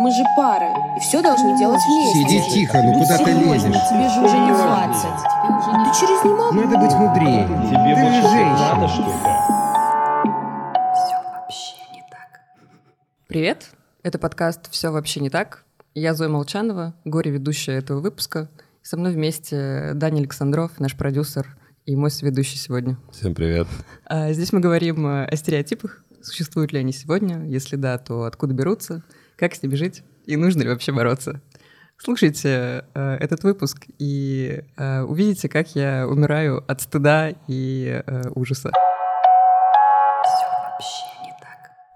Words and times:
Мы 0.00 0.12
же 0.12 0.22
пары, 0.36 0.68
и 0.96 1.00
все 1.00 1.20
должны 1.20 1.58
делать 1.58 1.80
вместе. 1.84 2.20
Сиди 2.20 2.54
тихо, 2.54 2.80
ну 2.84 2.92
куда 2.92 3.18
ты 3.18 3.32
лезешь? 3.32 3.88
Тебе 3.90 4.08
же 4.08 4.20
уже 4.20 4.38
не 4.38 4.52
20. 4.52 5.02
Ты 5.02 5.98
через 5.98 6.24
не 6.24 6.30
могу. 6.30 6.54
Надо 6.54 6.78
быть 6.78 6.94
мудрее. 6.94 7.48
Тебе 7.68 7.96
Ты 7.96 8.00
больше 8.00 8.22
же 8.22 8.28
женщина. 8.28 8.74
надо, 8.76 8.86
что 8.86 9.02
ли? 9.02 9.08
Привет! 13.26 13.70
Это 14.04 14.20
подкаст 14.20 14.70
«Все 14.70 14.92
вообще 14.92 15.18
не 15.18 15.30
так». 15.30 15.64
Я 15.96 16.14
Зоя 16.14 16.28
Молчанова, 16.28 16.94
горе-ведущая 17.04 17.72
этого 17.72 17.98
выпуска. 17.98 18.48
Со 18.82 18.96
мной 18.96 19.12
вместе 19.12 19.94
Даня 19.94 20.20
Александров, 20.20 20.78
наш 20.78 20.96
продюсер 20.96 21.56
и 21.86 21.96
мой 21.96 22.12
соведущий 22.12 22.56
сегодня. 22.56 22.98
Всем 23.10 23.34
привет. 23.34 23.66
А 24.06 24.30
Здесь 24.32 24.52
мы 24.52 24.60
говорим 24.60 25.04
о 25.08 25.34
стереотипах. 25.34 26.04
Существуют 26.22 26.72
ли 26.72 26.78
они 26.78 26.92
сегодня? 26.92 27.44
Если 27.48 27.74
да, 27.74 27.98
то 27.98 28.22
откуда 28.24 28.54
берутся? 28.54 29.02
Как 29.38 29.54
с 29.54 29.62
ними 29.62 29.76
жить? 29.76 30.02
И 30.26 30.36
нужно 30.36 30.62
ли 30.62 30.68
вообще 30.68 30.90
бороться? 30.90 31.40
Слушайте 31.96 32.84
э, 32.94 33.16
этот 33.20 33.44
выпуск 33.44 33.86
и 33.98 34.64
э, 34.76 35.02
увидите, 35.02 35.48
как 35.48 35.76
я 35.76 36.08
умираю 36.08 36.64
от 36.66 36.80
стыда 36.80 37.34
и 37.46 38.02
э, 38.04 38.22
ужаса. 38.34 38.72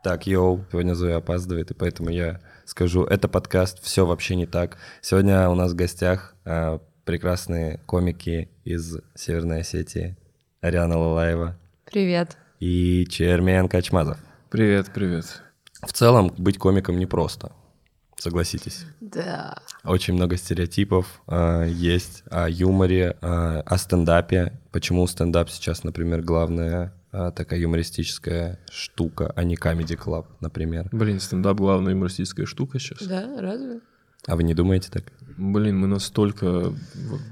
Так, 0.04 0.26
йоу, 0.26 0.64
сегодня 0.70 0.94
Зоя 0.94 1.16
опаздывает, 1.16 1.72
и 1.72 1.74
поэтому 1.74 2.10
я 2.10 2.40
скажу, 2.64 3.04
это 3.04 3.26
подкаст 3.26 3.82
«Все 3.82 4.06
вообще 4.06 4.36
не 4.36 4.46
так». 4.46 4.76
Сегодня 5.00 5.48
у 5.48 5.54
нас 5.54 5.72
в 5.72 5.76
гостях 5.76 6.34
а, 6.44 6.80
прекрасные 7.04 7.78
комики 7.86 8.48
из 8.64 8.98
Северной 9.14 9.60
Осетии. 9.60 10.16
Ариана 10.60 10.98
Лалаева 10.98 11.56
Привет. 11.84 12.36
и 12.58 13.06
Чермен 13.08 13.68
Качмазов. 13.68 14.18
Привет, 14.50 14.90
привет. 14.92 15.42
В 15.82 15.92
целом, 15.92 16.32
быть 16.38 16.58
комиком 16.58 16.98
непросто, 16.98 17.52
согласитесь. 18.16 18.86
Да. 19.00 19.56
Очень 19.84 20.14
много 20.14 20.36
стереотипов 20.36 21.22
а, 21.26 21.64
есть 21.64 22.22
о 22.30 22.48
юморе, 22.48 23.16
а, 23.20 23.62
о 23.66 23.78
стендапе. 23.78 24.60
Почему 24.70 25.06
стендап 25.06 25.50
сейчас, 25.50 25.82
например, 25.82 26.22
главная 26.22 26.94
а, 27.10 27.30
такая 27.32 27.58
юмористическая 27.58 28.60
штука, 28.70 29.32
а 29.34 29.44
не 29.44 29.56
comedy 29.56 29.98
club, 29.98 30.26
например. 30.40 30.88
Блин, 30.92 31.20
стендап 31.20 31.58
главная 31.58 31.92
юмористическая 31.92 32.46
штука 32.46 32.78
сейчас. 32.78 33.06
Да, 33.06 33.40
разве? 33.40 33.80
А 34.26 34.36
вы 34.36 34.42
не 34.44 34.54
думаете 34.54 34.90
так? 34.90 35.04
Блин, 35.36 35.78
мы 35.80 35.86
настолько 35.88 36.72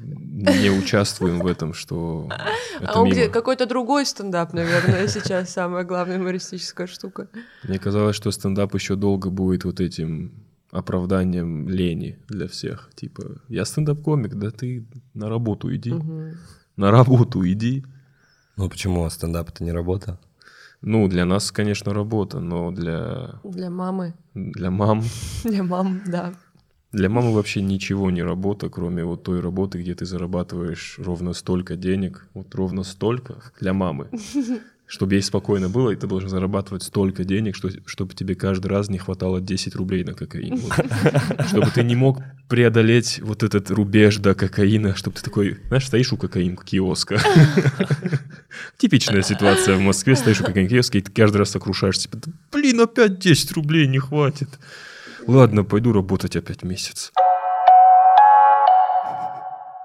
не 0.02 0.70
участвуем 0.70 1.41
в 1.41 1.46
этом, 1.46 1.74
что 1.74 2.28
это 2.80 2.92
А 2.92 2.98
он 3.00 3.05
мимо. 3.05 3.14
где? 3.14 3.28
Какой-то 3.28 3.66
другой 3.66 4.06
стендап, 4.06 4.52
наверное, 4.52 5.06
сейчас 5.08 5.50
самая 5.52 5.84
главная 5.84 6.16
юмористическая 6.16 6.86
штука. 6.86 7.28
Мне 7.64 7.78
казалось, 7.78 8.16
что 8.16 8.30
стендап 8.30 8.74
еще 8.74 8.96
долго 8.96 9.30
будет 9.30 9.64
вот 9.64 9.80
этим 9.80 10.33
оправданием 10.72 11.68
лени 11.68 12.18
для 12.28 12.46
всех. 12.48 12.91
Типа, 12.94 13.22
я 13.48 13.64
стендап-комик, 13.64 14.34
да 14.34 14.50
ты 14.50 14.86
на 15.14 15.28
работу 15.28 15.74
иди. 15.74 15.94
На 16.77 16.91
работу 16.91 17.46
иди. 17.46 17.84
Ну 18.56 18.68
почему? 18.68 19.05
А 19.05 19.11
стендап 19.11 19.50
это 19.50 19.62
не 19.64 19.72
работа? 19.72 20.18
Ну, 20.83 21.08
для 21.08 21.27
нас, 21.27 21.52
конечно, 21.52 21.92
работа, 21.92 22.41
но 22.41 22.70
для, 22.70 23.34
Для 23.44 23.68
мамы. 23.68 24.14
для 24.34 24.70
мам 24.70 25.02
Для 25.44 25.62
мам, 25.62 26.00
да. 26.06 26.33
Для 26.92 27.08
мамы 27.08 27.33
вообще 27.33 27.62
ничего 27.62 28.10
не 28.10 28.22
работа, 28.22 28.69
кроме 28.69 29.05
вот 29.05 29.22
той 29.22 29.41
работы, 29.41 29.78
где 29.78 29.94
ты 29.94 30.05
зарабатываешь 30.05 30.96
ровно 30.98 31.34
столько 31.34 31.77
денег, 31.77 32.27
вот 32.34 32.52
ровно 32.55 32.83
столько 32.83 33.36
для 33.60 33.72
мамы. 33.72 34.08
Чтобы 34.86 35.14
ей 35.14 35.22
спокойно 35.22 35.68
было, 35.68 35.91
и 35.91 35.96
ты 35.96 36.08
должен 36.08 36.28
зарабатывать 36.28 36.83
столько 36.83 37.22
денег, 37.22 37.55
что, 37.55 37.70
чтобы 37.86 38.12
тебе 38.14 38.34
каждый 38.34 38.66
раз 38.66 38.88
не 38.88 38.98
хватало 38.98 39.41
10 39.41 39.77
рублей 39.77 40.02
на 40.02 40.14
кокаин. 40.14 40.56
Вот. 40.56 40.72
Чтобы 41.46 41.70
ты 41.72 41.84
не 41.84 41.94
мог 41.94 42.18
преодолеть 42.48 43.20
вот 43.22 43.44
этот 43.44 43.70
рубеж 43.70 44.17
до 44.17 44.34
кокаина, 44.34 44.96
чтобы 44.96 45.14
ты 45.17 45.22
такой, 45.22 45.58
знаешь, 45.68 45.86
стоишь 45.86 46.12
у 46.12 46.17
кокаин 46.17 46.57
киоска. 46.57 47.20
Типичная 48.78 49.22
ситуация 49.22 49.77
в 49.77 49.80
Москве, 49.80 50.17
стоишь 50.17 50.40
у 50.40 50.45
кокаин 50.45 50.67
киоска, 50.67 50.98
и 50.98 51.02
ты 51.02 51.12
каждый 51.12 51.36
раз 51.36 51.51
сокрушаешься, 51.51 52.08
типа, 52.08 52.17
«Да, 52.27 52.33
блин, 52.51 52.80
опять 52.80 53.20
10 53.20 53.52
рублей 53.52 53.86
не 53.86 54.01
хватит. 54.01 54.48
Ладно, 55.30 55.63
пойду 55.63 55.92
работать 55.92 56.35
опять 56.35 56.64
месяц. 56.64 57.13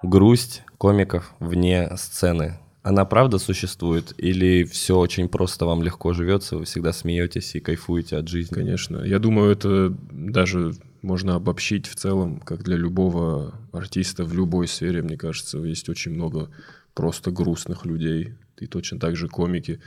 Грусть 0.02 0.64
комиков 0.80 1.36
вне 1.40 1.88
сцены. 1.98 2.58
Она 2.82 3.06
правда 3.06 3.38
существует? 3.38 4.16
Или 4.18 4.64
все 4.64 4.98
очень 4.98 5.30
просто 5.30 5.68
вам 5.68 5.84
легко 5.84 6.14
живется, 6.14 6.58
вы 6.58 6.66
всегда 6.66 6.92
смеетесь 6.94 7.54
и 7.54 7.60
кайфуете 7.60 8.18
от 8.18 8.28
жизни? 8.28 8.56
Конечно. 8.56 9.04
Я 9.04 9.20
думаю, 9.20 9.52
это 9.52 9.96
даже 10.10 10.74
можно 11.04 11.36
обобщить 11.36 11.86
в 11.86 11.94
целом, 11.94 12.40
как 12.40 12.64
для 12.64 12.76
любого 12.76 13.54
артиста 13.72 14.24
в 14.24 14.34
любой 14.34 14.68
сфере, 14.68 15.04
мне 15.04 15.16
кажется, 15.16 15.60
есть 15.60 15.90
очень 15.90 16.14
много 16.14 16.50
просто 16.96 17.30
грустных 17.30 17.86
людей. 17.86 18.34
И 18.58 18.66
точно 18.66 19.00
так 19.00 19.16
же 19.16 19.28
комики. 19.28 19.80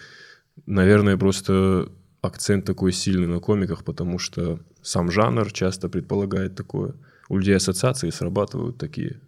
Наверное, 0.67 1.17
просто 1.17 1.89
акцент 2.29 2.65
такой 2.65 2.93
сильный 2.93 3.27
на 3.27 3.41
комиках, 3.41 3.85
потому 3.85 4.19
что 4.19 4.61
сам 4.83 5.11
жанр 5.11 5.53
часто 5.53 5.89
предполагает 5.89 6.55
такое. 6.55 6.95
У 7.29 7.37
людей 7.37 7.57
ассоциации 7.57 8.11
срабатывают 8.11 8.79
такие 8.79 9.21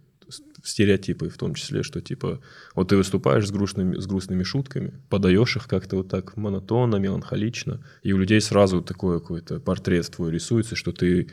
стереотипы, 0.62 1.28
в 1.28 1.36
том 1.36 1.54
числе, 1.54 1.82
что 1.82 2.00
типа 2.00 2.40
вот 2.74 2.88
ты 2.88 2.96
выступаешь 2.96 3.46
с 3.46 3.50
грустными, 3.50 3.98
с 3.98 4.06
грустными 4.06 4.42
шутками, 4.42 4.92
подаешь 5.08 5.56
их 5.56 5.66
как-то 5.66 5.96
вот 5.96 6.08
так 6.08 6.36
монотонно, 6.36 6.96
меланхолично, 6.96 7.80
и 8.02 8.12
у 8.12 8.18
людей 8.18 8.40
сразу 8.40 8.82
такой 8.82 9.20
какой-то 9.20 9.60
портрет 9.60 10.10
твой 10.10 10.30
рисуется, 10.30 10.76
что 10.76 10.92
ты 10.92 11.28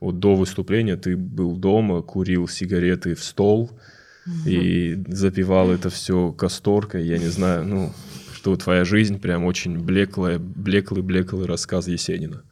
вот 0.00 0.18
до 0.18 0.34
выступления 0.34 0.96
ты 0.96 1.16
был 1.16 1.56
дома, 1.56 2.02
курил 2.02 2.48
сигареты 2.48 3.14
в 3.14 3.22
стол 3.22 3.70
и 4.46 5.02
запивал 5.08 5.70
это 5.70 5.90
все 5.90 6.32
касторкой, 6.32 7.06
я 7.06 7.18
не 7.18 7.28
знаю, 7.28 7.64
ну, 7.64 7.92
что 8.40 8.56
твоя 8.56 8.86
жизнь 8.86 9.20
прям 9.20 9.44
очень 9.44 9.78
блеклая, 9.78 10.38
блеклый-блеклый 10.38 11.46
рассказ 11.46 11.88
Есенина. 11.88 12.42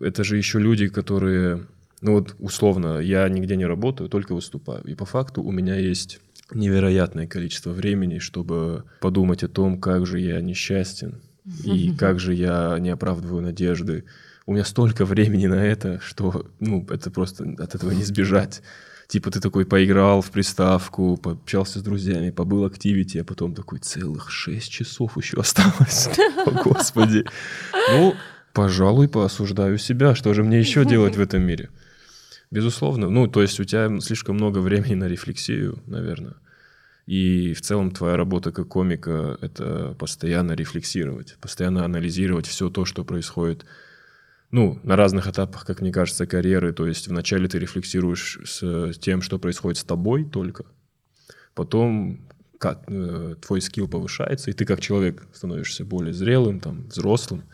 Это 0.00 0.24
же 0.24 0.36
еще 0.36 0.58
люди, 0.58 0.88
которые, 0.88 1.68
ну 2.00 2.14
вот 2.14 2.34
условно, 2.40 2.98
я 2.98 3.28
нигде 3.28 3.54
не 3.54 3.64
работаю, 3.64 4.10
только 4.10 4.34
выступаю. 4.34 4.82
И 4.82 4.96
по 4.96 5.04
факту 5.04 5.44
у 5.44 5.52
меня 5.52 5.76
есть 5.76 6.18
невероятное 6.52 7.28
количество 7.28 7.70
времени, 7.70 8.18
чтобы 8.18 8.82
подумать 9.00 9.44
о 9.44 9.48
том, 9.48 9.80
как 9.80 10.04
же 10.04 10.18
я 10.18 10.40
несчастен 10.40 11.20
и 11.62 11.94
как 11.96 12.18
же 12.18 12.34
я 12.34 12.76
не 12.80 12.90
оправдываю 12.90 13.40
надежды. 13.40 14.02
У 14.46 14.52
меня 14.52 14.64
столько 14.64 15.04
времени 15.04 15.46
на 15.46 15.64
это, 15.64 16.00
что, 16.00 16.50
ну, 16.58 16.84
это 16.90 17.12
просто 17.12 17.44
от 17.56 17.76
этого 17.76 17.92
не 17.92 18.02
сбежать. 18.02 18.62
Типа 19.08 19.30
ты 19.30 19.40
такой 19.40 19.64
поиграл 19.64 20.20
в 20.20 20.30
приставку, 20.30 21.16
пообщался 21.16 21.78
с 21.78 21.82
друзьями, 21.82 22.30
побыл 22.30 22.64
активити, 22.64 23.18
а 23.18 23.24
потом 23.24 23.54
такой 23.54 23.78
целых 23.78 24.30
6 24.30 24.70
часов 24.70 25.16
еще 25.16 25.38
осталось. 25.38 26.08
О, 26.46 26.50
Господи. 26.50 27.24
Ну, 27.90 28.14
пожалуй, 28.52 29.08
поосуждаю 29.08 29.78
себя. 29.78 30.16
Что 30.16 30.34
же 30.34 30.42
мне 30.42 30.58
еще 30.58 30.84
делать 30.84 31.16
в 31.16 31.20
этом 31.20 31.42
мире? 31.42 31.70
Безусловно. 32.50 33.08
Ну, 33.08 33.28
то 33.28 33.42
есть 33.42 33.60
у 33.60 33.64
тебя 33.64 34.00
слишком 34.00 34.36
много 34.36 34.58
времени 34.58 34.94
на 34.94 35.06
рефлексию, 35.06 35.78
наверное. 35.86 36.34
И 37.06 37.54
в 37.54 37.60
целом 37.60 37.92
твоя 37.92 38.16
работа 38.16 38.50
как 38.50 38.66
комика— 38.66 39.38
это 39.40 39.94
постоянно 39.98 40.52
рефлексировать, 40.52 41.36
постоянно 41.40 41.84
анализировать 41.84 42.46
все 42.48 42.68
то, 42.68 42.84
что 42.84 43.04
происходит 43.04 43.64
ну, 44.50 44.78
на 44.82 44.96
разных 44.96 45.26
этапах, 45.26 45.64
как 45.66 45.80
мне 45.80 45.92
кажется, 45.92 46.26
карьеры. 46.26 46.72
То 46.72 46.86
есть 46.86 47.08
вначале 47.08 47.48
ты 47.48 47.58
рефлексируешь 47.58 48.38
с 48.44 48.98
тем, 48.98 49.22
что 49.22 49.38
происходит 49.38 49.78
с 49.78 49.84
тобой 49.84 50.24
только, 50.24 50.64
потом 51.54 52.26
как, 52.58 52.84
э, 52.88 53.34
твой 53.40 53.60
скилл 53.60 53.88
повышается, 53.88 54.50
и 54.50 54.54
ты 54.54 54.64
как 54.64 54.80
человек 54.80 55.26
становишься 55.32 55.84
более 55.84 56.14
зрелым, 56.14 56.60
там, 56.60 56.86
взрослым, 56.88 57.44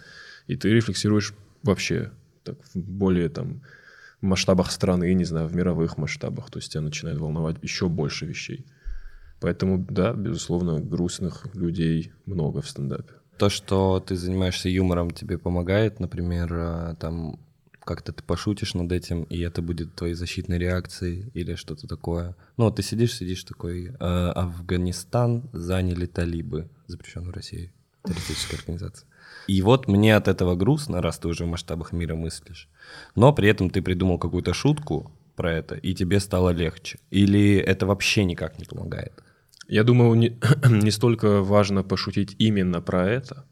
и 0.47 0.57
ты 0.57 0.69
рефлексируешь 0.71 1.35
вообще 1.63 2.13
так, 2.45 2.57
в 2.75 2.77
более 2.77 3.29
там 3.29 3.63
масштабах 4.21 4.71
страны, 4.71 5.13
не 5.15 5.25
знаю, 5.25 5.49
в 5.49 5.57
мировых 5.57 5.99
масштабах. 5.99 6.51
То 6.51 6.59
есть 6.59 6.73
тебя 6.73 6.83
начинает 6.83 7.19
волновать 7.19 7.57
еще 7.63 7.89
больше 7.89 8.27
вещей. 8.27 8.67
Поэтому, 9.41 9.85
да, 9.91 10.13
безусловно, 10.13 10.81
грустных 10.81 11.47
людей 11.55 12.13
много 12.27 12.63
в 12.63 12.69
стендапе. 12.69 13.15
То, 13.39 13.49
что 13.49 14.01
ты 14.01 14.17
занимаешься 14.17 14.69
юмором, 14.69 15.11
тебе 15.11 15.39
помогает, 15.39 16.01
например, 16.01 16.53
а, 16.53 16.95
там 16.97 17.39
как-то 17.85 18.13
ты 18.13 18.23
пошутишь 18.23 18.75
над 18.75 18.93
этим, 18.93 19.25
и 19.25 19.41
это 19.41 19.63
будет 19.63 19.95
твоей 19.95 20.15
защитной 20.15 20.59
реакцией 20.59 21.31
или 21.35 21.55
что-то 21.55 21.87
такое. 21.87 22.37
Ну, 22.57 22.71
ты 22.71 22.83
сидишь, 22.83 23.17
сидишь 23.17 23.45
такой, 23.45 23.89
э, 23.89 23.95
Афганистан 23.99 25.49
заняли 25.53 26.07
талибы, 26.07 26.69
запрещенную 26.87 27.33
в 27.33 27.35
России, 27.35 27.73
террористическая 28.05 28.61
организация. 28.61 29.09
И 29.49 29.63
вот 29.63 29.89
мне 29.89 30.17
от 30.17 30.29
этого 30.29 30.55
грустно, 30.55 31.03
раз 31.03 31.19
ты 31.19 31.29
уже 31.29 31.45
в 31.45 31.49
масштабах 31.49 31.93
мира 31.93 32.15
мыслишь. 32.15 32.69
Но 33.15 33.33
при 33.33 33.49
этом 33.49 33.71
ты 33.71 33.83
придумал 33.83 34.19
какую-то 34.19 34.55
шутку 34.55 35.11
про 35.37 35.53
это, 35.53 35.75
и 35.75 35.95
тебе 35.95 36.21
стало 36.21 36.51
легче. 36.51 36.99
Или 37.11 37.57
это 37.57 37.87
вообще 37.87 38.25
никак 38.25 38.59
не 38.59 38.65
помогает? 38.65 39.13
Я 39.69 39.85
думаю, 39.85 40.15
не, 40.15 40.39
не 40.71 40.91
столько 40.91 41.43
важно 41.43 41.83
пошутить 41.83 42.37
именно 42.39 42.81
про 42.81 43.09
это, 43.09 43.47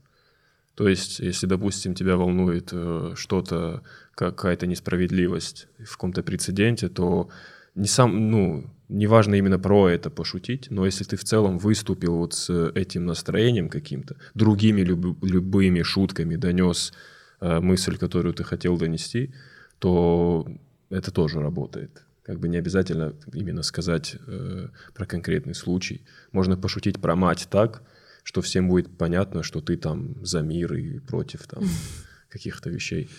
То 0.74 0.88
есть, 0.88 1.20
если, 1.20 1.46
допустим, 1.46 1.94
тебя 1.94 2.16
волнует 2.16 2.70
э, 2.72 3.12
что-то, 3.16 3.82
какая-то 4.14 4.66
несправедливость 4.66 5.68
в 5.78 5.92
каком-то 5.92 6.22
прецеденте, 6.22 6.88
то 6.88 7.28
не 7.74 7.86
сам, 7.86 8.30
ну, 8.30 8.64
неважно 8.88 9.34
именно 9.36 9.58
про 9.58 9.88
это 9.88 10.10
пошутить, 10.10 10.70
но 10.70 10.86
если 10.86 11.04
ты 11.04 11.16
в 11.16 11.24
целом 11.24 11.58
выступил 11.58 12.16
вот 12.16 12.34
с 12.34 12.70
этим 12.74 13.06
настроением 13.06 13.68
каким-то, 13.68 14.16
другими 14.34 14.82
люб- 14.82 15.22
любыми 15.24 15.82
шутками 15.82 16.36
донес 16.36 16.92
э, 17.40 17.60
мысль, 17.60 17.96
которую 17.96 18.34
ты 18.34 18.44
хотел 18.44 18.78
донести, 18.78 19.32
то 19.78 20.46
это 20.90 21.10
тоже 21.10 21.40
работает. 21.40 22.04
Как 22.30 22.38
бы 22.38 22.46
не 22.46 22.58
обязательно 22.58 23.12
именно 23.32 23.64
сказать 23.64 24.14
э, 24.28 24.68
про 24.94 25.04
конкретный 25.04 25.52
случай. 25.52 26.06
Можно 26.30 26.56
пошутить 26.56 27.00
про 27.00 27.16
мать 27.16 27.48
так, 27.50 27.82
что 28.22 28.40
всем 28.40 28.68
будет 28.68 28.96
понятно, 28.96 29.42
что 29.42 29.60
ты 29.60 29.76
там 29.76 30.14
за 30.24 30.40
мир 30.40 30.74
и 30.74 31.00
против 31.00 31.48
там 31.48 31.64
каких-то 32.28 32.70
вещей. 32.70 33.10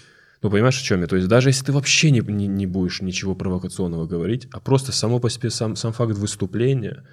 Ну, 0.41 0.49
понимаешь, 0.49 0.79
о 0.79 0.83
чем 0.85 1.01
я? 1.01 1.07
То 1.07 1.17
есть 1.17 1.27
даже 1.27 1.49
если 1.49 1.65
ты 1.65 1.73
вообще 1.73 2.09
не, 2.09 2.21
не, 2.21 2.47
не 2.47 2.65
будешь 2.65 3.01
ничего 3.01 3.35
провокационного 3.35 4.07
говорить, 4.07 4.47
а 4.53 4.61
просто 4.61 4.93
само 4.93 5.19
по 5.19 5.29
себе 5.29 5.49
сам, 5.49 5.75
сам 5.75 5.91
факт 5.91 6.13
выступления 6.17 7.03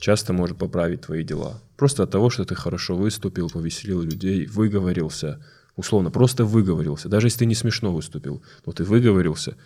часто 0.00 0.32
может 0.32 0.58
поправить 0.58 1.02
твои 1.02 1.22
дела. 1.22 1.62
Просто 1.76 2.02
от 2.02 2.10
того, 2.10 2.30
что 2.30 2.44
ты 2.44 2.56
хорошо 2.56 2.96
выступил, 2.96 3.48
повеселил 3.48 4.02
людей, 4.02 4.46
выговорился, 4.46 5.40
условно, 5.76 6.10
просто 6.10 6.44
выговорился. 6.44 7.08
Даже 7.08 7.28
если 7.28 7.38
ты 7.38 7.46
не 7.46 7.54
смешно 7.54 7.94
выступил, 7.94 8.42
но 8.66 8.72
ты 8.72 8.82
выговорился, 8.82 9.56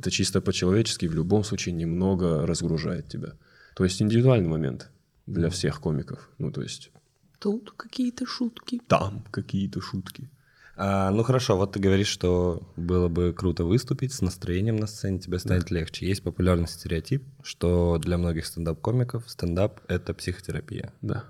это 0.00 0.10
чисто 0.10 0.40
по-человечески 0.40 1.06
в 1.06 1.14
любом 1.14 1.44
случае 1.44 1.74
немного 1.74 2.46
разгружает 2.46 3.08
тебя. 3.08 3.34
То 3.76 3.84
есть 3.84 4.02
индивидуальный 4.02 4.48
момент 4.48 4.90
для 5.26 5.48
всех 5.50 5.80
комиков. 5.80 6.30
Ну, 6.38 6.50
то 6.50 6.62
есть 6.62 6.90
Тут 7.38 7.72
какие-то 7.76 8.26
шутки. 8.26 8.80
там 8.88 9.24
какие-то 9.30 9.80
шутки. 9.80 10.30
А, 10.76 11.10
ну 11.10 11.22
хорошо, 11.22 11.56
вот 11.56 11.72
ты 11.72 11.80
говоришь, 11.80 12.08
что 12.08 12.72
было 12.76 13.08
бы 13.08 13.34
круто 13.34 13.64
выступить 13.64 14.14
с 14.14 14.22
настроением 14.22 14.76
на 14.76 14.86
сцене, 14.86 15.18
тебе 15.18 15.38
станет 15.38 15.70
легче. 15.70 16.06
Есть 16.06 16.22
популярный 16.22 16.68
стереотип, 16.68 17.22
что 17.42 17.98
для 17.98 18.16
многих 18.16 18.46
стендап-комиков 18.46 19.28
стендап— 19.28 19.80
это 19.88 20.14
психотерапия. 20.14 20.92
Да. 21.02 21.24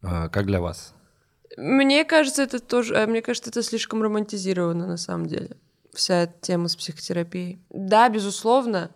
А, 0.00 0.28
как 0.28 0.46
для 0.46 0.60
вас? 0.60 0.94
Мне 1.58 2.04
кажется, 2.04 2.42
это 2.42 2.58
тоже, 2.58 2.94
э, 2.94 3.06
мне 3.06 3.20
кажется, 3.22 3.50
это 3.50 3.62
слишком 3.62 4.02
романтизировано 4.02 4.86
на 4.86 4.96
самом 4.96 5.26
деле. 5.26 5.56
Вся 5.96 6.26
тема 6.26 6.68
с 6.68 6.76
психотерапией. 6.76 7.58
Да, 7.70 8.10
безусловно, 8.10 8.90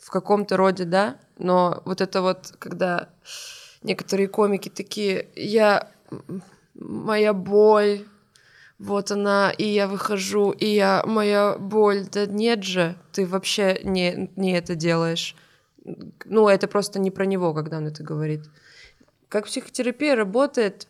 в 0.00 0.08
каком-то 0.08 0.56
роде, 0.56 0.84
да, 0.84 1.18
но 1.36 1.82
вот 1.84 2.00
это 2.00 2.22
вот, 2.22 2.54
когда 2.58 3.10
некоторые 3.82 4.26
комики 4.26 4.70
такие, 4.70 5.28
я, 5.36 5.90
моя 6.74 7.34
боль, 7.34 8.06
вот 8.78 9.10
она, 9.10 9.50
и 9.50 9.64
я 9.64 9.86
выхожу, 9.86 10.50
и 10.50 10.64
я, 10.66 11.02
моя 11.04 11.58
боль, 11.58 12.06
да 12.10 12.24
нет 12.24 12.62
же, 12.62 12.96
ты 13.12 13.26
вообще 13.26 13.78
не, 13.84 14.30
не 14.36 14.56
это 14.56 14.74
делаешь. 14.74 15.36
Ну, 16.24 16.48
это 16.48 16.68
просто 16.68 16.98
не 16.98 17.10
про 17.10 17.26
него, 17.26 17.52
когда 17.52 17.76
он 17.76 17.86
это 17.86 18.02
говорит. 18.02 18.44
Как 19.28 19.44
психотерапия 19.44 20.16
работает, 20.16 20.88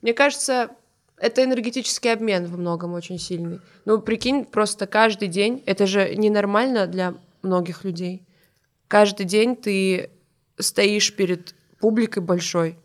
мне 0.00 0.14
кажется, 0.14 0.70
это 1.22 1.44
энергетический 1.44 2.12
обмен 2.12 2.46
во 2.46 2.56
многом 2.56 2.94
очень 2.94 3.16
сильный. 3.16 3.60
Ну, 3.84 4.00
прикинь, 4.00 4.44
просто 4.44 4.88
каждый 4.88 5.28
день, 5.28 5.62
это 5.66 5.86
же 5.86 6.16
ненормально 6.16 6.88
для 6.88 7.14
многих 7.42 7.84
людей. 7.84 8.26
Каждый 8.88 9.24
день 9.24 9.54
ты 9.54 10.10
стоишь 10.58 11.14
перед 11.14 11.54
публикой 11.78 12.24
большой, 12.24 12.76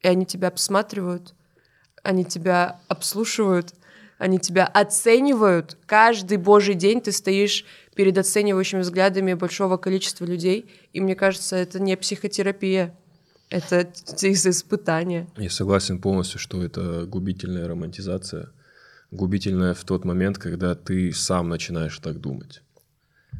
и 0.00 0.06
они 0.06 0.24
тебя 0.26 0.46
обсматривают, 0.46 1.34
они 2.04 2.24
тебя 2.24 2.80
обслушивают, 2.86 3.74
они 4.16 4.38
тебя 4.38 4.64
оценивают. 4.64 5.76
Каждый 5.84 6.36
божий 6.36 6.74
день 6.74 7.00
ты 7.00 7.10
стоишь 7.10 7.64
перед 7.96 8.16
оценивающими 8.16 8.82
взглядами 8.82 9.34
большого 9.34 9.76
количества 9.76 10.24
людей, 10.24 10.70
и 10.92 11.00
мне 11.00 11.16
кажется, 11.16 11.56
это 11.56 11.82
не 11.82 11.96
психотерапия, 11.96 12.94
это 13.52 13.92
из 14.26 14.46
испытания. 14.46 15.26
Я 15.36 15.50
согласен 15.50 15.98
полностью, 16.00 16.38
что 16.40 16.62
это 16.62 17.04
губительная 17.06 17.68
романтизация. 17.68 18.48
Губительная 19.10 19.74
в 19.74 19.84
тот 19.84 20.04
момент, 20.04 20.38
когда 20.38 20.74
ты 20.74 21.12
сам 21.12 21.48
начинаешь 21.48 21.98
так 21.98 22.20
думать. 22.20 22.62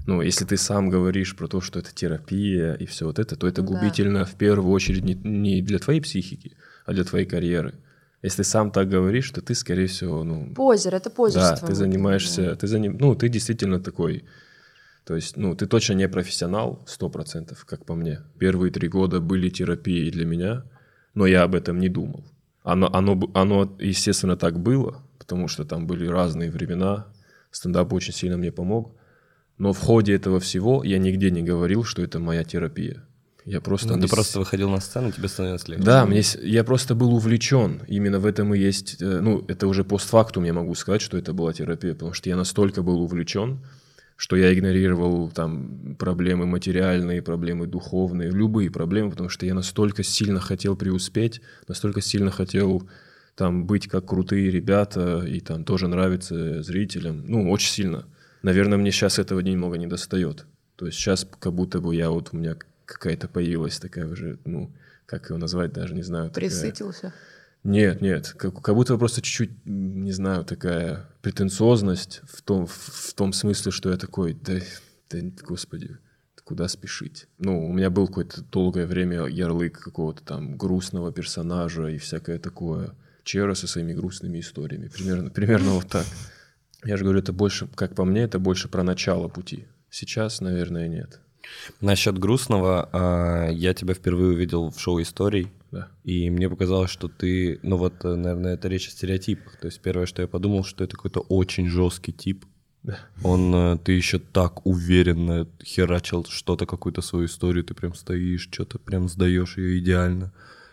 Ну, 0.06 0.20
если 0.22 0.44
ты 0.44 0.56
сам 0.56 0.90
говоришь 0.90 1.34
про 1.36 1.48
то, 1.48 1.60
что 1.60 1.78
это 1.78 1.94
терапия 1.94 2.74
и 2.74 2.86
все 2.86 3.06
вот 3.06 3.18
это, 3.18 3.36
то 3.36 3.46
это 3.46 3.62
Да. 3.62 3.68
губительно 3.68 4.24
в 4.24 4.34
первую 4.34 4.72
очередь 4.72 5.04
не, 5.04 5.14
не 5.14 5.62
для 5.62 5.78
твоей 5.78 6.00
психики, 6.00 6.56
а 6.86 6.92
для 6.92 7.04
твоей 7.04 7.26
карьеры. 7.26 7.74
Если 8.22 8.38
ты 8.42 8.44
сам 8.44 8.70
так 8.70 8.88
говоришь, 8.88 9.30
то 9.30 9.40
ты, 9.40 9.54
скорее 9.54 9.86
всего, 9.86 10.24
ну, 10.24 10.52
Позер, 10.54 10.94
это 10.94 11.10
позерство. 11.10 11.60
да, 11.60 11.66
ты 11.66 11.74
занимаешься, 11.74 12.54
ты 12.56 12.66
заним, 12.66 12.96
ну, 13.00 13.14
ты 13.14 13.28
действительно 13.28 13.80
такой, 13.80 14.24
то 15.04 15.16
есть, 15.16 15.36
ну, 15.36 15.54
ты 15.54 15.66
точно 15.66 15.94
не 15.94 16.08
профессионал, 16.08 16.82
сто 16.86 17.08
процентов, 17.08 17.64
как 17.64 17.84
по 17.84 17.94
мне. 17.94 18.20
Первые 18.38 18.70
три 18.70 18.88
года 18.88 19.20
были 19.20 19.48
терапией 19.48 20.10
для 20.10 20.24
меня, 20.24 20.64
но 21.14 21.26
я 21.26 21.42
об 21.42 21.54
этом 21.54 21.80
не 21.80 21.88
думал. 21.88 22.24
Оно, 22.62 22.88
оно, 22.92 23.20
оно, 23.34 23.76
естественно, 23.80 24.36
так 24.36 24.60
было, 24.60 25.02
потому 25.18 25.48
что 25.48 25.64
там 25.64 25.86
были 25.86 26.06
разные 26.06 26.50
времена, 26.50 27.06
стендап 27.50 27.92
очень 27.92 28.14
сильно 28.14 28.36
мне 28.36 28.52
помог, 28.52 28.94
но 29.58 29.72
в 29.72 29.78
ходе 29.78 30.14
этого 30.14 30.38
всего 30.38 30.84
я 30.84 30.98
нигде 30.98 31.30
не 31.30 31.42
говорил, 31.42 31.82
что 31.84 32.02
это 32.02 32.20
моя 32.20 32.44
терапия. 32.44 33.04
Я 33.44 33.60
просто... 33.60 33.88
Ну, 33.88 33.96
не 33.96 34.02
ты 34.02 34.08
просто 34.08 34.38
выходил 34.38 34.70
на 34.70 34.80
сцену, 34.80 35.10
тебе 35.10 35.26
становилось 35.26 35.66
легче. 35.66 35.84
да, 35.84 36.06
мне, 36.06 36.22
я 36.42 36.62
просто 36.62 36.94
был 36.94 37.12
увлечен. 37.12 37.82
Именно 37.88 38.20
в 38.20 38.26
этом 38.26 38.54
и 38.54 38.58
есть, 38.58 39.02
э, 39.02 39.20
ну, 39.20 39.44
это 39.48 39.66
уже 39.66 39.82
постфактум 39.82 40.44
я 40.44 40.52
могу 40.52 40.74
сказать, 40.76 41.02
что 41.02 41.18
это 41.18 41.32
была 41.32 41.52
терапия, 41.52 41.94
потому 41.94 42.12
что 42.12 42.28
я 42.28 42.36
настолько 42.36 42.82
был 42.82 43.02
увлечен, 43.02 43.58
что 44.16 44.36
я 44.36 44.52
игнорировал 44.54 45.30
там 45.30 45.96
проблемы 45.98 46.46
материальные, 46.46 47.22
проблемы 47.22 47.66
духовные, 47.66 48.30
любые 48.30 48.70
проблемы, 48.70 49.10
потому 49.10 49.28
что 49.28 49.46
я 49.46 49.54
настолько 49.54 50.02
сильно 50.02 50.40
хотел 50.40 50.76
преуспеть, 50.76 51.40
настолько 51.68 52.00
сильно 52.00 52.30
хотел 52.30 52.88
там 53.34 53.66
быть 53.66 53.88
как 53.88 54.06
крутые 54.06 54.50
ребята 54.50 55.24
и 55.26 55.40
там 55.40 55.64
тоже 55.64 55.88
нравиться 55.88 56.62
зрителям. 56.62 57.24
Ну, 57.26 57.50
очень 57.50 57.70
сильно. 57.72 58.04
Наверное, 58.42 58.78
мне 58.78 58.90
сейчас 58.92 59.18
этого 59.18 59.40
немного 59.40 59.76
не 59.78 59.86
достает. 59.86 60.46
То 60.76 60.86
есть 60.86 60.98
сейчас 60.98 61.26
как 61.40 61.52
будто 61.52 61.80
бы 61.80 61.94
я 61.94 62.10
вот 62.10 62.30
у 62.32 62.36
меня 62.36 62.56
какая-то 62.84 63.28
появилась 63.28 63.78
такая 63.78 64.06
уже, 64.06 64.38
ну, 64.44 64.70
как 65.06 65.28
его 65.30 65.38
назвать, 65.38 65.72
даже 65.72 65.94
не 65.94 66.02
знаю. 66.02 66.30
такая- 66.30 66.48
Присытился. 66.50 67.12
Нет, 67.64 68.00
нет, 68.00 68.34
как, 68.36 68.60
как 68.60 68.74
будто 68.74 68.96
просто 68.98 69.22
чуть-чуть, 69.22 69.64
не 69.64 70.10
знаю, 70.10 70.44
такая 70.44 71.06
претенциозность 71.22 72.20
в 72.24 72.42
том, 72.42 72.66
в, 72.66 72.72
в 72.72 73.14
том 73.14 73.32
смысле, 73.32 73.70
что 73.70 73.90
я 73.90 73.96
такой, 73.96 74.34
да, 74.34 74.58
да, 75.10 75.18
господи, 75.42 75.98
куда 76.44 76.68
спешить? 76.68 77.28
Ну, 77.38 77.68
у 77.68 77.72
меня 77.72 77.88
был 77.88 78.08
какое-то 78.08 78.42
долгое 78.42 78.86
время 78.86 79.26
ярлык 79.26 79.78
какого-то 79.78 80.22
там 80.24 80.56
грустного 80.56 81.12
персонажа 81.12 81.86
и 81.86 81.98
всякое 81.98 82.38
такое. 82.38 82.94
Чера 83.24 83.54
со 83.54 83.68
своими 83.68 83.92
грустными 83.92 84.40
историями. 84.40 84.88
Примерно, 84.88 85.30
примерно 85.30 85.70
вот 85.70 85.88
так. 85.88 86.04
Я 86.84 86.96
же 86.96 87.04
говорю, 87.04 87.20
это 87.20 87.32
больше, 87.32 87.68
как 87.68 87.94
по 87.94 88.04
мне, 88.04 88.22
это 88.22 88.40
больше 88.40 88.68
про 88.68 88.82
начало 88.82 89.28
пути. 89.28 89.68
Сейчас, 89.88 90.40
наверное, 90.40 90.88
нет. 90.88 91.20
Насчет 91.80 92.18
грустного, 92.18 92.88
а, 92.92 93.50
я 93.50 93.74
тебя 93.74 93.94
впервые 93.94 94.30
увидел 94.30 94.70
в 94.70 94.80
шоу 94.80 95.00
историй, 95.00 95.50
Да. 95.70 95.88
и 96.04 96.30
мне 96.30 96.48
показалось, 96.48 96.90
что 96.90 97.08
ты, 97.08 97.58
ну 97.62 97.76
вот, 97.76 98.04
э, 98.04 98.14
наверное, 98.14 98.54
это 98.54 98.68
речь 98.68 98.88
о 98.88 98.90
стереотипах. 98.90 99.56
То 99.56 99.66
есть 99.66 99.80
первое, 99.80 100.06
что 100.06 100.22
я 100.22 100.28
подумал, 100.28 100.64
что 100.64 100.84
это 100.84 100.96
какой-то 100.96 101.20
очень 101.20 101.68
жесткий 101.68 102.12
тип. 102.12 102.44
Он, 103.22 103.54
э, 103.54 103.78
ты 103.84 103.92
еще 103.92 104.18
так 104.18 104.66
уверенно 104.66 105.46
херачил 105.64 106.26
что-то, 106.28 106.66
какую-то 106.66 107.00
свою 107.00 107.26
историю, 107.26 107.64
ты 107.64 107.74
прям 107.74 107.94
стоишь, 107.94 108.48
что-то 108.50 108.78
прям 108.78 109.08
сдаешь 109.08 109.56
ее 109.56 109.78
идеально. 109.78 110.32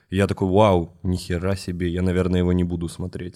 И 0.09 0.15
я 0.15 0.25
такой, 0.25 0.47
вау, 0.49 0.97
ни 1.03 1.17
хера 1.17 1.55
себе, 1.55 1.87
я, 1.87 2.01
наверное, 2.01 2.39
его 2.39 2.51
не 2.51 2.63
буду 2.63 2.89
смотреть. 2.89 3.35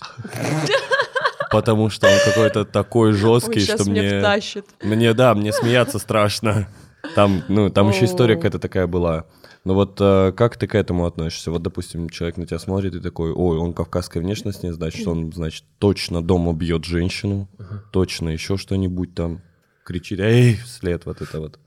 Потому 1.52 1.92
что 1.92 2.08
он 2.08 2.18
какой-то 2.26 2.66
такой 2.66 3.14
жесткий, 3.14 3.60
что 3.60 3.86
мне... 3.86 4.20
втащит. 4.20 4.66
Мне, 4.82 5.14
да, 5.14 5.36
мне 5.36 5.54
смеяться 5.54 6.00
страшно. 6.00 6.68
Там, 7.16 7.44
ну, 7.50 7.70
там 7.70 7.90
еще 7.90 8.06
история 8.06 8.36
какая-то 8.36 8.60
такая 8.60 8.88
была. 8.88 9.26
Но 9.66 9.76
вот 9.76 9.98
э, 10.00 10.32
как 10.36 10.58
ты 10.58 10.68
к 10.68 10.76
этому 10.76 11.06
относишься? 11.06 11.52
Вот, 11.52 11.62
допустим, 11.62 12.10
человек 12.10 12.38
на 12.38 12.46
тебя 12.46 12.60
смотрит 12.60 12.96
и 12.96 13.00
такой, 13.00 13.32
ой, 13.32 13.58
он 13.58 13.74
кавказской 13.74 14.20
внешности, 14.20 14.70
значит, 14.72 15.08
он, 15.08 15.32
значит, 15.32 15.66
точно 15.80 16.22
дома 16.22 16.54
бьет 16.54 16.86
женщину, 16.86 17.50
точно 17.92 18.30
еще 18.30 18.58
что-нибудь 18.58 19.16
там 19.16 19.42
кричит, 19.84 20.20
эй, 20.20 20.56
вслед 20.56 21.06
вот 21.06 21.22
это 21.22 21.40
вот. 21.40 21.60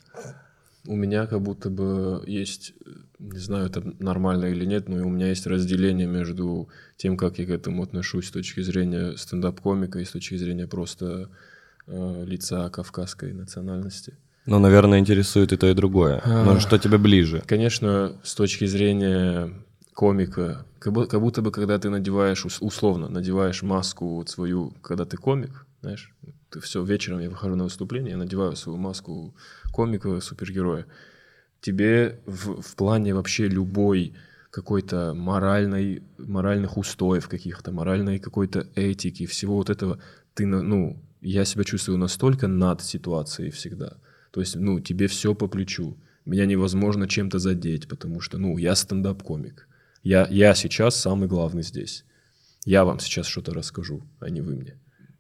У 0.87 0.95
меня 0.95 1.27
как 1.27 1.43
будто 1.43 1.69
бы 1.69 2.23
есть, 2.27 2.75
не 3.19 3.39
знаю, 3.39 3.67
это 3.67 3.83
нормально 3.99 4.47
или 4.47 4.65
нет, 4.65 4.89
но 4.89 5.07
у 5.07 5.11
меня 5.11 5.29
есть 5.29 5.47
разделение 5.47 6.07
между 6.07 6.69
тем, 6.97 7.17
как 7.17 7.39
я 7.39 7.47
к 7.47 7.51
этому 7.51 7.83
отношусь 7.83 8.29
с 8.29 8.31
точки 8.31 8.61
зрения 8.61 9.17
стендап-комика 9.17 9.99
и 9.99 10.05
с 10.05 10.11
точки 10.11 10.37
зрения 10.37 10.67
просто 10.67 11.29
э, 11.87 12.25
лица 12.25 12.69
кавказской 12.71 13.33
национальности. 13.33 14.17
Ну, 14.47 14.59
наверное, 14.59 14.99
интересует 15.01 15.53
и 15.53 15.57
то, 15.57 15.67
и 15.67 15.75
другое. 15.75 16.21
А. 16.25 16.45
Ну, 16.45 16.61
что 16.61 16.79
тебе 16.79 16.99
ближе? 16.99 17.43
Конечно, 17.47 18.13
с 18.23 18.35
точки 18.35 18.65
зрения 18.67 19.53
комика, 19.93 20.65
как 20.79 20.93
бу- 20.93 21.07
как 21.07 21.21
будто 21.21 21.43
бы, 21.43 21.51
когда 21.51 21.79
ты 21.79 21.91
надеваешь, 21.91 22.45
ус- 22.47 22.59
условно, 22.61 23.09
надеваешь 23.09 23.63
маску 23.63 24.25
свою, 24.27 24.73
когда 24.83 25.05
ты 25.05 25.17
комик, 25.17 25.67
знаешь, 25.83 26.15
ты 26.51 26.61
все, 26.61 26.83
вечером 26.85 27.21
я 27.21 27.29
выхожу 27.31 27.57
на 27.57 27.65
выступление, 27.65 28.13
я 28.13 28.17
надеваю 28.17 28.57
свою 28.57 28.79
маску 28.79 29.35
комика, 29.73 30.21
супергероя. 30.21 30.87
Тебе 31.61 32.21
в, 32.27 32.63
в 32.63 32.77
плане 32.77 33.15
вообще 33.15 33.49
любой 33.49 34.15
какой-то 34.51 35.13
моральной, 35.15 36.03
моральных 36.19 36.77
устоев 36.77 37.29
каких-то, 37.29 37.73
моральной 37.73 38.19
какой-то 38.19 38.67
этики, 38.75 39.27
всего 39.27 39.57
вот 39.57 39.71
этого, 39.71 39.99
ты, 40.35 40.47
ну, 40.47 41.03
я 41.21 41.45
себя 41.45 41.65
чувствую 41.65 41.99
настолько 41.99 42.47
над 42.47 42.83
ситуацией 42.83 43.51
всегда. 43.51 43.97
То 44.37 44.41
есть, 44.41 44.55
ну, 44.55 44.81
тебе 44.81 45.07
все 45.07 45.35
по 45.35 45.49
плечу. 45.49 45.97
Меня 46.27 46.45
невозможно 46.45 47.09
чем-то 47.09 47.39
задеть, 47.39 47.89
потому 47.89 48.21
что, 48.21 48.37
ну, 48.37 48.59
я 48.59 48.75
стендап-комик. 48.75 49.67
Я, 50.03 50.29
я 50.31 50.55
сейчас 50.55 51.01
самый 51.01 51.27
главный 51.27 51.63
здесь. 51.63 52.05
Я 52.67 52.85
вам 52.85 53.01
сейчас 53.01 53.29
что-то 53.29 53.55
расскажу, 53.55 54.03
а 54.21 54.29
не 54.29 54.43
вы 54.43 54.57
мне. 54.57 54.75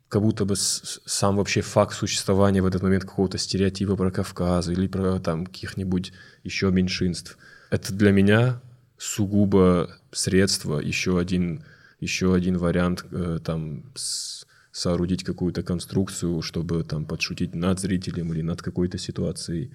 Как 0.08 0.20
будто 0.20 0.44
бы 0.44 0.54
сам 0.54 1.37
вообще 1.37 1.62
факт 1.62 1.94
существования 1.94 2.61
в 2.61 2.66
этот 2.66 2.82
момент 2.82 3.04
какого-то 3.04 3.38
стереотипа 3.38 3.96
про 3.96 4.11
Кавказ 4.11 4.68
или 4.68 4.87
про 4.87 5.18
там 5.18 5.46
каких-нибудь 5.46 6.12
еще 6.44 6.70
меньшинств. 6.70 7.38
Это 7.70 7.94
для 7.94 8.12
меня 8.12 8.61
сугубо 8.99 9.96
средство, 10.12 10.78
еще 10.78 11.18
один, 11.18 11.64
еще 12.00 12.35
один 12.35 12.58
вариант 12.58 13.06
э, 13.11 13.38
там 13.42 13.85
с- 13.94 14.45
соорудить 14.76 15.25
какую-то 15.25 15.62
конструкцию, 15.62 16.42
чтобы 16.42 16.85
там 16.85 17.06
подшутить 17.06 17.54
над 17.54 17.80
зрителем 17.80 18.33
или 18.35 18.42
над 18.42 18.61
какой-то 18.61 18.99
ситуацией. 18.99 19.71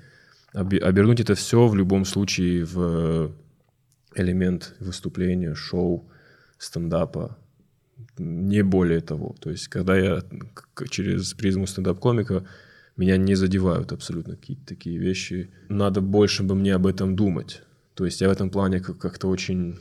Обе- 0.54 0.78
обернуть 0.78 1.20
это 1.20 1.34
все 1.34 1.68
в 1.68 1.76
любом 1.76 2.06
случае 2.06 2.66
в 2.66 3.32
элемент 4.16 4.76
выступления, 4.80 5.56
шоу, 5.56 6.04
стендапа, 6.60 7.36
не 8.20 8.64
более 8.64 9.02
того. 9.02 9.36
То 9.40 9.50
есть, 9.50 9.70
когда 9.70 9.98
я 9.98 10.24
через 10.90 11.34
призму 11.34 11.66
стендап-комика, 11.66 12.46
меня 12.96 13.18
не 13.18 13.36
задевают 13.36 13.92
абсолютно 13.92 14.36
какие-то 14.36 14.66
такие 14.68 15.00
вещи. 15.00 15.50
Надо 15.70 16.02
больше 16.02 16.44
бы 16.44 16.54
мне 16.54 16.76
об 16.76 16.86
этом 16.86 17.16
думать. 17.16 17.64
То 17.96 18.06
есть 18.06 18.22
я 18.22 18.30
в 18.30 18.32
этом 18.32 18.52
плане 18.52 18.80
как- 18.80 19.00
как-то 19.00 19.30
очень 19.30 19.80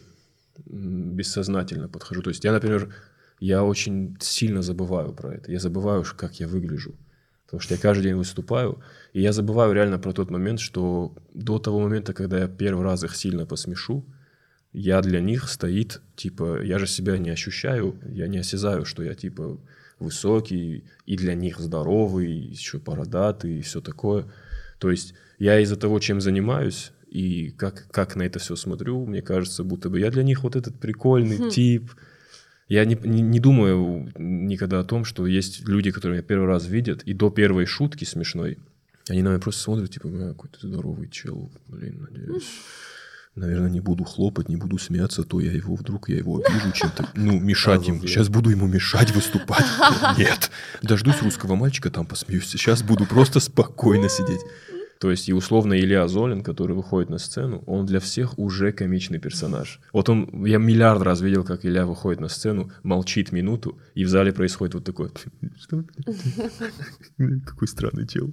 бессознательно 0.67 1.89
подхожу. 1.89 2.23
То 2.23 2.31
есть 2.31 2.45
я, 2.45 2.53
например, 2.53 2.89
я 3.40 3.64
очень 3.64 4.16
сильно 4.20 4.62
забываю 4.62 5.12
про 5.12 5.35
это. 5.35 5.50
Я 5.50 5.59
забываю, 5.59 6.04
как 6.16 6.40
я 6.40 6.47
выгляжу. 6.47 6.94
Потому 7.47 7.62
что 7.62 7.75
я 7.75 7.80
каждый 7.80 8.04
день 8.04 8.14
выступаю, 8.14 8.80
и 9.12 9.20
я 9.20 9.32
забываю 9.32 9.73
реально 9.73 9.99
про 9.99 10.12
тот 10.12 10.30
момент, 10.30 10.61
что 10.61 11.12
до 11.35 11.59
того 11.59 11.80
момента, 11.80 12.12
когда 12.12 12.38
я 12.38 12.47
первый 12.47 12.85
раз 12.85 13.02
их 13.02 13.16
сильно 13.16 13.44
посмешу, 13.44 14.04
я 14.73 15.00
для 15.02 15.20
них 15.20 15.49
стоит, 15.49 16.00
типа, 16.14 16.62
я 16.62 16.78
же 16.78 16.87
себя 16.87 17.18
не 17.18 17.30
ощущаю, 17.30 17.97
я 18.09 18.28
не 18.28 18.38
осязаю, 18.38 18.85
что 18.85 19.02
я, 19.02 19.14
типа, 19.14 19.59
высокий, 19.99 20.85
и 21.06 21.16
для 21.16 21.35
них 21.35 21.59
здоровый, 21.59 22.30
еще 22.30 22.78
бородатый, 22.78 23.59
и 23.59 23.62
все 23.62 23.80
такое. 23.80 24.26
То 24.78 24.90
есть 24.90 25.14
я 25.38 25.59
из-за 25.59 25.76
того, 25.76 25.99
чем 25.99 26.20
занимаюсь, 26.20 26.92
и 27.09 27.50
как, 27.50 27.88
как 27.90 28.14
на 28.14 28.23
это 28.23 28.38
все 28.38 28.54
смотрю, 28.54 29.04
мне 29.06 29.23
кажется, 29.23 29.64
будто 29.64 29.90
бы 29.90 29.99
я 29.99 30.11
для 30.11 30.23
них 30.23 30.44
вот 30.44 30.54
этот 30.54 30.78
прикольный 30.78 31.50
тип. 31.50 31.90
Я 32.71 32.85
не, 32.85 32.97
не, 33.03 33.21
не 33.21 33.41
думаю 33.41 34.12
никогда 34.17 34.79
о 34.79 34.85
том, 34.85 35.05
что 35.05 35.27
есть 35.27 35.67
люди, 35.69 35.91
которые 35.91 36.19
меня 36.19 36.27
первый 36.27 36.47
раз 36.47 36.69
видят, 36.69 37.03
и 37.03 37.12
до 37.12 37.29
первой 37.29 37.67
шутки 37.67 38.05
смешной, 38.05 38.59
они 39.09 39.23
на 39.23 39.31
меня 39.31 39.41
просто 39.41 39.62
смотрят, 39.62 39.91
типа, 39.91 40.07
«Бля, 40.07 40.29
какой-то 40.29 40.69
здоровый 40.69 41.09
чел, 41.09 41.50
блин, 41.67 42.07
надеюсь. 42.09 42.45
Наверное, 43.35 43.71
не 43.71 43.81
буду 43.81 44.05
хлопать, 44.05 44.49
не 44.49 44.55
буду 44.55 44.79
смеяться, 44.79 45.23
а 45.23 45.25
то 45.25 45.41
я 45.41 45.50
его 45.50 45.75
вдруг 45.75 46.09
я 46.11 46.19
его 46.19 46.37
обижу 46.37 46.71
чем-то. 46.73 47.09
Ну, 47.15 47.41
мешать 47.41 47.89
ему. 47.89 48.03
Сейчас 48.03 48.29
буду 48.29 48.50
ему 48.50 48.69
мешать 48.69 49.12
выступать. 49.12 49.67
Нет. 50.19 50.53
Дождусь 50.81 51.23
русского 51.23 51.57
мальчика, 51.57 51.91
там 51.91 52.07
посмеюсь. 52.07 52.47
Сейчас 52.47 52.85
буду 52.85 53.05
просто 53.05 53.41
спокойно 53.41 54.09
сидеть. 54.09 54.41
То 55.00 55.11
есть, 55.11 55.30
и 55.30 55.33
условно 55.33 55.80
Илья 55.80 56.07
Золин, 56.09 56.42
который 56.42 56.76
выходит 56.76 57.09
на 57.09 57.16
сцену, 57.16 57.64
он 57.66 57.87
для 57.87 58.00
всех 58.00 58.38
уже 58.38 58.71
комичный 58.71 59.19
персонаж. 59.19 59.80
Вот 59.95 60.11
он, 60.11 60.45
я 60.45 60.59
миллиард 60.59 61.00
раз 61.00 61.23
видел, 61.23 61.42
как 61.42 61.64
Илья 61.64 61.87
выходит 61.87 62.21
на 62.21 62.28
сцену, 62.28 62.71
молчит 62.83 63.33
минуту, 63.33 63.78
и 63.95 64.04
в 64.04 64.11
зале 64.11 64.30
происходит 64.30 64.75
вот 64.75 64.85
такое. 64.85 65.11
Что? 65.59 65.85
Какой 67.47 67.66
странный 67.66 68.07
чел. 68.07 68.30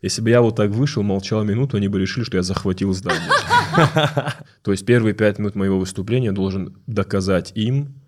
Если 0.00 0.22
бы 0.22 0.30
я 0.30 0.40
вот 0.40 0.56
так 0.56 0.70
вышел, 0.70 1.02
молчал 1.02 1.44
минуту, 1.44 1.76
они 1.76 1.88
бы 1.88 2.00
решили, 2.00 2.24
что 2.24 2.38
я 2.38 2.42
захватил 2.42 2.94
здание. 2.94 3.30
То 4.62 4.72
есть 4.72 4.86
первые 4.86 5.12
пять 5.12 5.38
минут 5.38 5.56
моего 5.56 5.78
выступления 5.78 6.32
должен 6.32 6.74
доказать 6.86 7.52
им, 7.54 8.00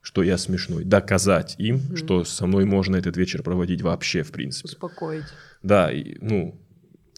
что 0.00 0.22
я 0.22 0.38
смешной. 0.38 0.84
Доказать 0.84 1.56
им, 1.58 1.96
что 1.96 2.22
со 2.22 2.46
мной 2.46 2.66
можно 2.66 2.94
этот 2.94 3.16
вечер 3.16 3.42
проводить 3.42 3.82
вообще, 3.82 4.22
в 4.22 4.30
принципе. 4.30 4.68
Успокоить. 4.68 5.24
Да, 5.62 5.90
ну, 6.20 6.60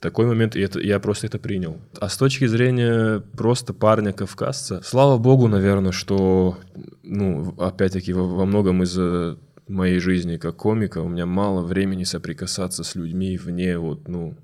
такой 0.05 0.27
момент, 0.27 0.55
и 0.55 0.61
это, 0.61 0.81
я 0.81 1.01
просто 1.01 1.29
это 1.29 1.39
принял. 1.39 1.79
А 1.99 2.11
с 2.11 2.19
точки 2.19 2.47
зрения 2.47 3.21
просто 3.33 3.73
парня-кавказца, 3.73 4.83
слава 4.85 5.17
богу, 5.17 5.49
наверное, 5.49 5.93
что, 5.93 6.59
ну, 7.03 7.55
опять-таки, 7.59 8.13
во, 8.13 8.27
во 8.29 8.45
многом 8.45 8.83
из-за 8.83 9.39
моей 9.67 9.99
жизни 10.01 10.37
как 10.37 10.57
комика 10.57 10.99
у 10.99 11.09
меня 11.09 11.25
мало 11.25 11.63
времени 11.63 12.05
соприкасаться 12.05 12.85
с 12.85 12.95
людьми 12.97 13.39
вне 13.39 13.79
вот, 13.79 14.07
ну, 14.09 14.37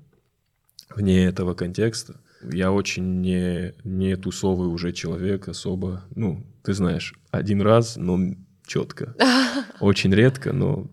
вне 0.95 1.25
этого 1.25 1.53
контекста. 1.53 2.15
Я 2.51 2.71
очень 2.71 3.21
не, 3.21 3.73
не 3.83 4.15
тусовый 4.15 4.67
уже 4.67 4.91
человек 4.93 5.47
особо. 5.47 6.05
Ну, 6.15 6.43
ты 6.63 6.73
знаешь, 6.73 7.13
один 7.29 7.61
раз, 7.61 7.97
но 7.97 8.17
четко. 8.65 9.13
Очень 9.79 10.11
редко, 10.15 10.53
но 10.53 10.87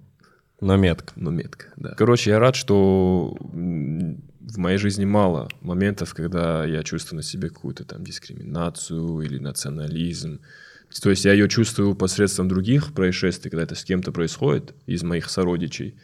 Но 0.61 0.77
метко. 0.77 1.15
но 1.17 1.31
метко, 1.31 1.69
да. 1.77 1.95
Короче, 1.97 2.31
я 2.33 2.39
рад, 2.39 2.55
что 2.55 3.35
в 4.53 4.59
моей 4.59 4.79
жизни 4.79 5.05
мало 5.05 5.49
моментов, 5.61 6.15
когда 6.15 6.65
я 6.65 6.83
чувствую 6.83 7.19
на 7.19 7.23
себе 7.23 7.49
какую-то 7.49 7.85
там 7.85 8.05
дискриминацию 8.05 9.21
или 9.21 9.39
национализм. 9.39 10.41
То 11.03 11.11
есть 11.11 11.25
я 11.25 11.33
ее 11.33 11.49
чувствую 11.49 11.95
посредством 11.95 12.49
других 12.49 12.95
происшествий, 12.95 13.51
когда 13.51 13.65
это 13.65 13.75
с 13.75 13.85
кем-то 13.85 14.11
происходит, 14.11 14.75
из 14.87 15.03
моих 15.03 15.29
сородичей. 15.29 15.97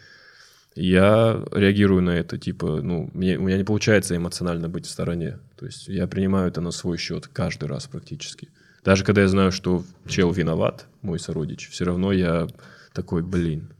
Я 0.74 1.42
реагирую 1.52 2.02
на 2.02 2.10
это, 2.10 2.36
типа, 2.36 2.82
ну, 2.82 3.08
мне, 3.14 3.38
у 3.38 3.42
меня 3.42 3.56
не 3.56 3.64
получается 3.64 4.16
эмоционально 4.16 4.68
быть 4.68 4.86
в 4.86 4.90
стороне. 4.90 5.38
То 5.56 5.66
есть 5.66 5.88
я 5.88 6.06
принимаю 6.06 6.48
это 6.48 6.60
на 6.60 6.72
свой 6.72 6.98
счет 6.98 7.28
каждый 7.28 7.68
раз 7.68 7.86
практически. 7.86 8.48
Даже 8.84 9.04
когда 9.04 9.22
я 9.22 9.28
знаю, 9.28 9.52
что 9.52 9.84
чел 10.06 10.30
виноват, 10.32 10.86
мой 11.00 11.18
сородич, 11.18 11.70
все 11.70 11.84
равно 11.84 12.12
я 12.12 12.48
такой, 12.92 13.22
блин, 13.22 13.70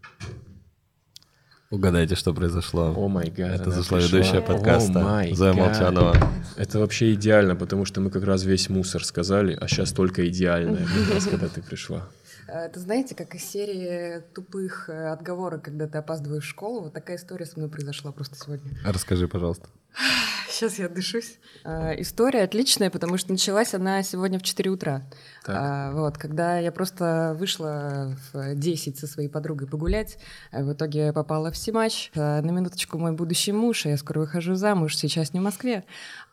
Угадайте, 1.71 2.14
что 2.14 2.33
произошло. 2.33 2.94
о 2.97 3.09
май 3.09 3.30
гад. 3.30 3.61
Это 3.61 3.71
зашла 3.71 3.99
пришла. 3.99 4.18
ведущая 4.18 4.40
подкаста 4.40 5.00
май 5.00 5.35
Зоя 5.35 5.54
гад. 5.54 5.66
Молчанова. 5.66 6.16
Это 6.56 6.78
вообще 6.78 7.14
идеально, 7.14 7.56
потому 7.56 7.85
что 7.85 8.00
мы 8.00 8.11
как 8.11 8.25
раз 8.25 8.44
весь 8.44 8.68
мусор 8.68 9.04
сказали, 9.04 9.56
а 9.61 9.66
сейчас 9.66 9.92
только 9.92 10.28
идеальное, 10.28 10.87
как 10.87 11.14
раз, 11.14 11.26
когда 11.26 11.49
ты 11.49 11.62
пришла. 11.62 12.06
Это 12.47 12.78
знаете, 12.78 13.14
как 13.14 13.35
из 13.35 13.42
серии 13.44 14.21
тупых 14.35 14.88
э, 14.88 15.09
отговорок, 15.09 15.62
когда 15.62 15.88
ты 15.88 15.99
опаздываешь 15.99 16.44
в 16.44 16.49
школу, 16.49 16.83
вот 16.83 16.92
такая 16.92 17.16
история 17.16 17.47
со 17.47 17.59
мной 17.59 17.71
произошла 17.71 18.12
просто 18.12 18.37
сегодня. 18.37 18.71
Расскажи, 18.85 19.26
пожалуйста. 19.26 19.66
Сейчас 20.54 20.78
я 20.78 20.88
дышусь. 20.88 21.38
А, 21.64 21.94
История 21.99 22.42
отличная, 22.42 22.88
потому 22.88 23.18
что 23.18 23.32
началась 23.32 23.75
она 23.75 24.04
сегодня 24.04 24.38
в 24.38 24.42
4 24.42 24.70
утра. 24.70 25.02
Так. 25.44 25.56
А, 25.58 25.92
Вот, 25.92 26.16
когда 26.16 26.61
я 26.61 26.70
просто 26.70 27.34
вышла 27.37 28.16
в 28.32 28.54
10 28.54 28.96
со 28.96 29.08
своей 29.08 29.28
подругой 29.28 29.66
погулять, 29.66 30.16
а 30.52 30.62
в 30.62 30.73
итоге 30.73 31.12
попала 31.12 31.50
в 31.50 31.56
Симач. 31.56 32.12
А, 32.14 32.40
На 32.40 32.52
минуточку 32.52 32.99
мой 32.99 33.11
будущий 33.11 33.50
муж, 33.50 33.84
а 33.87 33.88
я 33.88 33.96
скоро 33.96 34.20
выхожу 34.20 34.54
замуж, 34.54 34.96
сейчас 34.96 35.32
не 35.32 35.40
в 35.40 35.42
Москве. 35.42 35.82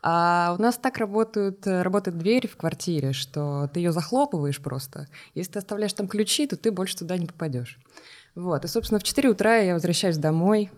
А 0.02 0.54
у 0.56 0.62
нас 0.62 0.76
так 0.76 0.98
работают, 0.98 1.66
э, 1.66 1.82
работает 1.82 2.16
дверь 2.16 2.46
в 2.46 2.56
квартире, 2.56 3.12
что 3.12 3.68
ты 3.74 3.80
ее 3.80 3.90
захлопываешь 3.90 4.60
просто. 4.60 5.08
Если 5.34 5.52
ты 5.54 5.58
оставляешь 5.58 5.94
там 5.94 6.06
ключи, 6.06 6.46
то 6.46 6.56
ты 6.56 6.70
больше 6.70 6.96
туда 6.96 7.18
не 7.18 7.26
попадешь. 7.26 7.76
Вот, 8.36 8.64
и, 8.64 8.68
собственно, 8.68 9.00
в 9.00 9.02
4 9.02 9.30
утра 9.30 9.56
я 9.56 9.74
возвращаюсь 9.74 10.16
домой 10.16 10.70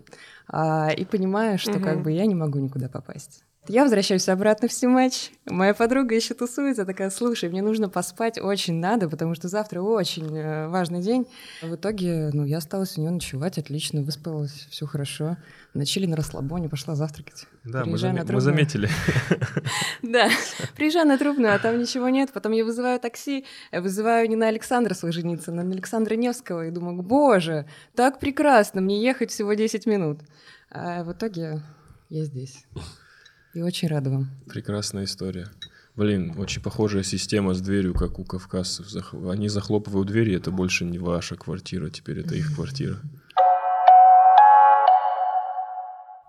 а, 0.48 0.90
и 0.90 1.04
понимаю, 1.04 1.58
что 1.58 1.78
как 1.78 2.02
бы 2.02 2.12
я 2.12 2.26
не 2.26 2.34
могу 2.34 2.58
никуда 2.58 2.88
попасть. 2.88 3.43
Я 3.66 3.84
возвращаюсь 3.84 4.28
обратно 4.28 4.68
в 4.68 4.72
Симач. 4.72 5.30
Моя 5.46 5.72
подруга 5.72 6.14
еще 6.14 6.34
тусуется, 6.34 6.84
такая, 6.84 7.08
слушай, 7.08 7.48
мне 7.48 7.62
нужно 7.62 7.88
поспать, 7.88 8.38
очень 8.38 8.74
надо, 8.74 9.08
потому 9.08 9.34
что 9.34 9.48
завтра 9.48 9.80
очень 9.80 10.36
э, 10.36 10.68
важный 10.68 11.00
день. 11.00 11.26
В 11.62 11.74
итоге, 11.74 12.28
ну, 12.34 12.44
я 12.44 12.58
осталась 12.58 12.98
у 12.98 13.00
нее 13.00 13.10
ночевать, 13.10 13.56
отлично, 13.56 14.02
выспалась, 14.02 14.66
все 14.68 14.84
хорошо. 14.84 15.38
Ночили 15.72 16.04
на 16.04 16.14
расслабоне, 16.14 16.68
пошла 16.68 16.94
завтракать. 16.94 17.46
Да, 17.64 17.78
мы, 17.80 17.84
Приезжаю 17.84 18.14
заме- 18.14 18.26
на 18.26 18.32
мы 18.34 18.40
заметили. 18.40 18.88
Да, 20.02 20.28
приезжаю 20.76 21.08
на 21.08 21.16
Трубную, 21.16 21.54
а 21.54 21.58
там 21.58 21.78
ничего 21.78 22.10
нет. 22.10 22.32
Потом 22.34 22.52
я 22.52 22.64
вызываю 22.64 23.00
такси, 23.00 23.46
я 23.72 23.80
вызываю 23.80 24.28
не 24.28 24.36
на 24.36 24.48
Александра 24.48 24.92
Солженицына, 24.92 25.62
а 25.62 25.64
на 25.64 25.72
Александра 25.72 26.14
Невского, 26.14 26.66
и 26.66 26.70
думаю, 26.70 27.00
боже, 27.02 27.66
так 27.94 28.20
прекрасно, 28.20 28.82
мне 28.82 29.02
ехать 29.02 29.30
всего 29.30 29.54
10 29.54 29.86
минут. 29.86 30.20
А 30.70 31.02
в 31.02 31.12
итоге 31.12 31.62
я 32.10 32.24
здесь. 32.24 32.66
И 33.54 33.62
очень 33.62 33.88
рада 33.88 34.10
вам. 34.10 34.30
Прекрасная 34.48 35.04
история. 35.04 35.48
Блин, 35.96 36.34
очень 36.38 36.60
похожая 36.60 37.04
система 37.04 37.54
с 37.54 37.60
дверью, 37.60 37.94
как 37.94 38.18
у 38.18 38.24
кавказцев. 38.24 38.86
Они 39.28 39.48
захлопывают 39.48 40.08
двери, 40.08 40.34
это 40.34 40.50
больше 40.50 40.84
не 40.84 40.98
ваша 40.98 41.36
квартира, 41.36 41.88
теперь 41.88 42.18
это 42.20 42.34
их 42.34 42.54
квартира. 42.56 42.96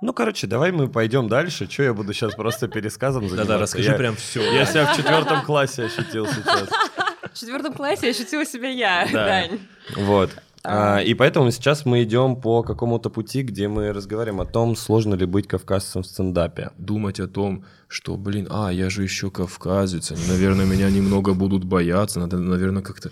Ну, 0.01 0.13
короче, 0.13 0.45
давай 0.45 0.71
мы 0.71 0.87
пойдем 0.87 1.27
дальше. 1.27 1.65
Че 1.65 1.83
я 1.85 1.93
буду 1.95 2.13
сейчас 2.13 2.35
просто 2.35 2.67
пересказом 2.67 3.23
заниматься? 3.27 3.47
Да-да, 3.47 3.61
расскажи 3.63 3.89
Я- 3.91 3.97
прям 3.97 4.15
все. 4.15 4.53
Я 4.53 4.65
себя 4.67 4.93
в 4.93 4.95
четвертом 4.95 5.43
классе 5.43 5.85
ощутил 5.85 6.27
сейчас. 6.27 6.69
В 7.33 7.39
четвертом 7.39 7.73
классе 7.73 8.09
ощутила 8.11 8.45
себя 8.45 8.69
я, 8.69 9.07
Да. 9.11 9.25
Дань. 9.25 9.59
Вот. 9.95 10.29
А, 10.67 10.99
и 10.99 11.13
поэтому 11.13 11.51
сейчас 11.51 11.85
мы 11.85 12.03
идем 12.03 12.35
по 12.35 12.63
какому-то 12.63 13.09
пути, 13.09 13.43
где 13.43 13.67
мы 13.67 13.93
разговариваем 13.93 14.41
о 14.41 14.45
том, 14.45 14.75
сложно 14.75 15.13
ли 15.15 15.25
быть 15.25 15.47
кавказцем 15.47 16.01
в 16.01 16.07
стендапе. 16.07 16.71
Думать 16.77 17.19
о 17.19 17.27
том, 17.27 17.65
что, 17.87 18.17
блин, 18.17 18.47
а, 18.49 18.71
я 18.71 18.89
же 18.89 19.03
еще 19.03 19.29
кавказец, 19.29 20.11
они, 20.11 20.21
наверное, 20.27 20.65
меня 20.65 20.89
немного 20.89 21.33
будут 21.33 21.63
бояться, 21.63 22.19
надо, 22.19 22.37
наверное, 22.37 22.83
как-то... 22.83 23.11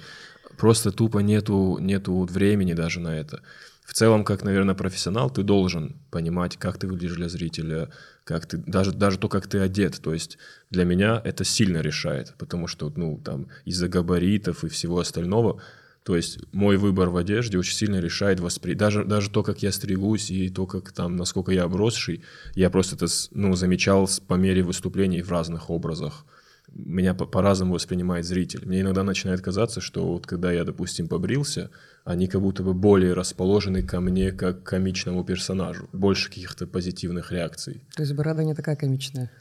Просто 0.57 0.91
тупо 0.91 1.19
нету, 1.19 1.77
нету 1.81 2.13
вот 2.13 2.31
времени 2.31 2.73
даже 2.73 2.99
на 2.99 3.09
это. 3.09 3.41
В 3.85 3.93
целом, 3.93 4.23
как, 4.23 4.43
наверное, 4.43 4.75
профессионал, 4.75 5.29
ты 5.29 5.43
должен 5.43 5.97
понимать, 6.09 6.57
как 6.57 6.77
ты 6.77 6.87
выглядишь 6.87 7.17
для 7.17 7.27
зрителя, 7.27 7.89
как 8.23 8.45
ты, 8.45 8.57
даже, 8.57 8.91
даже 8.91 9.17
то, 9.17 9.27
как 9.27 9.47
ты 9.47 9.59
одет. 9.59 9.99
То 10.01 10.13
есть 10.13 10.37
для 10.69 10.85
меня 10.85 11.21
это 11.23 11.43
сильно 11.43 11.79
решает, 11.79 12.33
потому 12.37 12.67
что, 12.67 12.91
ну, 12.95 13.17
там, 13.17 13.47
из-за 13.65 13.89
габаритов 13.89 14.63
и 14.63 14.69
всего 14.69 14.99
остального, 14.99 15.61
то 16.03 16.15
есть 16.17 16.39
мой 16.51 16.77
выбор 16.77 17.09
в 17.09 17.17
одежде 17.17 17.57
очень 17.57 17.75
сильно 17.75 17.99
решает 17.99 18.39
воспри... 18.39 18.73
Даже, 18.73 19.05
даже 19.05 19.29
то, 19.29 19.41
как 19.41 19.63
я 19.63 19.71
стригусь 19.71 20.31
и 20.31 20.49
то, 20.49 20.65
как 20.65 20.91
там, 20.91 21.15
насколько 21.15 21.51
я 21.51 21.63
обросший, 21.63 22.21
я 22.55 22.69
просто 22.69 22.95
это, 22.95 23.07
ну, 23.31 23.55
замечал 23.55 24.09
по 24.27 24.33
мере 24.33 24.63
выступлений 24.63 25.21
в 25.21 25.31
разных 25.31 25.69
образах. 25.69 26.25
Меня 26.73 27.13
по- 27.13 27.25
по-разному 27.25 27.75
воспринимает 27.75 28.25
зритель. 28.25 28.65
Мне 28.65 28.81
иногда 28.81 29.03
начинает 29.03 29.41
казаться, 29.41 29.79
что 29.79 30.05
вот 30.05 30.25
когда 30.25 30.51
я, 30.51 30.65
допустим, 30.65 31.07
побрился, 31.07 31.69
они 32.03 32.27
как 32.27 32.41
будто 32.41 32.63
бы 32.63 32.73
более 32.73 33.13
расположены 33.13 33.83
ко 33.83 34.01
мне 34.01 34.31
как 34.31 34.63
к 34.63 34.69
комичному 34.69 35.23
персонажу. 35.23 35.87
Больше 35.93 36.29
каких-то 36.29 36.67
позитивных 36.67 37.31
реакций. 37.31 37.81
То 37.95 38.03
есть 38.03 38.13
борода 38.13 38.43
не 38.43 38.55
такая 38.55 38.75
комичная. 38.75 39.31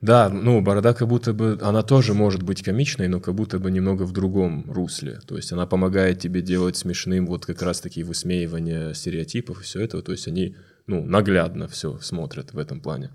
Да, 0.00 0.30
ну, 0.30 0.62
борода 0.62 0.94
как 0.94 1.08
будто 1.08 1.34
бы, 1.34 1.58
она 1.60 1.82
тоже 1.82 2.14
может 2.14 2.42
быть 2.42 2.62
комичной, 2.62 3.08
но 3.08 3.20
как 3.20 3.34
будто 3.34 3.58
бы 3.58 3.70
немного 3.70 4.04
в 4.04 4.12
другом 4.12 4.70
русле. 4.70 5.20
То 5.26 5.36
есть 5.36 5.52
она 5.52 5.66
помогает 5.66 6.20
тебе 6.20 6.40
делать 6.40 6.76
смешным 6.78 7.26
вот 7.26 7.44
как 7.44 7.60
раз-таки 7.60 8.02
высмеивание 8.02 8.94
стереотипов 8.94 9.60
и 9.60 9.64
все 9.64 9.82
это. 9.82 10.00
То 10.00 10.12
есть 10.12 10.26
они, 10.26 10.56
ну, 10.86 11.04
наглядно 11.04 11.68
все 11.68 11.98
смотрят 11.98 12.54
в 12.54 12.58
этом 12.58 12.80
плане. 12.80 13.10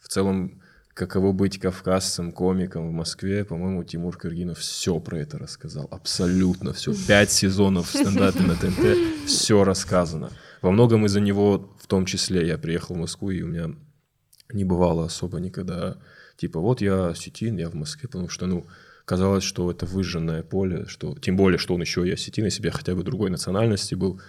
В 0.00 0.08
целом, 0.08 0.60
каково 0.92 1.30
быть 1.30 1.60
кавказцем, 1.60 2.32
комиком 2.32 2.88
в 2.88 2.92
Москве, 2.92 3.44
по-моему, 3.44 3.84
Тимур 3.84 4.16
Кыргинов 4.16 4.58
все 4.58 4.98
про 4.98 5.18
это 5.18 5.38
рассказал. 5.38 5.86
Абсолютно 5.92 6.72
все. 6.72 6.92
Пять 7.06 7.30
сезонов 7.30 7.94
в 7.94 8.14
на 8.14 8.32
ТНТ, 8.32 9.26
все 9.26 9.62
рассказано. 9.62 10.30
Во 10.62 10.72
многом 10.72 11.06
из-за 11.06 11.20
него, 11.20 11.76
в 11.80 11.86
том 11.86 12.06
числе, 12.06 12.44
я 12.44 12.58
приехал 12.58 12.96
в 12.96 12.98
Москву, 12.98 13.30
и 13.30 13.42
у 13.42 13.46
меня 13.46 13.70
не 14.52 14.64
бывало 14.64 15.04
особо 15.04 15.38
никогда. 15.38 15.98
Типа, 16.36 16.60
вот 16.60 16.80
я 16.80 17.08
осетин, 17.08 17.56
я 17.56 17.70
в 17.70 17.74
Москве, 17.74 18.08
потому 18.08 18.28
что, 18.28 18.46
ну, 18.46 18.66
казалось, 19.04 19.44
что 19.44 19.70
это 19.70 19.84
выжженное 19.84 20.42
поле, 20.42 20.86
что 20.86 21.14
тем 21.14 21.36
более, 21.36 21.58
что 21.58 21.74
он 21.74 21.80
еще 21.80 22.06
и 22.08 22.12
осетин, 22.12 22.46
если 22.46 22.62
бы 22.62 22.68
я 22.68 22.72
хотя 22.72 22.94
бы 22.94 23.02
другой 23.02 23.30
национальности 23.30 23.94
был, 23.94 24.20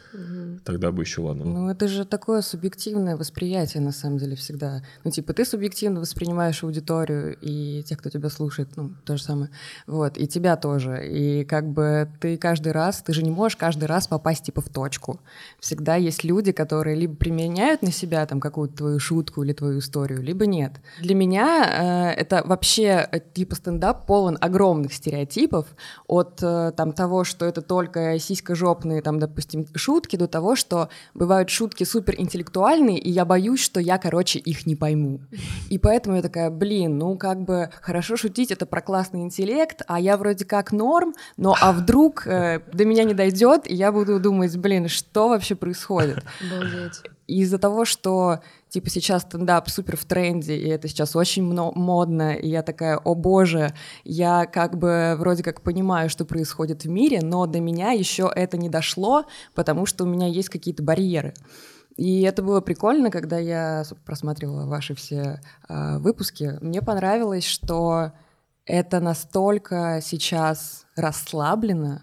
тогда 0.66 0.92
бы 0.92 1.04
еще 1.04 1.22
ладно. 1.22 1.46
Ну, 1.46 1.70
это 1.70 1.88
же 1.88 2.06
такое 2.06 2.42
субъективное 2.42 3.16
восприятие, 3.16 3.82
на 3.82 3.92
самом 3.92 4.18
деле, 4.18 4.36
всегда. 4.36 4.84
Ну, 5.04 5.12
типа, 5.12 5.34
ты 5.34 5.46
субъективно 5.46 6.02
воспринимаешь 6.02 6.64
аудиторию 6.64 7.38
и 7.40 7.84
тех, 7.84 8.00
кто 8.00 8.10
тебя 8.10 8.30
слушает, 8.30 8.70
ну, 8.76 8.92
то 9.06 9.16
же 9.16 9.24
самое. 9.24 9.50
Вот, 9.88 10.18
и 10.18 10.28
тебя 10.28 10.58
тоже. 10.58 11.08
И 11.08 11.46
как 11.46 11.72
бы 11.72 12.10
ты 12.20 12.38
каждый 12.38 12.74
раз, 12.74 13.02
ты 13.02 13.14
же 13.14 13.24
не 13.24 13.32
можешь 13.32 13.56
каждый 13.56 13.86
раз 13.86 14.08
попасть, 14.08 14.46
типа, 14.46 14.62
в 14.62 14.70
точку. 14.70 15.22
Всегда 15.60 15.96
есть 15.96 16.24
люди, 16.24 16.52
которые 16.52 16.98
либо 16.98 17.16
применяют 17.16 17.82
на 17.82 17.92
себя 17.92 18.26
там 18.26 18.42
какую-то 18.42 18.76
твою 18.76 19.00
шутку 19.00 19.44
или 19.44 19.54
твою 19.54 19.80
историю, 19.80 20.22
либо 20.22 20.46
нет. 20.46 20.74
Для 21.00 21.16
меня 21.16 22.12
э, 22.16 22.20
это 22.20 22.44
вообще, 22.46 23.08
э, 23.10 23.20
типа, 23.34 23.56
стендап 23.56 24.06
полон 24.06 24.38
огромных 24.42 24.65
стереотипов 24.92 25.68
от 26.08 26.40
э, 26.42 26.72
там 26.76 26.94
того, 26.94 27.24
что 27.24 27.46
это 27.46 27.62
только 27.62 28.18
сисько-жопные, 28.20 29.02
там, 29.02 29.20
допустим, 29.20 29.66
шутки, 29.76 30.16
до 30.16 30.28
того, 30.28 30.56
что 30.56 30.90
бывают 31.14 31.50
шутки 31.50 31.84
суперинтеллектуальные, 31.84 32.98
и 32.98 33.10
я 33.10 33.26
боюсь, 33.26 33.62
что 33.62 33.80
я, 33.80 33.98
короче, 33.98 34.40
их 34.40 34.66
не 34.66 34.76
пойму. 34.76 35.22
И 35.70 35.78
поэтому 35.78 36.16
я 36.16 36.22
такая, 36.22 36.50
блин, 36.50 36.98
ну 36.98 37.18
как 37.18 37.42
бы 37.42 37.70
хорошо 37.82 38.18
шутить, 38.18 38.52
это 38.52 38.66
про 38.66 38.82
классный 38.82 39.22
интеллект, 39.22 39.82
а 39.88 40.00
я 40.00 40.18
вроде 40.18 40.46
как 40.46 40.72
норм, 40.72 41.14
но 41.38 41.56
а 41.60 41.72
вдруг 41.72 42.28
э, 42.28 42.62
до 42.72 42.86
меня 42.86 43.04
не 43.04 43.14
дойдет, 43.14 43.70
и 43.70 43.76
я 43.76 43.92
буду 43.92 44.20
думать, 44.20 44.56
блин, 44.58 44.88
что 44.88 45.30
вообще 45.30 45.56
происходит? 45.56 46.24
Обалдеть. 46.42 47.02
Из-за 47.28 47.58
того, 47.58 47.86
что 47.86 48.40
типа 48.70 48.90
сейчас 48.90 49.24
стендап 49.24 49.70
супер 49.70 49.98
в 49.98 50.06
тренде, 50.06 50.56
и 50.56 50.68
это 50.68 50.88
сейчас 50.88 51.16
очень 51.16 51.44
модно, 51.44 52.34
и 52.34 52.50
я 52.50 52.62
такая, 52.62 52.98
о 52.98 53.16
боже, 53.16 53.74
я 54.04 54.46
как 54.46 54.78
бы 54.78 55.16
вроде 55.18 55.42
как 55.42 55.62
понимаю, 55.62 56.10
что 56.10 56.26
происходит 56.26 56.84
в 56.84 56.90
мире, 56.90 57.22
но 57.24 57.46
до 57.48 57.60
меня 57.60 57.92
еще 57.92 58.32
это 58.34 58.58
не 58.58 58.70
дошло, 58.70 59.26
потому 59.56 59.86
что 59.86 60.04
у 60.04 60.08
меня 60.08 60.28
есть 60.28 60.50
какие-то 60.50 60.84
барьеры. 60.84 61.34
И 61.98 62.22
это 62.22 62.44
было 62.44 62.62
прикольно, 62.62 63.10
когда 63.10 63.38
я 63.40 63.84
просматривала 64.06 64.66
ваши 64.66 64.94
все 64.96 65.42
а, 65.68 65.98
выпуски. 66.00 66.58
Мне 66.62 66.82
понравилось, 66.82 67.46
что 67.46 68.12
это 68.66 69.00
настолько 69.00 70.00
сейчас 70.04 70.86
расслаблено, 70.96 72.02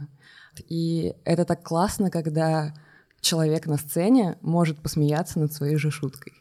и 0.69 1.15
это 1.25 1.45
так 1.45 1.63
классно, 1.63 2.11
когда 2.11 2.75
человек 3.23 3.67
на 3.67 3.79
сцене 3.79 4.37
может 4.43 4.83
посмеяться 4.83 5.39
над 5.39 5.53
своей 5.53 5.77
же 5.77 5.91
шуткой. 5.91 6.35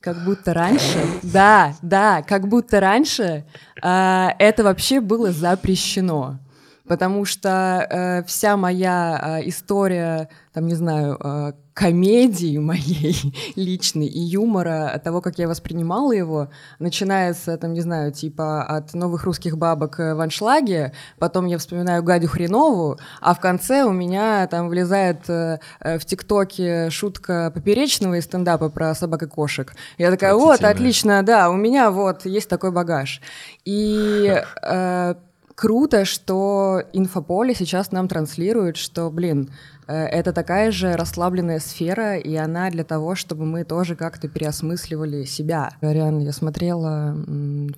Как 0.00 0.24
будто 0.24 0.52
раньше, 0.52 0.98
да, 1.22 1.74
да, 1.80 2.22
как 2.22 2.48
будто 2.48 2.80
раньше 2.80 3.46
а, 3.80 4.34
это 4.38 4.64
вообще 4.64 5.00
было 5.00 5.30
запрещено. 5.30 6.40
Потому 6.86 7.24
что 7.24 7.86
э, 7.88 8.22
вся 8.24 8.58
моя 8.58 9.16
а, 9.16 9.40
история, 9.40 10.28
там, 10.52 10.66
не 10.66 10.74
знаю, 10.74 11.16
а, 11.18 11.54
комедии 11.74 12.56
моей 12.58 13.16
личной 13.56 14.06
и 14.06 14.20
юмора, 14.20 14.90
от 14.90 15.02
того, 15.02 15.20
как 15.20 15.38
я 15.38 15.48
воспринимала 15.48 16.12
его, 16.12 16.48
начинается, 16.78 17.58
там, 17.58 17.72
не 17.74 17.80
знаю, 17.80 18.12
типа 18.12 18.62
от 18.62 18.94
новых 18.94 19.24
русских 19.24 19.58
бабок 19.58 19.98
э, 19.98 20.14
в 20.14 20.20
аншлаге, 20.20 20.92
потом 21.18 21.46
я 21.46 21.58
вспоминаю 21.58 22.02
Гадю 22.04 22.28
Хренову, 22.28 22.98
а 23.20 23.34
в 23.34 23.40
конце 23.40 23.82
у 23.82 23.90
меня 23.90 24.46
там 24.46 24.68
влезает 24.68 25.28
э, 25.28 25.58
э, 25.80 25.98
в 25.98 26.04
ТикТоке 26.04 26.90
шутка 26.90 27.50
поперечного 27.52 28.14
из 28.18 28.24
стендапа 28.24 28.68
про 28.68 28.94
собак 28.94 29.24
и 29.24 29.26
кошек. 29.26 29.74
Я 29.98 30.12
такая, 30.12 30.34
вот, 30.34 30.62
отлично, 30.62 31.24
да, 31.24 31.50
у 31.50 31.56
меня 31.56 31.90
вот 31.90 32.24
есть 32.24 32.48
такой 32.48 32.70
багаж. 32.70 33.20
И 33.64 34.32
э, 34.62 35.14
круто, 35.54 36.04
что 36.04 36.82
инфополе 36.92 37.54
сейчас 37.54 37.92
нам 37.92 38.08
транслирует, 38.08 38.76
что, 38.76 39.10
блин, 39.10 39.50
это 39.86 40.32
такая 40.32 40.70
же 40.70 40.96
расслабленная 40.96 41.58
сфера, 41.58 42.16
и 42.16 42.34
она 42.34 42.70
для 42.70 42.84
того, 42.84 43.14
чтобы 43.14 43.44
мы 43.44 43.64
тоже 43.64 43.96
как-то 43.96 44.28
переосмысливали 44.28 45.24
себя. 45.24 45.70
Ариан, 45.80 46.18
я 46.20 46.32
смотрела 46.32 47.14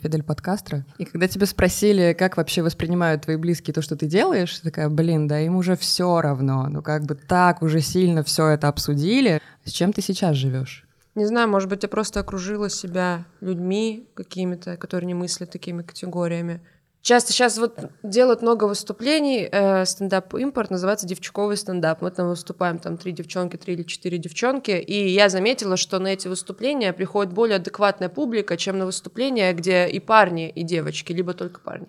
Фидель 0.01 0.23
подкастра, 0.23 0.85
и 0.99 1.05
когда 1.05 1.29
тебя 1.29 1.47
спросили, 1.47 2.14
как 2.19 2.37
вообще 2.37 2.62
воспринимают 2.62 3.23
твои 3.23 3.37
близкие 3.37 3.75
то, 3.75 3.83
что 3.83 3.97
ты 3.97 4.07
делаешь, 4.07 4.59
ты 4.59 4.71
такая, 4.71 4.88
блин, 4.88 5.29
да 5.29 5.40
им 5.40 5.57
уже 5.57 5.77
все 5.77 6.21
равно, 6.21 6.69
ну 6.69 6.83
как 6.83 7.05
бы 7.05 7.14
так 7.14 7.62
уже 7.62 7.81
сильно 7.81 8.23
все 8.23 8.49
это 8.49 8.69
обсудили. 8.69 9.40
С 9.64 9.71
чем 9.71 9.92
ты 9.92 10.03
сейчас 10.03 10.37
живешь? 10.37 10.87
Не 11.16 11.25
знаю, 11.25 11.49
может 11.49 11.71
быть, 11.71 11.83
я 11.83 11.88
просто 11.88 12.21
окружила 12.21 12.69
себя 12.69 13.25
людьми 13.40 14.07
какими-то, 14.14 14.77
которые 14.77 15.07
не 15.07 15.14
мыслят 15.14 15.51
такими 15.51 15.83
категориями. 15.83 16.61
Часто 17.07 17.33
сейчас 17.33 17.57
вот 17.57 17.79
делают 18.03 18.42
много 18.42 18.64
выступлений, 18.64 19.49
э, 19.49 19.85
стендап-импорт 19.85 20.71
называется 20.71 21.07
девчонковый 21.07 21.57
стендап. 21.57 22.03
Мы 22.03 22.11
там 22.11 22.29
выступаем, 22.31 22.81
там 22.81 22.97
три 22.97 23.12
девчонки, 23.12 23.57
три 23.57 23.75
или 23.75 23.85
четыре 23.85 24.19
девчонки, 24.19 24.73
и 24.73 25.11
я 25.11 25.29
заметила, 25.29 25.77
что 25.77 26.01
на 26.01 26.09
эти 26.09 26.27
выступления 26.27 26.92
приходит 26.92 27.33
более 27.33 27.59
адекватная 27.59 28.09
публика, 28.09 28.57
чем 28.57 28.79
на 28.79 28.87
выступления, 28.87 29.53
где 29.53 29.87
и 29.87 30.01
парни, 30.01 30.49
и 30.51 30.64
девочки, 30.64 31.12
либо 31.12 31.33
только 31.33 31.61
парни. 31.61 31.87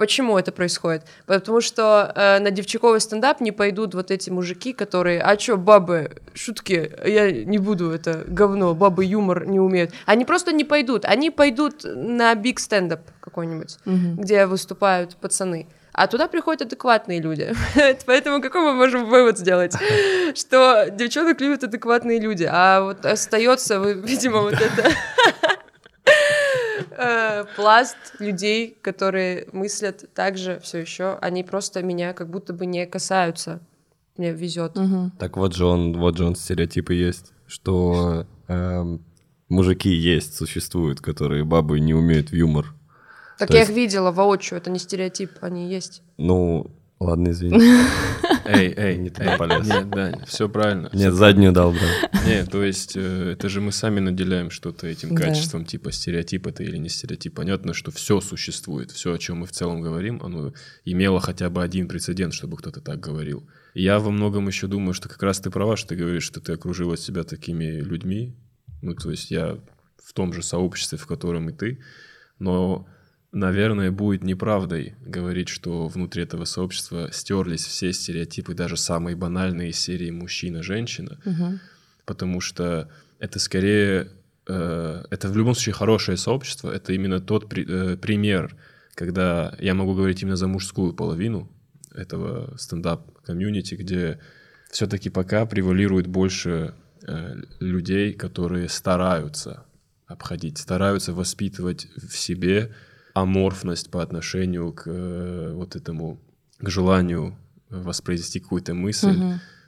Почему 0.00 0.38
это 0.38 0.50
происходит? 0.50 1.02
Потому 1.26 1.60
что 1.60 2.10
э, 2.16 2.38
на 2.38 2.50
девчонковый 2.50 3.02
стендап 3.02 3.42
не 3.42 3.52
пойдут 3.52 3.94
вот 3.94 4.10
эти 4.10 4.30
мужики, 4.30 4.72
которые, 4.72 5.20
а 5.20 5.36
чё, 5.36 5.58
бабы, 5.58 6.22
шутки, 6.32 6.90
я 7.04 7.30
не 7.30 7.58
буду, 7.58 7.90
это 7.90 8.24
говно, 8.26 8.74
бабы 8.74 9.04
юмор 9.04 9.46
не 9.46 9.60
умеют. 9.60 9.92
Они 10.06 10.24
просто 10.24 10.52
не 10.52 10.64
пойдут, 10.64 11.04
они 11.04 11.30
пойдут 11.30 11.84
на 11.84 12.34
биг 12.34 12.60
стендап 12.60 13.02
какой-нибудь, 13.20 13.76
где 13.84 14.46
выступают 14.46 15.16
пацаны. 15.16 15.66
А 15.92 16.06
туда 16.06 16.28
приходят 16.28 16.62
адекватные 16.62 17.20
люди. 17.20 17.52
Поэтому 18.06 18.40
какой 18.40 18.62
мы 18.62 18.74
можем 18.74 19.06
вывод 19.06 19.38
сделать? 19.38 19.74
Что 20.34 20.86
девчонок 20.90 21.40
любят 21.40 21.64
адекватные 21.64 22.20
люди, 22.20 22.48
а 22.50 22.80
вот 22.80 23.04
остается, 23.04 23.78
видимо, 23.82 24.40
вот 24.42 24.54
это 24.54 24.90
э, 27.00 27.44
пласт 27.56 27.96
людей, 28.18 28.76
которые 28.82 29.48
мыслят 29.52 30.04
так 30.14 30.36
же 30.38 30.60
все 30.62 30.78
еще, 30.78 31.18
они 31.22 31.42
просто 31.42 31.82
меня 31.82 32.12
как 32.12 32.28
будто 32.30 32.52
бы 32.52 32.66
не 32.66 32.86
касаются. 32.86 33.60
Мне 34.16 34.32
везет. 34.32 34.76
Так 35.18 35.36
вот 35.36 35.54
же 35.54 35.64
он, 35.64 35.96
вот 35.98 36.16
же 36.18 36.24
он 36.26 36.34
стереотипы 36.36 36.92
есть, 36.92 37.32
что 37.46 38.26
эм, 38.48 39.02
мужики 39.48 39.88
есть, 39.88 40.34
существуют, 40.34 41.00
которые 41.00 41.44
бабы 41.44 41.80
не 41.80 41.94
умеют 41.94 42.30
в 42.30 42.34
юмор. 42.34 42.74
Так 43.38 43.48
То 43.48 43.54
я 43.54 43.60
есть- 43.60 43.70
их 43.70 43.76
видела 43.76 44.10
воочию, 44.10 44.58
это 44.58 44.70
не 44.70 44.78
стереотип, 44.78 45.30
они 45.40 45.70
есть. 45.70 46.02
Ну, 46.18 46.70
ладно, 46.98 47.30
извини. 47.30 47.58
Эй, 48.52 48.74
эй, 48.76 48.98
Не 48.98 49.10
туда 49.10 49.36
полез. 49.36 49.66
Нет, 49.66 49.90
Дань, 49.90 50.24
все 50.26 50.48
правильно. 50.48 50.90
Нет, 50.92 51.14
заднюю 51.14 51.52
дал, 51.52 51.72
брат. 51.72 52.24
Нет, 52.26 52.50
то 52.50 52.62
есть 52.64 52.96
э, 52.96 53.32
это 53.32 53.48
же 53.48 53.60
мы 53.60 53.72
сами 53.72 54.00
наделяем 54.00 54.50
что-то 54.50 54.86
этим 54.86 55.14
Да. 55.14 55.26
качеством, 55.26 55.64
типа 55.64 55.92
стереотип 55.92 56.46
это 56.46 56.62
или 56.62 56.76
не 56.76 56.88
стереотип. 56.88 57.34
Понятно, 57.34 57.74
что 57.74 57.90
все 57.90 58.20
существует, 58.20 58.90
все, 58.90 59.12
о 59.14 59.18
чем 59.18 59.38
мы 59.38 59.46
в 59.46 59.52
целом 59.52 59.80
говорим, 59.80 60.20
оно 60.22 60.52
имело 60.84 61.20
хотя 61.20 61.48
бы 61.50 61.62
один 61.62 61.88
прецедент, 61.88 62.34
чтобы 62.34 62.56
кто-то 62.56 62.80
так 62.80 62.98
говорил. 63.00 63.48
Я 63.74 63.98
во 64.00 64.10
многом 64.10 64.48
еще 64.48 64.66
думаю, 64.66 64.94
что 64.94 65.08
как 65.08 65.22
раз 65.22 65.38
ты 65.40 65.50
права, 65.50 65.76
что 65.76 65.90
ты 65.90 65.96
говоришь, 65.96 66.24
что 66.24 66.40
ты 66.40 66.52
окружила 66.52 66.96
себя 66.96 67.22
такими 67.22 67.80
людьми. 67.80 68.36
Ну, 68.82 68.94
то 68.94 69.10
есть 69.10 69.30
я 69.30 69.58
в 70.02 70.12
том 70.12 70.32
же 70.32 70.42
сообществе, 70.42 70.98
в 70.98 71.06
котором 71.06 71.50
и 71.50 71.52
ты, 71.52 71.78
но 72.38 72.88
наверное, 73.32 73.90
будет 73.90 74.24
неправдой 74.24 74.94
говорить, 75.04 75.48
что 75.48 75.86
внутри 75.88 76.22
этого 76.24 76.44
сообщества 76.44 77.10
стерлись 77.12 77.64
все 77.64 77.92
стереотипы, 77.92 78.54
даже 78.54 78.76
самые 78.76 79.16
банальные 79.16 79.72
серии 79.72 80.10
мужчина-женщина, 80.10 81.18
потому 82.04 82.40
что 82.40 82.88
это 83.18 83.38
скорее, 83.38 84.08
э, 84.48 85.04
это 85.10 85.28
в 85.28 85.36
любом 85.36 85.54
случае 85.54 85.74
хорошее 85.74 86.16
сообщество, 86.16 86.70
это 86.70 86.92
именно 86.92 87.20
тот 87.20 87.48
при- 87.48 87.66
э, 87.68 87.96
пример, 87.96 88.56
когда 88.94 89.54
я 89.60 89.74
могу 89.74 89.94
говорить 89.94 90.22
именно 90.22 90.36
за 90.36 90.48
мужскую 90.48 90.92
половину 90.92 91.48
этого 91.94 92.56
стендап-комьюнити, 92.58 93.74
где 93.76 94.18
все-таки 94.70 95.10
пока 95.10 95.46
превалирует 95.46 96.06
больше 96.06 96.74
э, 97.06 97.36
людей, 97.60 98.12
которые 98.12 98.68
стараются 98.68 99.64
обходить, 100.06 100.58
стараются 100.58 101.12
воспитывать 101.14 101.88
в 101.96 102.16
себе 102.16 102.72
аморфность 103.14 103.90
по 103.90 104.02
отношению 104.02 104.72
к 104.72 104.84
э, 104.86 105.52
вот 105.54 105.76
этому, 105.76 106.20
к 106.58 106.68
желанию 106.68 107.36
воспроизвести 107.68 108.40
какую-то 108.40 108.74
мысль, 108.74 109.16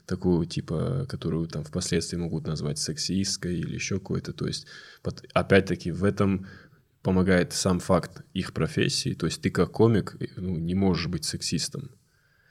такую, 0.07 0.47
типа, 0.47 1.07
которую 1.09 1.47
там 1.47 1.65
впоследствии 1.65 2.17
могут 2.17 2.47
назвать 2.47 2.79
сексистской 2.79 3.57
или 3.57 3.75
еще 3.75 3.99
какой-то. 3.99 4.33
То 4.33 4.47
есть, 4.47 4.67
под- 5.03 5.25
опять-таки, 5.33 5.93
в 5.93 6.05
этом 6.05 6.47
помогает 7.03 7.53
сам 7.53 7.81
факт 7.81 8.23
их 8.33 8.53
профессии. 8.53 9.15
То 9.15 9.27
есть 9.27 9.41
ты 9.43 9.51
как 9.51 9.73
комик 9.73 10.17
э, 10.21 10.27
ну, 10.37 10.57
не 10.57 10.75
можешь 10.75 11.07
быть 11.07 11.25
сексистом. 11.25 11.91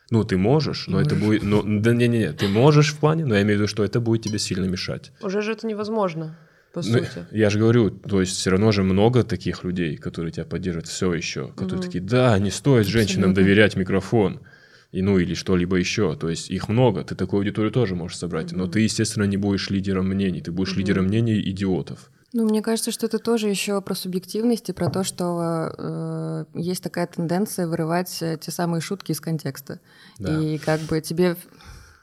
Ну, 0.10 0.26
ты 0.26 0.36
можешь, 0.38 0.88
но 0.88 1.00
это 1.00 1.16
будет... 1.16 1.42
Ну, 1.42 1.64
да 1.64 1.94
не-не-не, 1.94 2.34
ты 2.34 2.50
можешь 2.50 2.94
в 2.94 2.98
плане, 2.98 3.26
но 3.26 3.34
я 3.36 3.44
имею 3.44 3.58
в 3.58 3.62
виду, 3.62 3.68
что 3.68 3.84
это 3.84 4.02
будет 4.02 4.24
тебе 4.24 4.40
сильно 4.40 4.66
мешать. 4.66 5.14
Уже 5.22 5.42
же 5.42 5.54
это 5.54 5.66
невозможно, 5.68 6.38
по 6.74 6.82
Ну, 6.82 7.00
сути. 7.00 7.28
я 7.32 7.50
же 7.50 7.60
говорю, 7.60 7.90
то 7.90 8.22
есть 8.22 8.38
все 8.38 8.50
равно 8.52 8.72
же 8.72 8.84
много 8.84 9.24
таких 9.24 9.64
людей, 9.64 9.98
которые 9.98 10.32
тебя 10.32 10.46
поддерживают 10.46 10.88
все 10.88 11.14
еще, 11.14 11.52
которые 11.56 11.82
такие, 11.82 12.04
да, 12.04 12.38
не 12.40 12.52
стоит 12.52 12.88
женщинам 12.88 13.34
доверять 13.34 13.76
микрофон, 13.76 14.40
и 14.92 15.02
ну 15.02 15.20
или 15.20 15.34
что-либо 15.34 15.78
еще. 15.78 16.16
То 16.16 16.30
есть 16.30 16.50
их 16.50 16.68
много, 16.70 17.04
ты 17.04 17.16
такую 17.16 17.40
аудиторию 17.40 17.72
тоже 17.72 17.96
можешь 17.96 18.18
собрать, 18.18 18.52
но 18.52 18.68
ты, 18.68 18.82
естественно, 18.82 19.24
не 19.24 19.38
будешь 19.38 19.70
лидером 19.70 20.08
мнений, 20.10 20.42
ты 20.42 20.52
будешь 20.52 20.76
лидером 20.76 21.06
мнений 21.06 21.40
идиотов. 21.42 22.10
Ну, 22.34 22.46
мне 22.46 22.62
кажется, 22.62 22.92
что 22.92 23.08
это 23.08 23.20
тоже 23.20 23.50
еще 23.50 23.82
про 23.82 23.94
субъективность 23.94 24.70
и 24.70 24.74
про 24.74 24.90
то, 24.90 25.04
что 25.04 25.74
э, 25.78 26.46
есть 26.54 26.82
такая 26.82 27.06
тенденция 27.08 27.68
вырывать 27.68 28.22
э, 28.22 28.38
те 28.40 28.52
самые 28.52 28.80
шутки 28.80 29.12
из 29.12 29.20
контекста. 29.20 29.82
Да. 30.18 30.40
И 30.42 30.58
как 30.58 30.80
бы 30.82 31.02
тебе... 31.02 31.36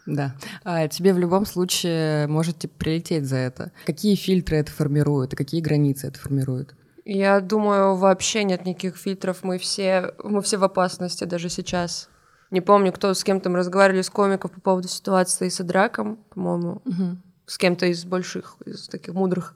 Да. 0.08 0.34
А 0.64 0.88
тебе 0.88 1.12
в 1.12 1.18
любом 1.18 1.44
случае 1.44 2.26
может 2.28 2.58
типа, 2.58 2.74
прилететь 2.78 3.26
за 3.26 3.36
это. 3.36 3.72
Какие 3.84 4.14
фильтры 4.14 4.56
это 4.56 4.72
формируют 4.72 5.34
и 5.34 5.36
какие 5.36 5.60
границы 5.60 6.08
это 6.08 6.18
формируют? 6.18 6.74
Я 7.04 7.40
думаю, 7.40 7.94
вообще 7.94 8.42
нет 8.44 8.64
никаких 8.64 8.96
фильтров. 8.96 9.42
Мы 9.42 9.58
все, 9.58 10.14
мы 10.24 10.40
все 10.40 10.56
в 10.56 10.64
опасности 10.64 11.24
даже 11.24 11.50
сейчас. 11.50 12.08
Не 12.50 12.62
помню, 12.62 12.90
кто 12.92 13.12
с 13.12 13.22
кем-то 13.22 13.50
мы 13.50 13.58
разговаривали 13.58 14.00
с 14.00 14.08
комиков 14.08 14.50
по 14.50 14.60
поводу 14.60 14.88
ситуации 14.88 15.50
с 15.50 15.62
Драком, 15.62 16.16
по-моему. 16.30 16.80
С 17.44 17.58
кем-то 17.58 17.86
из 17.86 18.04
больших, 18.04 18.56
из 18.64 18.88
таких 18.88 19.12
мудрых. 19.14 19.54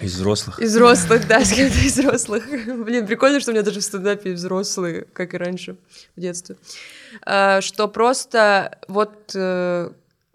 Из 0.00 0.14
взрослых. 0.14 0.60
Из 0.60 0.70
взрослых, 0.70 1.26
да, 1.26 1.40
с 1.44 1.52
из 1.52 1.98
взрослых. 1.98 2.46
Блин, 2.84 3.06
прикольно, 3.06 3.40
что 3.40 3.50
у 3.50 3.54
меня 3.54 3.64
даже 3.64 3.80
в 3.80 3.84
стендапе 3.84 4.32
взрослые, 4.32 5.06
как 5.12 5.34
и 5.34 5.36
раньше, 5.36 5.76
в 6.16 6.20
детстве. 6.20 6.56
А, 7.22 7.60
Что 7.60 7.88
просто 7.88 8.78
вот 8.86 9.32
э, 9.34 9.90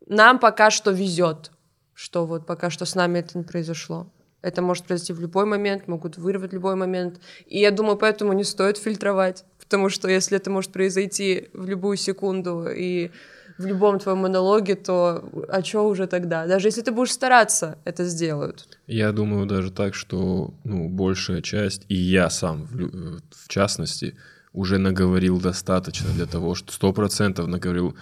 нам 0.08 0.40
пока 0.40 0.70
что 0.70 0.92
везет, 0.92 1.52
что 1.94 2.26
вот 2.26 2.46
пока 2.46 2.70
что 2.70 2.86
с 2.86 2.96
нами 2.96 3.20
это 3.20 3.38
не 3.38 3.44
произошло. 3.44 4.08
Это 4.42 4.62
может 4.62 4.86
произойти 4.86 5.14
в 5.14 5.22
любой 5.22 5.46
момент, 5.46 5.88
могут 5.88 6.18
вырвать 6.18 6.52
в 6.52 6.54
любой 6.54 6.76
момент. 6.76 7.22
И 7.48 7.60
я 7.60 7.72
думаю, 7.72 7.96
поэтому 7.96 8.34
не 8.34 8.44
стоит 8.44 8.78
фильтровать, 8.78 9.46
потому 9.58 9.88
что 9.88 10.10
если 10.10 10.36
это 10.36 10.50
может 10.50 10.74
произойти 10.74 11.48
в 11.54 11.66
любую 11.66 11.96
секунду 11.96 12.68
и 12.70 13.12
в 13.58 13.66
любом 13.66 14.00
твоем 14.00 14.20
монологе, 14.20 14.76
то 14.76 15.24
а 15.50 15.64
что 15.64 15.88
уже 15.88 16.08
тогда? 16.08 16.48
Даже 16.48 16.68
если 16.68 16.82
ты 16.82 16.92
будешь 16.92 17.12
стараться, 17.12 17.78
это 17.86 18.06
сделают. 18.06 18.68
Я 18.88 19.12
думаю 19.12 19.46
даже 19.46 19.72
так, 19.72 19.96
что 19.96 20.54
ну, 20.64 20.90
большая 20.90 21.42
часть, 21.42 21.86
и 21.90 21.96
я 21.96 22.30
сам 22.30 22.66
в, 22.66 22.76
лю- 22.76 23.22
в 23.32 23.48
частности, 23.48 24.16
уже 24.54 24.78
наговорил 24.78 25.40
достаточно 25.42 26.10
для 26.14 26.26
того, 26.26 26.56
что 26.56 26.72
сто 26.72 26.94
процентов 26.94 27.48
наговорил, 27.48 27.96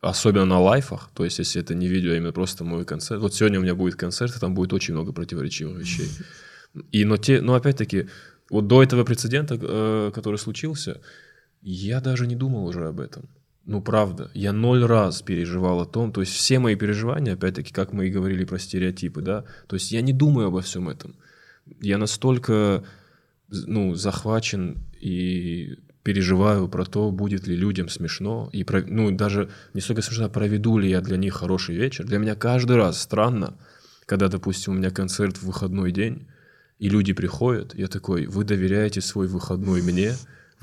особенно 0.00 0.44
на 0.44 0.60
лайфах, 0.60 1.10
то 1.14 1.24
есть 1.24 1.38
если 1.38 1.62
это 1.62 1.74
не 1.74 1.88
видео, 1.88 2.12
а 2.12 2.16
именно 2.16 2.32
просто 2.32 2.64
мой 2.64 2.84
концерт. 2.84 3.20
Вот 3.20 3.34
сегодня 3.34 3.58
у 3.58 3.62
меня 3.62 3.74
будет 3.74 3.96
концерт, 3.96 4.36
и 4.36 4.40
там 4.40 4.54
будет 4.54 4.72
очень 4.72 4.94
много 4.94 5.12
противоречивых 5.12 5.78
вещей. 5.78 6.08
И 6.92 7.04
но, 7.04 7.16
те, 7.16 7.40
но 7.40 7.54
опять-таки, 7.54 8.08
вот 8.50 8.66
до 8.66 8.82
этого 8.82 9.04
прецедента, 9.04 9.58
э, 9.60 10.10
который 10.14 10.36
случился, 10.36 11.00
я 11.62 12.00
даже 12.00 12.26
не 12.26 12.36
думал 12.36 12.66
уже 12.66 12.86
об 12.86 13.00
этом. 13.00 13.28
Ну, 13.66 13.80
правда, 13.80 14.30
я 14.34 14.52
ноль 14.52 14.84
раз 14.84 15.22
переживал 15.22 15.80
о 15.80 15.86
том, 15.86 16.12
то 16.12 16.20
есть 16.20 16.34
все 16.34 16.58
мои 16.58 16.74
переживания, 16.74 17.32
опять-таки, 17.32 17.72
как 17.72 17.92
мы 17.92 18.08
и 18.08 18.10
говорили 18.10 18.44
про 18.44 18.58
стереотипы, 18.58 19.22
да, 19.22 19.44
то 19.66 19.76
есть 19.76 19.90
я 19.90 20.02
не 20.02 20.12
думаю 20.12 20.48
обо 20.48 20.60
всем 20.60 20.88
этом. 20.88 21.16
Я 21.80 21.96
настолько, 21.96 22.84
ну, 23.48 23.94
захвачен 23.94 24.78
и 25.00 25.78
переживаю 26.02 26.68
про 26.68 26.84
то, 26.84 27.10
будет 27.10 27.46
ли 27.46 27.56
людям 27.56 27.88
смешно, 27.88 28.50
и, 28.52 28.64
про- 28.64 28.84
ну, 28.86 29.10
даже 29.10 29.48
не 29.72 29.80
столько 29.80 30.02
смешно, 30.02 30.26
а 30.26 30.28
проведу 30.28 30.76
ли 30.76 30.90
я 30.90 31.00
для 31.00 31.16
них 31.16 31.32
хороший 31.32 31.74
вечер. 31.74 32.04
Для 32.04 32.18
меня 32.18 32.34
каждый 32.34 32.76
раз 32.76 33.00
странно, 33.00 33.56
когда, 34.04 34.28
допустим, 34.28 34.74
у 34.74 34.76
меня 34.76 34.90
концерт 34.90 35.38
в 35.38 35.44
выходной 35.44 35.90
день, 35.92 36.26
и 36.78 36.90
люди 36.90 37.14
приходят, 37.14 37.74
я 37.74 37.86
такой, 37.86 38.26
вы 38.26 38.44
доверяете 38.44 39.00
свой 39.00 39.26
выходной 39.26 39.80
мне? 39.80 40.12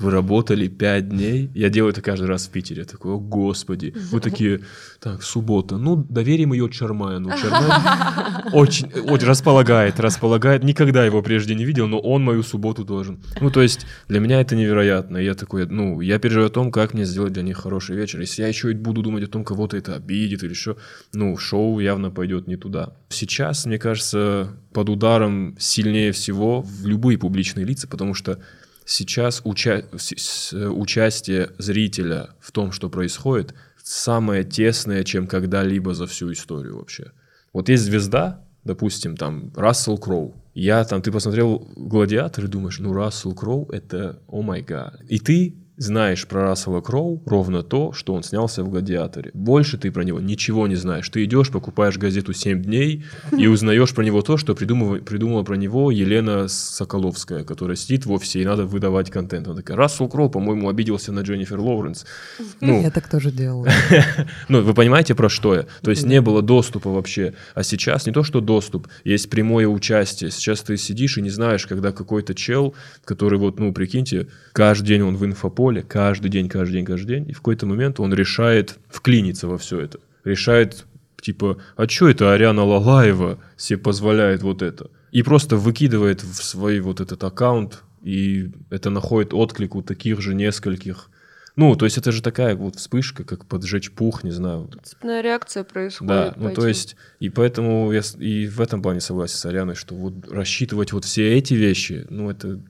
Вы 0.02 0.10
работали 0.10 0.66
пять 0.66 1.08
дней? 1.08 1.48
Я 1.54 1.68
делаю 1.68 1.92
это 1.92 2.02
каждый 2.02 2.26
раз 2.26 2.48
в 2.48 2.50
Питере. 2.50 2.80
Я 2.80 2.86
такой, 2.86 3.12
о 3.12 3.18
господи. 3.18 3.94
Вы 4.10 4.18
такие, 4.18 4.60
так, 4.98 5.22
суббота. 5.22 5.76
Ну, 5.76 5.94
доверим 5.94 6.52
ее 6.52 6.68
Чармаю. 6.68 7.20
Ну, 7.20 7.30
Чармай 7.30 8.52
очень, 8.52 8.88
очень 8.88 9.28
располагает, 9.28 10.00
располагает. 10.00 10.64
Никогда 10.64 11.04
его 11.04 11.22
прежде 11.22 11.54
не 11.54 11.64
видел, 11.64 11.86
но 11.86 12.00
он 12.00 12.24
мою 12.24 12.42
субботу 12.42 12.84
должен. 12.84 13.22
Ну, 13.40 13.50
то 13.50 13.62
есть, 13.62 13.86
для 14.08 14.18
меня 14.18 14.40
это 14.40 14.56
невероятно. 14.56 15.18
Я 15.18 15.34
такой, 15.34 15.66
ну, 15.66 16.00
я 16.00 16.18
переживаю 16.18 16.48
о 16.48 16.52
том, 16.52 16.72
как 16.72 16.94
мне 16.94 17.04
сделать 17.04 17.32
для 17.32 17.44
них 17.44 17.58
хороший 17.58 17.94
вечер. 17.94 18.20
Если 18.20 18.42
я 18.42 18.48
еще 18.48 18.72
и 18.72 18.74
буду 18.74 19.02
думать 19.02 19.22
о 19.22 19.28
том, 19.28 19.44
кого-то 19.44 19.76
это 19.76 19.94
обидит 19.94 20.42
или 20.42 20.50
еще, 20.50 20.76
ну, 21.12 21.36
шоу 21.36 21.78
явно 21.78 22.10
пойдет 22.10 22.48
не 22.48 22.56
туда. 22.56 22.96
Сейчас, 23.08 23.66
мне 23.66 23.78
кажется, 23.78 24.48
под 24.72 24.88
ударом 24.88 25.54
сильнее 25.60 26.10
всего 26.10 26.62
в 26.62 26.86
любые 26.86 27.18
публичные 27.18 27.64
лица, 27.64 27.86
потому 27.86 28.14
что 28.14 28.40
сейчас 28.86 29.42
уча- 29.44 29.84
с- 29.96 30.52
участие 30.52 31.50
зрителя 31.58 32.30
в 32.40 32.52
том, 32.52 32.72
что 32.72 32.88
происходит, 32.90 33.54
самое 33.82 34.44
тесное, 34.44 35.04
чем 35.04 35.26
когда-либо 35.26 35.94
за 35.94 36.06
всю 36.06 36.32
историю 36.32 36.78
вообще. 36.78 37.12
Вот 37.52 37.68
есть 37.68 37.82
звезда, 37.84 38.44
допустим, 38.64 39.16
там, 39.16 39.52
Рассел 39.56 39.98
Кроу. 39.98 40.34
Я 40.54 40.84
там, 40.84 41.02
ты 41.02 41.10
посмотрел 41.10 41.66
«Гладиатор» 41.76 42.44
и 42.44 42.48
думаешь, 42.48 42.78
ну, 42.78 42.92
Рассел 42.92 43.34
Кроу— 43.34 43.68
это, 43.72 44.22
о 44.28 44.42
май 44.42 44.62
гад. 44.62 45.00
И 45.08 45.18
ты 45.18 45.56
знаешь 45.82 46.26
про 46.26 46.42
Рассела 46.42 46.80
Кроу 46.80 47.22
ровно 47.26 47.62
то, 47.62 47.92
что 47.92 48.14
он 48.14 48.22
снялся 48.22 48.62
в 48.62 48.70
«Гладиаторе». 48.70 49.30
Больше 49.34 49.78
ты 49.78 49.90
про 49.90 50.04
него 50.04 50.20
ничего 50.20 50.66
не 50.66 50.76
знаешь. 50.76 51.08
Ты 51.08 51.24
идешь, 51.24 51.50
покупаешь 51.50 51.98
газету 51.98 52.32
«Семь 52.32 52.62
дней» 52.62 53.04
и 53.36 53.46
узнаешь 53.48 53.94
про 53.94 54.04
него 54.04 54.22
то, 54.22 54.36
что 54.36 54.54
придумала, 54.54 54.98
придумала 54.98 55.42
про 55.42 55.56
него 55.56 55.90
Елена 55.90 56.46
Соколовская, 56.48 57.44
которая 57.44 57.76
сидит 57.76 58.06
в 58.06 58.12
офисе 58.12 58.40
и 58.40 58.44
надо 58.44 58.64
выдавать 58.64 59.10
контент. 59.10 59.48
Она 59.48 59.56
такая, 59.56 59.76
Рассел 59.76 60.08
Кроу, 60.08 60.30
по-моему, 60.30 60.68
обиделся 60.68 61.12
на 61.12 61.20
Дженнифер 61.20 61.58
Лоуренс. 61.58 62.06
Ну, 62.60 62.80
Я 62.80 62.90
так 62.90 63.08
тоже 63.08 63.32
делала. 63.32 63.68
ну, 64.48 64.62
вы 64.62 64.74
понимаете, 64.74 65.14
про 65.14 65.28
что 65.28 65.54
я? 65.54 65.66
То 65.82 65.90
есть 65.90 66.06
не 66.06 66.20
было 66.20 66.42
доступа 66.42 66.90
вообще. 66.90 67.34
А 67.54 67.62
сейчас 67.62 68.06
не 68.06 68.12
то, 68.12 68.22
что 68.22 68.40
доступ, 68.40 68.86
есть 69.04 69.28
прямое 69.30 69.66
участие. 69.66 70.30
Сейчас 70.30 70.62
ты 70.62 70.76
сидишь 70.76 71.18
и 71.18 71.22
не 71.22 71.30
знаешь, 71.30 71.66
когда 71.66 71.92
какой-то 71.92 72.34
чел, 72.34 72.74
который 73.04 73.38
вот, 73.38 73.58
ну, 73.58 73.72
прикиньте, 73.72 74.28
каждый 74.52 74.86
день 74.86 75.02
он 75.02 75.16
в 75.16 75.24
инфополе, 75.24 75.71
каждый 75.80 76.30
день, 76.30 76.48
каждый 76.48 76.74
день, 76.74 76.84
каждый 76.84 77.06
день, 77.06 77.30
и 77.30 77.32
в 77.32 77.38
какой-то 77.38 77.66
момент 77.66 78.00
он 78.00 78.12
решает 78.12 78.78
вклиниться 78.88 79.48
во 79.48 79.56
все 79.56 79.80
это. 79.80 79.98
Решает, 80.24 80.84
типа, 81.20 81.58
а 81.76 81.88
что 81.88 82.08
это 82.08 82.32
Ариана 82.32 82.64
Лагаева 82.64 83.38
себе 83.56 83.78
позволяет 83.78 84.42
вот 84.42 84.60
это? 84.60 84.90
И 85.10 85.22
просто 85.22 85.56
выкидывает 85.56 86.22
в 86.22 86.42
свой 86.42 86.80
вот 86.80 87.00
этот 87.00 87.24
аккаунт, 87.24 87.82
и 88.02 88.50
это 88.70 88.90
находит 88.90 89.32
отклик 89.32 89.74
у 89.74 89.82
таких 89.82 90.20
же 90.20 90.34
нескольких 90.34 91.08
ну, 91.54 91.76
то 91.76 91.84
есть 91.84 91.98
это 91.98 92.12
же 92.12 92.22
такая 92.22 92.56
вот 92.56 92.76
вспышка, 92.76 93.24
как 93.24 93.44
поджечь 93.44 93.92
пух, 93.92 94.24
не 94.24 94.30
знаю. 94.30 94.70
Цепная 94.82 95.20
реакция 95.20 95.64
происходит. 95.64 96.08
Да, 96.08 96.34
ну 96.36 96.48
по 96.48 96.54
то 96.54 96.62
этим. 96.62 96.68
есть, 96.68 96.96
и 97.20 97.28
поэтому 97.28 97.92
я 97.92 98.00
и 98.18 98.46
в 98.46 98.60
этом 98.60 98.80
плане 98.80 99.00
согласен 99.00 99.36
с 99.36 99.44
Арианой, 99.44 99.74
что 99.74 99.94
вот 99.94 100.30
рассчитывать 100.30 100.92
вот 100.92 101.04
все 101.04 101.36
эти 101.36 101.54
вещи, 101.54 102.06
ну 102.08 102.30
это 102.30 102.60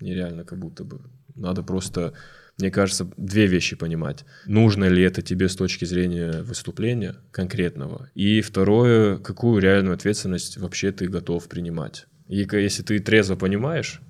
нереально 0.00 0.44
как 0.44 0.58
будто 0.58 0.84
бы. 0.84 1.00
Надо 1.34 1.62
просто, 1.62 2.14
мне 2.58 2.70
кажется, 2.70 3.08
две 3.16 3.46
вещи 3.46 3.76
понимать. 3.76 4.24
Нужно 4.46 4.84
ли 4.84 5.02
это 5.02 5.22
тебе 5.22 5.48
с 5.48 5.56
точки 5.56 5.84
зрения 5.84 6.42
выступления 6.42 7.16
конкретного? 7.30 8.10
И 8.14 8.40
второе, 8.40 9.18
какую 9.18 9.60
реальную 9.60 9.94
ответственность 9.94 10.56
вообще 10.56 10.92
ты 10.92 11.08
готов 11.08 11.48
принимать? 11.48 12.06
И 12.28 12.46
если 12.52 12.82
ты 12.82 12.98
трезво 13.00 13.36
понимаешь 13.36 14.00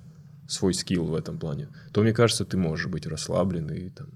свой 0.47 0.73
скилл 0.73 1.05
в 1.05 1.15
этом 1.15 1.37
плане, 1.39 1.69
то, 1.91 2.01
мне 2.01 2.13
кажется, 2.13 2.45
ты 2.45 2.57
можешь 2.57 2.87
быть 2.87 3.07
расслаблен 3.07 3.69
и 3.71 3.89
там, 3.89 4.07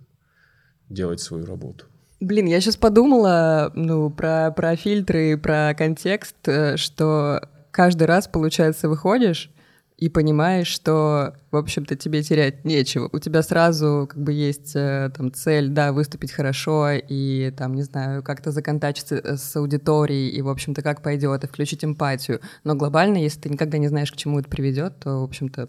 делать 0.90 1.20
свою 1.20 1.46
работу. 1.46 1.86
Блин, 2.20 2.48
я 2.48 2.60
сейчас 2.60 2.76
подумала, 2.76 3.72
ну, 3.76 4.10
про, 4.10 4.52
про 4.52 4.76
фильтры 4.76 5.38
про 5.38 5.74
контекст, 5.74 6.36
э, 6.48 6.76
что 6.76 7.42
каждый 7.72 8.04
раз, 8.04 8.28
получается, 8.28 8.90
выходишь 8.90 9.52
и 10.00 10.08
понимаешь, 10.08 10.68
что, 10.68 11.34
в 11.52 11.58
общем-то, 11.58 11.98
тебе 11.98 12.24
терять 12.24 12.64
нечего. 12.64 13.10
У 13.12 13.20
тебя 13.20 13.44
сразу 13.44 14.08
как 14.10 14.22
бы 14.22 14.32
есть 14.32 14.72
э, 14.74 15.12
там 15.14 15.34
цель, 15.34 15.68
да, 15.68 15.92
выступить 15.92 16.32
хорошо 16.32 16.92
и 16.92 17.52
там, 17.52 17.76
не 17.76 17.82
знаю, 17.82 18.24
как-то 18.24 18.52
законтачиться 18.52 19.16
э, 19.16 19.36
с 19.36 19.54
аудиторией 19.58 20.30
и, 20.30 20.42
в 20.42 20.48
общем-то, 20.48 20.82
как 20.82 21.02
пойдет, 21.02 21.44
и 21.44 21.48
включить 21.48 21.84
эмпатию. 21.84 22.40
Но 22.64 22.76
глобально, 22.76 23.18
если 23.18 23.42
ты 23.42 23.50
никогда 23.50 23.78
не 23.78 23.90
знаешь, 23.90 24.12
к 24.14 24.16
чему 24.16 24.40
это 24.40 24.48
приведет, 24.48 25.00
то, 25.00 25.20
в 25.20 25.24
общем-то, 25.24 25.68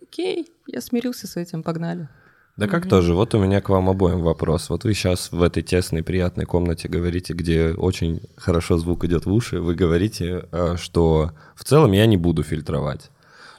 окей, 0.00 0.46
я 0.68 0.80
смирился 0.80 1.26
с 1.26 1.36
этим, 1.36 1.64
погнали. 1.64 2.08
Да 2.56 2.68
как 2.68 2.88
тоже, 2.88 3.14
вот 3.14 3.34
у 3.34 3.40
меня 3.40 3.60
к 3.60 3.70
вам 3.70 3.90
обоим 3.90 4.20
вопрос. 4.20 4.70
Вот 4.70 4.84
вы 4.84 4.94
сейчас 4.94 5.32
в 5.32 5.42
этой 5.42 5.64
тесной, 5.64 6.04
приятной 6.04 6.44
комнате 6.44 6.86
говорите, 6.86 7.32
где 7.32 7.70
очень 7.70 8.20
хорошо 8.36 8.78
звук 8.78 9.04
идет 9.04 9.26
в 9.26 9.32
уши, 9.32 9.58
вы 9.58 9.74
говорите, 9.74 10.44
э, 10.52 10.76
что 10.78 11.32
в 11.56 11.64
целом 11.64 11.90
я 11.90 12.06
не 12.06 12.16
буду 12.16 12.44
фильтровать. 12.44 13.10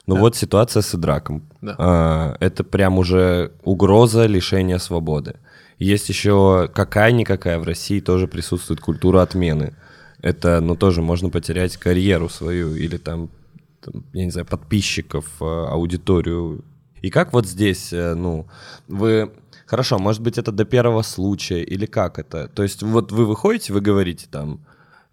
Но 0.06 0.14
Да. 0.14 0.20
вот 0.20 0.36
ситуация 0.36 0.82
с 0.82 0.94
Идраком. 0.94 1.42
Да. 1.60 1.74
А, 1.78 2.36
Это 2.40 2.62
прям 2.64 2.98
уже 2.98 3.52
угроза 3.64 4.26
лишения 4.26 4.78
свободы. 4.78 5.34
Есть 5.78 6.08
еще 6.08 6.70
какая-никакая 6.72 7.58
в 7.58 7.64
России 7.64 8.00
тоже 8.00 8.26
присутствует 8.28 8.80
культура 8.80 9.22
отмены. 9.22 9.74
Это, 10.22 10.60
ну, 10.60 10.76
тоже 10.76 11.02
можно 11.02 11.28
потерять 11.28 11.76
карьеру 11.76 12.28
свою 12.28 12.74
или 12.74 12.96
там, 12.96 13.28
там, 13.82 14.04
я 14.14 14.24
не 14.24 14.30
знаю, 14.30 14.46
подписчиков, 14.46 15.26
э, 15.40 15.44
аудиторию. 15.44 16.64
И 17.02 17.10
как 17.10 17.32
вот 17.32 17.46
здесь, 17.46 17.92
э, 17.92 18.14
ну, 18.14 18.46
вы... 18.88 19.30
Хорошо, 19.66 19.98
может 19.98 20.22
быть, 20.22 20.38
это 20.38 20.52
до 20.52 20.64
первого 20.64 21.02
случая 21.02 21.62
или 21.62 21.86
как 21.86 22.18
это? 22.20 22.46
То 22.48 22.62
есть 22.62 22.82
вот 22.84 23.10
вы 23.12 23.26
выходите, 23.26 23.72
вы 23.72 23.80
говорите 23.80 24.26
там, 24.30 24.60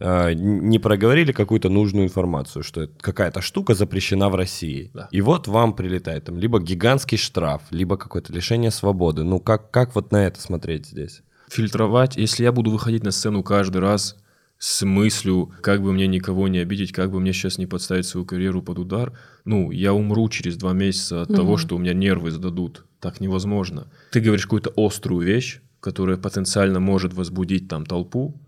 не 0.03 0.79
проговорили 0.79 1.31
какую-то 1.31 1.69
нужную 1.69 2.05
информацию, 2.05 2.63
что 2.63 2.89
какая-то 2.99 3.41
штука 3.41 3.73
запрещена 3.73 4.29
в 4.29 4.35
России. 4.35 4.91
Да. 4.93 5.07
И 5.11 5.21
вот 5.21 5.47
вам 5.47 5.73
прилетает 5.73 6.25
там 6.25 6.37
либо 6.37 6.59
гигантский 6.59 7.17
штраф, 7.17 7.61
либо 7.71 7.97
какое-то 7.97 8.33
лишение 8.33 8.71
свободы. 8.71 9.23
Ну 9.23 9.39
как, 9.39 9.71
как 9.71 9.95
вот 9.95 10.11
на 10.11 10.25
это 10.25 10.41
смотреть 10.41 10.87
здесь? 10.87 11.23
фильтровать, 11.53 12.17
если 12.17 12.43
я 12.43 12.51
буду 12.51 12.71
выходить 12.71 13.03
на 13.03 13.11
сцену 13.11 13.43
каждый 13.43 13.77
раз 13.77 14.17
с 14.57 14.83
мыслью, 14.85 15.51
как 15.61 15.81
бы 15.81 15.91
мне 15.91 16.07
никого 16.07 16.47
не 16.47 16.59
обидеть, 16.59 16.91
как 16.91 17.11
бы 17.11 17.19
мне 17.19 17.33
сейчас 17.33 17.57
не 17.57 17.65
подставить 17.65 18.05
свою 18.05 18.25
карьеру 18.25 18.61
под 18.61 18.79
удар, 18.79 19.13
ну, 19.45 19.71
я 19.71 19.93
умру 19.93 20.29
через 20.29 20.57
два 20.57 20.73
месяца 20.73 21.23
от 21.23 21.29
того, 21.29 21.57
что 21.57 21.75
у 21.75 21.79
меня 21.79 21.93
нервы 21.93 22.31
сдадут. 22.31 22.85
Так 22.99 23.19
невозможно. 23.19 23.87
Ты 24.11 24.21
говоришь 24.21 24.43
какую-то 24.43 24.71
острую 24.75 25.25
вещь, 25.25 25.59
которая 25.81 26.17
потенциально 26.17 26.79
может 26.79 27.13
возбудить 27.13 27.67
там 27.67 27.85
толпу, 27.85 28.39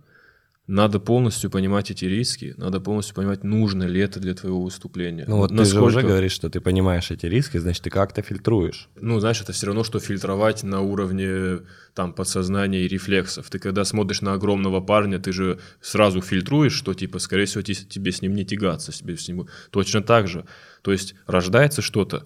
надо 0.68 1.00
полностью 1.00 1.52
понимать 1.52 1.92
эти 1.92 2.06
риски, 2.06 2.56
надо 2.58 2.80
полностью 2.80 3.16
понимать, 3.16 3.44
нужно 3.44 3.84
ли 3.84 4.02
это 4.02 4.20
для 4.20 4.34
твоего 4.34 4.64
выступления. 4.64 5.26
Ну 5.28 5.38
вот 5.38 5.56
ты 5.56 5.64
же 5.66 5.82
уже 5.82 6.02
говоришь, 6.02 6.32
что 6.32 6.50
ты 6.50 6.60
понимаешь 6.60 7.12
эти 7.12 7.28
риски, 7.28 7.58
значит, 7.58 7.84
ты 7.84 7.90
как-то 7.90 8.22
фильтруешь. 8.24 8.90
ну, 9.00 9.20
знаешь, 9.20 9.42
это 9.42 9.54
все 9.54 9.68
равно, 9.68 9.84
что 9.84 10.00
фильтровать 10.00 10.64
на 10.64 10.82
уровне 10.82 11.60
там 11.94 12.14
подсознания 12.14 12.82
и 12.82 12.88
рефлексов. 12.88 13.50
Ты 13.50 13.60
когда 13.60 13.86
смотришь 13.86 14.22
на 14.22 14.34
огромного 14.34 14.82
парня, 14.82 15.20
ты 15.20 15.32
же 15.32 15.60
сразу 15.82 16.22
фильтруешь, 16.22 16.74
что 16.74 16.94
типа, 16.94 17.20
скорее 17.20 17.46
всего, 17.46 17.62
тебе 17.62 18.12
с 18.12 18.22
ним 18.22 18.34
не 18.34 18.44
тягаться, 18.44 18.92
тебе 18.92 19.18
с 19.18 19.28
ним 19.28 19.48
точно 19.70 20.02
так 20.02 20.28
же. 20.28 20.46
То 20.82 20.92
есть 20.92 21.16
рождается 21.28 21.82
что-то, 21.82 22.26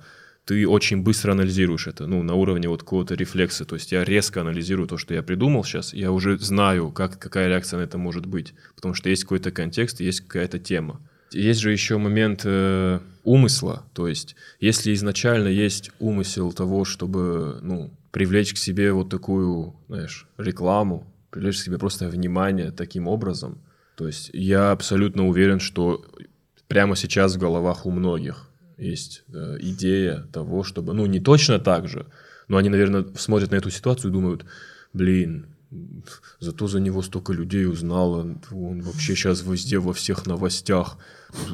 ты 0.50 0.68
очень 0.68 1.04
быстро 1.04 1.34
анализируешь 1.34 1.86
это, 1.86 2.08
ну, 2.08 2.24
на 2.24 2.34
уровне 2.34 2.68
вот 2.68 2.82
какого-то 2.82 3.14
рефлекса. 3.14 3.66
То 3.66 3.76
есть 3.76 3.92
я 3.92 4.04
резко 4.04 4.42
анализирую 4.42 4.88
то, 4.88 4.98
что 4.98 5.14
я 5.14 5.22
придумал 5.22 5.64
сейчас, 5.64 5.94
я 5.94 6.12
уже 6.12 6.40
знаю, 6.40 6.90
как, 6.92 7.20
какая 7.20 7.50
реакция 7.50 7.78
на 7.78 7.84
это 7.84 8.00
может 8.00 8.26
быть. 8.26 8.56
Потому 8.76 8.96
что 8.96 9.10
есть 9.10 9.26
какой-то 9.26 9.52
контекст, 9.52 10.00
есть 10.00 10.22
какая-то 10.22 10.58
тема. 10.58 11.02
Есть 11.32 11.60
же 11.60 11.72
еще 11.72 12.00
момент 12.00 12.42
э, 12.46 13.00
умысла, 13.24 13.86
то 13.94 14.08
есть 14.08 14.36
если 14.60 14.92
изначально 14.96 15.50
есть 15.50 15.92
умысел 16.00 16.52
того, 16.52 16.84
чтобы 16.84 17.60
ну, 17.62 17.92
привлечь 18.10 18.56
к 18.56 18.58
себе 18.58 18.92
вот 18.92 19.10
такую, 19.12 19.76
знаешь, 19.88 20.28
рекламу, 20.40 21.14
привлечь 21.30 21.60
к 21.60 21.64
себе 21.64 21.78
просто 21.78 22.10
внимание 22.10 22.72
таким 22.72 23.08
образом, 23.08 23.62
то 23.96 24.08
есть 24.08 24.32
я 24.34 24.72
абсолютно 24.72 25.28
уверен, 25.28 25.60
что 25.60 26.04
прямо 26.68 26.96
сейчас 26.96 27.36
в 27.36 27.40
головах 27.40 27.86
у 27.86 27.92
многих 27.92 28.49
есть 28.80 29.24
э, 29.34 29.58
идея 29.60 30.28
того, 30.32 30.64
чтобы, 30.64 30.94
ну 30.94 31.06
не 31.06 31.20
точно 31.20 31.60
так 31.60 31.88
же, 31.88 32.06
но 32.48 32.58
они, 32.58 32.70
наверное, 32.70 33.06
смотрят 33.16 33.52
на 33.52 33.56
эту 33.56 33.70
ситуацию 33.70 34.10
и 34.10 34.14
думают, 34.14 34.46
блин, 34.94 35.48
зато 36.40 36.68
за 36.68 36.80
него 36.80 37.02
столько 37.02 37.32
людей 37.32 37.68
узнало, 37.68 38.38
он 38.52 38.82
вообще 38.82 39.16
сейчас 39.16 39.44
везде 39.44 39.78
во 39.78 39.94
всех 39.94 40.26
новостях, 40.26 40.98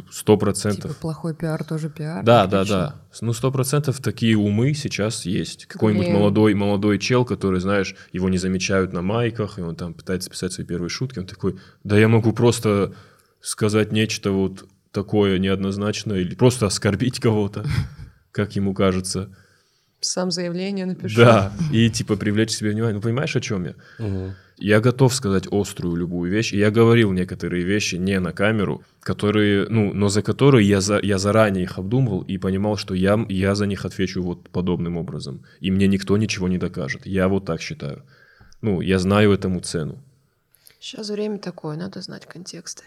сто 0.09 0.37
процентов. 0.37 0.91
Типа 0.91 1.01
плохой 1.01 1.35
пиар 1.35 1.63
тоже 1.65 1.89
пиар. 1.89 2.23
Да, 2.23 2.47
да, 2.47 2.61
Отлично. 2.61 2.77
да. 2.77 3.01
Ну, 3.21 3.33
сто 3.33 3.51
процентов 3.51 3.99
такие 3.99 4.37
умы 4.37 4.73
сейчас 4.73 5.25
есть. 5.25 5.65
Какой-нибудь 5.65 6.07
молодой, 6.07 6.53
молодой 6.53 6.97
чел, 6.97 7.25
который, 7.25 7.59
знаешь, 7.59 7.95
его 8.13 8.29
не 8.29 8.37
замечают 8.37 8.93
на 8.93 9.01
майках, 9.01 9.59
и 9.59 9.61
он 9.61 9.75
там 9.75 9.93
пытается 9.93 10.29
писать 10.29 10.53
свои 10.53 10.65
первые 10.65 10.89
шутки, 10.89 11.19
он 11.19 11.25
такой, 11.25 11.59
да 11.83 11.97
я 11.97 12.07
могу 12.07 12.31
просто 12.31 12.93
сказать 13.41 13.91
нечто 13.91 14.31
вот 14.31 14.65
такое 14.95 15.37
неоднозначное, 15.37 16.21
или 16.21 16.33
просто 16.33 16.65
оскорбить 16.65 17.19
кого-то, 17.19 17.65
как 18.31 18.55
ему 18.55 18.73
кажется. 18.73 19.29
Сам 19.99 20.31
заявление 20.31 20.85
напишу. 20.85 21.17
Да, 21.17 21.51
и 21.71 21.89
типа 21.89 22.15
привлечь 22.15 22.49
к 22.49 22.57
себе 22.57 22.71
внимание. 22.71 22.95
Ну, 22.95 23.01
понимаешь, 23.01 23.35
о 23.35 23.41
чем 23.41 23.65
я? 23.65 23.75
Я 24.57 24.79
готов 24.79 25.13
сказать 25.13 25.47
острую 25.51 25.95
любую 25.95 26.31
вещь. 26.31 26.53
И 26.53 26.57
я 26.57 26.71
говорил 26.71 27.11
некоторые 27.11 27.65
вещи 27.65 27.95
не 27.95 28.19
на 28.19 28.31
камеру, 28.31 28.83
которые, 29.01 29.67
ну, 29.67 29.93
но 29.93 30.07
за 30.07 30.21
которые 30.21 30.65
я, 30.67 30.79
за, 30.79 30.99
я 31.03 31.17
заранее 31.17 31.63
их 31.63 31.77
обдумывал 31.77 32.21
и 32.21 32.37
понимал, 32.37 32.77
что 32.77 32.93
я, 32.93 33.25
я 33.27 33.55
за 33.55 33.65
них 33.65 33.83
отвечу 33.83 34.21
вот 34.23 34.49
подобным 34.49 34.95
образом. 34.97 35.43
И 35.59 35.71
мне 35.71 35.87
никто 35.87 36.15
ничего 36.17 36.47
не 36.47 36.57
докажет. 36.57 37.05
Я 37.05 37.27
вот 37.27 37.45
так 37.45 37.61
считаю. 37.61 38.03
Ну, 38.61 38.81
я 38.81 38.99
знаю 38.99 39.33
этому 39.33 39.59
цену. 39.59 39.97
Сейчас 40.79 41.09
время 41.09 41.39
такое, 41.39 41.75
надо 41.75 42.01
знать 42.01 42.25
контексты. 42.25 42.83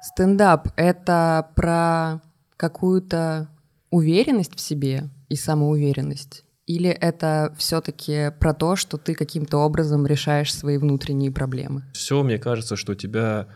Стендап— 0.00 0.68
это 0.76 1.50
про 1.54 2.22
какую-то 2.56 3.48
уверенность 3.90 4.56
в 4.56 4.60
себе 4.60 5.10
и 5.28 5.36
самоуверенность? 5.36 6.44
Или 6.66 6.90
это 6.90 7.54
все-таки 7.58 8.32
про 8.40 8.54
то, 8.54 8.76
что 8.76 8.96
ты 8.96 9.14
каким-то 9.14 9.58
образом 9.58 10.06
решаешь 10.06 10.54
свои 10.54 10.78
внутренние 10.78 11.30
проблемы? 11.30 11.84
Все, 11.92 12.22
мне 12.22 12.38
кажется, 12.38 12.76
что 12.76 12.94
тебя... 12.94 13.46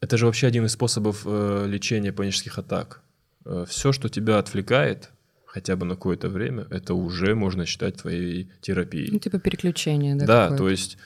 Это 0.00 0.16
же 0.16 0.26
вообще 0.26 0.46
один 0.46 0.66
из 0.66 0.72
способов 0.72 1.22
э, 1.24 1.64
лечения 1.66 2.12
панических 2.12 2.58
атак. 2.58 3.00
все, 3.66 3.92
что 3.92 4.08
тебя 4.08 4.38
отвлекает, 4.38 5.10
хотя 5.46 5.74
бы 5.74 5.84
на 5.84 5.94
какое-то 5.94 6.28
время, 6.28 6.66
это 6.70 6.94
уже 6.94 7.34
можно 7.34 7.66
считать 7.66 7.96
твоей 7.96 8.50
терапией. 8.60 9.10
Ну, 9.10 9.18
типа 9.18 9.38
переключение, 9.38 10.14
да? 10.14 10.26
Да, 10.26 10.56
то 10.56 10.68
есть 10.68 10.96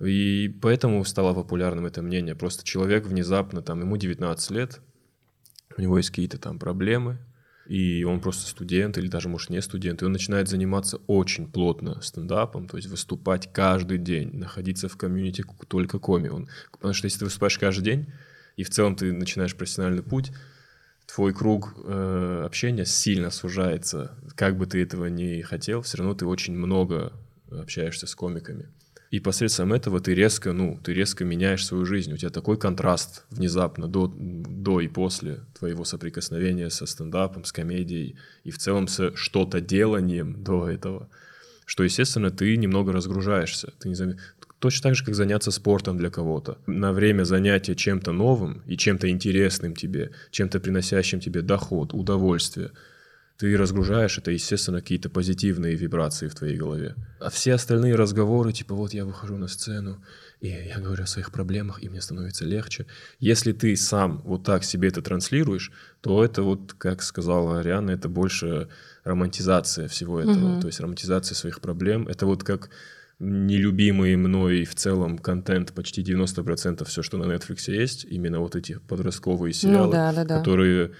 и 0.00 0.48
поэтому 0.62 1.04
стало 1.04 1.34
популярным 1.34 1.86
это 1.86 2.02
мнение. 2.02 2.34
Просто 2.34 2.64
человек 2.64 3.06
внезапно, 3.06 3.62
там, 3.62 3.80
ему 3.80 3.96
19 3.96 4.50
лет, 4.50 4.80
у 5.76 5.82
него 5.82 5.98
есть 5.98 6.10
какие-то 6.10 6.38
там 6.38 6.58
проблемы, 6.58 7.18
и 7.66 8.02
он 8.04 8.20
просто 8.20 8.48
студент, 8.48 8.98
или 8.98 9.08
даже, 9.08 9.28
может, 9.28 9.50
не 9.50 9.62
студент, 9.62 10.02
и 10.02 10.04
он 10.04 10.12
начинает 10.12 10.48
заниматься 10.48 10.96
очень 11.06 11.50
плотно 11.50 12.00
стендапом, 12.02 12.66
то 12.66 12.76
есть 12.76 12.88
выступать 12.88 13.52
каждый 13.52 13.98
день, 13.98 14.30
находиться 14.34 14.88
в 14.88 14.96
комьюнити 14.96 15.44
только 15.68 15.98
коми. 15.98 16.28
Он, 16.28 16.48
потому 16.72 16.94
что 16.94 17.06
если 17.06 17.20
ты 17.20 17.26
выступаешь 17.26 17.58
каждый 17.58 17.84
день, 17.84 18.12
и 18.56 18.64
в 18.64 18.70
целом 18.70 18.96
ты 18.96 19.12
начинаешь 19.12 19.54
профессиональный 19.54 20.02
путь, 20.02 20.32
твой 21.06 21.32
круг 21.32 21.74
э, 21.84 22.42
общения 22.44 22.84
сильно 22.84 23.30
сужается. 23.30 24.16
Как 24.34 24.56
бы 24.56 24.66
ты 24.66 24.82
этого 24.82 25.06
не 25.06 25.42
хотел, 25.42 25.82
все 25.82 25.98
равно 25.98 26.14
ты 26.14 26.26
очень 26.26 26.56
много 26.56 27.12
общаешься 27.50 28.06
с 28.06 28.14
комиками. 28.14 28.68
И 29.10 29.18
посредством 29.18 29.72
этого 29.72 30.00
ты 30.00 30.14
резко, 30.14 30.52
ну, 30.52 30.78
ты 30.84 30.94
резко 30.94 31.24
меняешь 31.24 31.66
свою 31.66 31.84
жизнь. 31.84 32.12
У 32.12 32.16
тебя 32.16 32.30
такой 32.30 32.56
контраст 32.56 33.24
внезапно 33.30 33.88
до, 33.88 34.12
до 34.16 34.80
и 34.80 34.86
после 34.86 35.40
твоего 35.58 35.84
соприкосновения 35.84 36.70
со 36.70 36.86
стендапом, 36.86 37.44
с 37.44 37.50
комедией 37.50 38.16
и 38.44 38.52
в 38.52 38.58
целом 38.58 38.86
с 38.86 39.12
что-то 39.16 39.60
деланием 39.60 40.44
до 40.44 40.70
этого, 40.70 41.08
что, 41.66 41.82
естественно, 41.82 42.30
ты 42.30 42.56
немного 42.56 42.92
разгружаешься. 42.92 43.72
Ты 43.80 43.88
не 43.88 43.96
зам... 43.96 44.14
Точно 44.60 44.90
так 44.90 44.94
же, 44.94 45.04
как 45.04 45.14
заняться 45.14 45.50
спортом 45.50 45.96
для 45.96 46.10
кого-то. 46.10 46.58
На 46.66 46.92
время 46.92 47.24
занятия 47.24 47.74
чем-то 47.74 48.12
новым 48.12 48.62
и 48.66 48.76
чем-то 48.76 49.08
интересным 49.08 49.74
тебе, 49.74 50.12
чем-то 50.30 50.60
приносящим 50.60 51.18
тебе 51.18 51.42
доход, 51.42 51.94
удовольствие– 51.94 52.70
ты 53.40 53.56
разгружаешь, 53.56 54.18
это, 54.18 54.30
естественно, 54.32 54.80
какие-то 54.80 55.08
позитивные 55.08 55.74
вибрации 55.74 56.28
в 56.28 56.34
твоей 56.34 56.58
голове. 56.58 56.94
А 57.20 57.30
все 57.30 57.54
остальные 57.54 57.94
разговоры, 57.94 58.52
типа, 58.52 58.74
вот 58.74 58.92
я 58.92 59.06
выхожу 59.06 59.38
на 59.38 59.48
сцену, 59.48 60.04
и 60.42 60.48
я 60.48 60.78
говорю 60.78 61.04
о 61.04 61.06
своих 61.06 61.32
проблемах, 61.32 61.82
и 61.82 61.88
мне 61.88 62.02
становится 62.02 62.44
легче. 62.44 62.84
Если 63.18 63.52
ты 63.52 63.74
сам 63.76 64.20
вот 64.26 64.44
так 64.44 64.62
себе 64.62 64.88
это 64.88 65.00
транслируешь, 65.00 65.72
то 66.02 66.22
это 66.22 66.42
вот, 66.42 66.74
как 66.74 67.02
сказала 67.02 67.60
Ариана, 67.60 67.92
это 67.92 68.10
больше 68.10 68.68
романтизация 69.04 69.88
всего 69.88 70.20
этого, 70.20 70.50
Мгм. 70.50 70.60
то 70.60 70.66
есть 70.66 70.80
романтизация 70.80 71.34
своих 71.34 71.60
проблем. 71.62 72.08
Это 72.08 72.26
вот 72.26 72.44
как 72.44 72.68
нелюбимый 73.18 74.16
мной 74.16 74.64
в 74.64 74.74
целом 74.74 75.18
контент, 75.18 75.72
почти 75.72 76.02
90% 76.02 76.84
все, 76.88 77.02
что 77.02 77.18
на 77.18 77.24
Netflix 77.24 77.70
есть, 77.72 78.04
именно 78.04 78.40
вот 78.40 78.56
эти 78.56 78.78
подростковые 78.88 79.52
сериалы, 79.52 79.86
Ну 79.86 79.92
да, 79.92 80.12
да, 80.12 80.24
да. 80.24 80.38
которые 80.38 80.92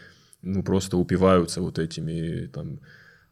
ну, 0.42 0.62
просто 0.62 0.96
упиваются 0.96 1.60
вот 1.60 1.78
этими 1.78 2.46
там 2.46 2.80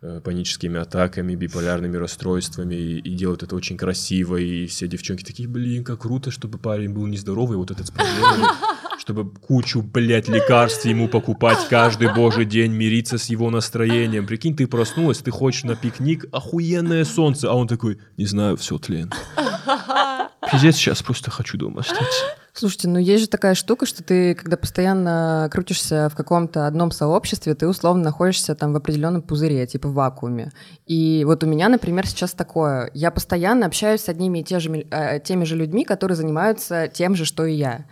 э, 0.03 0.21
паническими 0.23 0.79
атаками, 0.79 1.35
биполярными 1.35 1.97
расстройствами 1.97 2.75
и, 2.75 2.99
и 2.99 3.15
делают 3.15 3.43
это 3.43 3.57
очень 3.57 3.77
красиво, 3.77 4.37
и 4.37 4.67
все 4.67 4.87
девчонки 4.89 5.25
такие, 5.25 5.49
блин, 5.49 5.85
как 5.85 6.03
круто, 6.03 6.31
чтобы 6.31 6.59
парень 6.59 6.93
был 6.93 7.07
нездоровый, 7.07 7.57
вот 7.57 7.71
этот 7.71 7.87
с 7.87 7.91
проблемами, 7.91 8.45
чтобы 8.99 9.31
кучу, 9.31 9.83
блядь, 9.83 10.29
лекарств 10.29 10.85
ему 10.85 11.09
покупать 11.09 11.67
каждый 11.69 12.15
божий 12.15 12.45
день, 12.45 12.73
мириться 12.73 13.17
с 13.17 13.27
его 13.27 13.51
настроением. 13.51 14.27
Прикинь, 14.27 14.57
ты 14.57 14.67
проснулась, 14.67 15.19
ты 15.19 15.31
хочешь 15.31 15.65
на 15.65 15.77
пикник, 15.77 16.27
охуенное 16.33 17.05
солнце, 17.05 17.51
а 17.51 17.55
он 17.55 17.69
такой, 17.69 17.99
не 18.17 18.27
знаю, 18.27 18.57
все 18.57 18.79
тлен. 18.79 19.11
Пиздец, 20.53 20.77
сейчас 20.77 21.03
просто 21.03 21.31
хочу 21.31 21.57
дома 21.59 21.81
остаться. 21.81 22.25
Слушайте, 22.59 22.89
ну 22.89 22.99
есть 22.99 23.23
же 23.23 23.29
такая 23.29 23.55
штука, 23.55 23.87
что 23.87 24.03
ты, 24.03 24.35
когда 24.35 24.57
постоянно 24.57 25.49
крутишься 25.49 26.09
в 26.09 26.17
каком-то 26.17 26.67
одном 26.67 26.91
сообществе, 26.91 27.55
ты 27.55 27.69
условно 27.69 28.03
находишься 28.03 28.57
там 28.57 28.73
в 28.73 28.77
определенном 28.77 29.23
пузыре, 29.23 29.65
типа 29.65 29.87
в 29.89 29.93
вакууме. 29.93 30.51
И 30.85 31.23
вот 31.25 31.45
у 31.45 31.47
меня, 31.47 31.69
например, 31.69 32.05
сейчас 32.09 32.33
такое. 32.33 32.91
Я 32.95 33.13
постоянно 33.13 33.67
общаюсь 33.67 34.01
с 34.01 34.09
одними 34.09 34.41
и 34.41 34.43
те 34.43 34.59
же, 34.59 34.73
э, 34.73 35.21
теми 35.21 35.45
же 35.45 35.55
людьми, 35.55 35.85
которые 35.85 36.17
занимаются 36.17 36.89
тем 36.89 37.15
же, 37.15 37.25
что 37.27 37.45
и 37.45 37.55
я. 37.55 37.85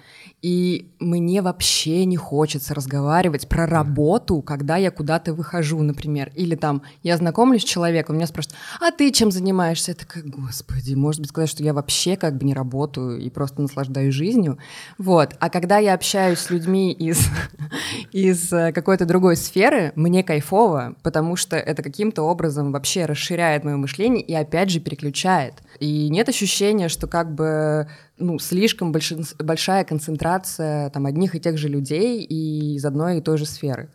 И 0.46 0.92
мне 1.00 1.42
вообще 1.42 2.04
не 2.04 2.16
хочется 2.16 2.72
разговаривать 2.72 3.48
про 3.48 3.66
работу, 3.66 4.42
когда 4.42 4.76
я 4.76 4.92
куда-то 4.92 5.34
выхожу, 5.34 5.82
например. 5.82 6.30
Или 6.36 6.54
там 6.54 6.82
я 7.02 7.16
знакомлюсь 7.16 7.62
с 7.62 7.64
человеком, 7.64 8.14
меня 8.14 8.28
спрашивают, 8.28 8.56
а 8.80 8.92
ты 8.92 9.10
чем 9.10 9.32
занимаешься? 9.32 9.90
Я 9.90 9.96
такая, 9.96 10.22
господи, 10.22 10.94
может 10.94 11.20
быть 11.20 11.30
сказать, 11.30 11.50
что 11.50 11.64
я 11.64 11.74
вообще 11.74 12.16
как 12.16 12.36
бы 12.36 12.44
не 12.44 12.54
работаю 12.54 13.18
и 13.18 13.28
просто 13.28 13.60
наслаждаюсь 13.60 14.14
жизнью. 14.14 14.58
Вот. 14.98 15.34
А 15.40 15.50
когда 15.50 15.78
я 15.78 15.94
общаюсь 15.94 16.38
с 16.38 16.48
людьми 16.48 16.92
из, 16.92 17.26
из 18.12 18.52
э, 18.52 18.70
какой-то 18.70 19.04
другой 19.04 19.34
сферы, 19.34 19.90
мне 19.96 20.22
кайфово, 20.22 20.94
потому 21.02 21.34
что 21.34 21.56
это 21.56 21.82
каким-то 21.82 22.22
образом 22.22 22.70
вообще 22.70 23.06
расширяет 23.06 23.64
мое 23.64 23.78
мышление 23.78 24.22
и 24.22 24.32
опять 24.32 24.70
же 24.70 24.78
переключает. 24.78 25.54
И 25.80 26.08
нет 26.08 26.28
ощущения, 26.28 26.88
что 26.88 27.08
как 27.08 27.34
бы 27.34 27.88
ну, 28.18 28.38
слишком 28.38 28.92
большин- 28.92 29.42
большая 29.42 29.84
концентрация 29.84 30.90
там 30.90 31.06
одних 31.06 31.34
и 31.34 31.40
тех 31.40 31.58
же 31.58 31.68
людей 31.68 32.22
и 32.22 32.74
из 32.74 32.84
одной 32.84 33.18
и 33.18 33.20
той 33.20 33.38
же 33.38 33.46
сферы. 33.46 33.90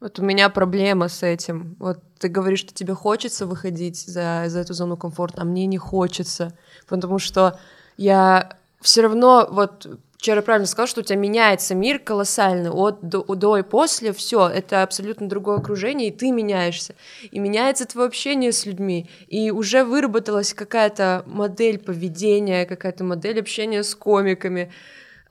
Вот 0.00 0.18
у 0.18 0.22
меня 0.22 0.50
проблема 0.50 1.08
с 1.08 1.22
этим. 1.22 1.76
Вот 1.78 2.00
ты 2.18 2.28
говоришь, 2.28 2.60
что 2.60 2.74
тебе 2.74 2.94
хочется 2.94 3.46
выходить 3.46 3.98
за, 4.06 4.44
за 4.46 4.60
эту 4.60 4.74
зону 4.74 4.96
комфорта, 4.96 5.42
а 5.42 5.44
мне 5.44 5.66
не 5.66 5.78
хочется, 5.78 6.52
потому 6.86 7.18
что 7.18 7.58
я 7.96 8.56
все 8.80 9.02
равно 9.02 9.48
вот 9.50 9.98
вчера 10.18 10.42
правильно 10.42 10.66
сказал, 10.66 10.86
что 10.86 11.00
у 11.00 11.04
тебя 11.04 11.18
меняется 11.18 11.74
мир 11.74 11.98
колоссально 11.98 12.72
от 12.72 13.00
до, 13.00 13.22
до 13.22 13.56
и 13.58 13.62
после, 13.62 14.12
все, 14.12 14.48
это 14.48 14.82
абсолютно 14.82 15.28
другое 15.28 15.58
окружение, 15.58 16.08
и 16.08 16.12
ты 16.12 16.30
меняешься, 16.30 16.94
и 17.30 17.38
меняется 17.38 17.86
твое 17.86 18.08
общение 18.08 18.52
с 18.52 18.66
людьми, 18.66 19.08
и 19.28 19.50
уже 19.50 19.84
выработалась 19.84 20.54
какая-то 20.54 21.22
модель 21.26 21.78
поведения, 21.78 22.66
какая-то 22.66 23.04
модель 23.04 23.40
общения 23.40 23.82
с 23.82 23.94
комиками, 23.94 24.72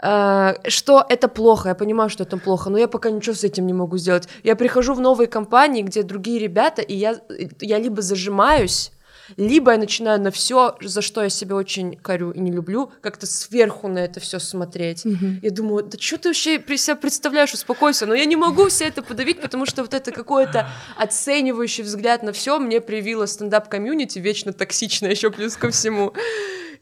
Uh, 0.03 0.69
что 0.69 1.05
это 1.07 1.29
плохо, 1.29 1.69
я 1.69 1.75
понимаю, 1.75 2.09
что 2.09 2.23
это 2.23 2.35
плохо, 2.35 2.69
но 2.69 2.77
я 2.77 2.89
пока 2.89 3.09
ничего 3.09 3.33
с 3.33 3.45
этим 3.45 3.65
не 3.65 3.71
могу 3.71 3.97
сделать. 3.97 4.27
Я 4.43 4.57
прихожу 4.57 4.93
в 4.93 4.99
новые 4.99 5.27
компании, 5.27 5.83
где 5.83 6.03
другие 6.03 6.37
ребята, 6.37 6.81
и 6.81 6.93
я, 6.93 7.15
я 7.61 7.79
либо 7.79 8.01
зажимаюсь, 8.01 8.91
либо 9.37 9.71
я 9.71 9.77
начинаю 9.77 10.21
на 10.21 10.31
все, 10.31 10.75
за 10.81 11.01
что 11.01 11.23
я 11.23 11.29
себя 11.29 11.55
очень 11.55 11.95
корю 11.97 12.31
и 12.31 12.39
не 12.39 12.51
люблю, 12.51 12.91
как-то 13.01 13.25
сверху 13.25 13.87
на 13.87 13.99
это 13.99 14.19
все 14.19 14.39
смотреть. 14.39 15.05
Mm-hmm. 15.05 15.39
Я 15.41 15.51
думаю, 15.51 15.83
да 15.83 15.97
что 15.99 16.17
ты 16.17 16.29
вообще 16.29 16.59
из 16.59 16.77
себя 16.77 16.95
представляешь, 16.95 17.53
успокойся, 17.53 18.05
но 18.05 18.13
я 18.13 18.25
не 18.25 18.35
могу 18.35 18.67
все 18.67 18.85
это 18.85 19.01
подавить, 19.01 19.41
потому 19.41 19.65
что 19.65 19.81
вот 19.81 19.93
это 19.93 20.11
какой-то 20.11 20.69
оценивающий 20.97 21.83
взгляд 21.83 22.23
на 22.23 22.31
все 22.31 22.59
мне 22.59 22.81
привило 22.81 23.25
стендап-комьюнити, 23.25 24.19
вечно 24.19 24.53
токсично 24.53 25.07
еще 25.07 25.31
плюс 25.31 25.55
ко 25.57 25.69
всему. 25.69 26.13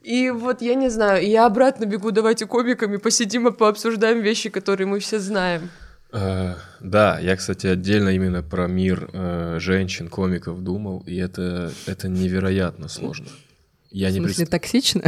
И 0.03 0.29
вот 0.31 0.61
я 0.61 0.75
не 0.75 0.89
знаю, 0.89 1.25
я 1.25 1.45
обратно 1.45 1.85
бегу, 1.85 2.11
давайте 2.11 2.45
комиками 2.45 2.97
посидим 2.97 3.47
и 3.47 3.51
пообсуждаем 3.51 4.19
вещи, 4.19 4.49
которые 4.49 4.85
мы 4.85 4.99
все 4.99 5.19
знаем. 5.19 5.69
Uh, 6.13 6.55
да, 6.79 7.17
я, 7.19 7.35
кстати, 7.35 7.65
отдельно 7.65 8.09
именно 8.09 8.43
про 8.43 8.67
мир 8.67 9.09
uh, 9.11 9.59
женщин, 9.59 10.09
комиков 10.09 10.63
думал, 10.63 11.03
и 11.07 11.15
это, 11.15 11.71
это 11.87 12.07
невероятно 12.07 12.87
сложно. 12.87 13.25
Я 13.89 14.09
в 14.09 14.11
смысле, 14.11 14.19
не 14.19 14.25
представ... 14.27 14.49
токсично? 14.49 15.01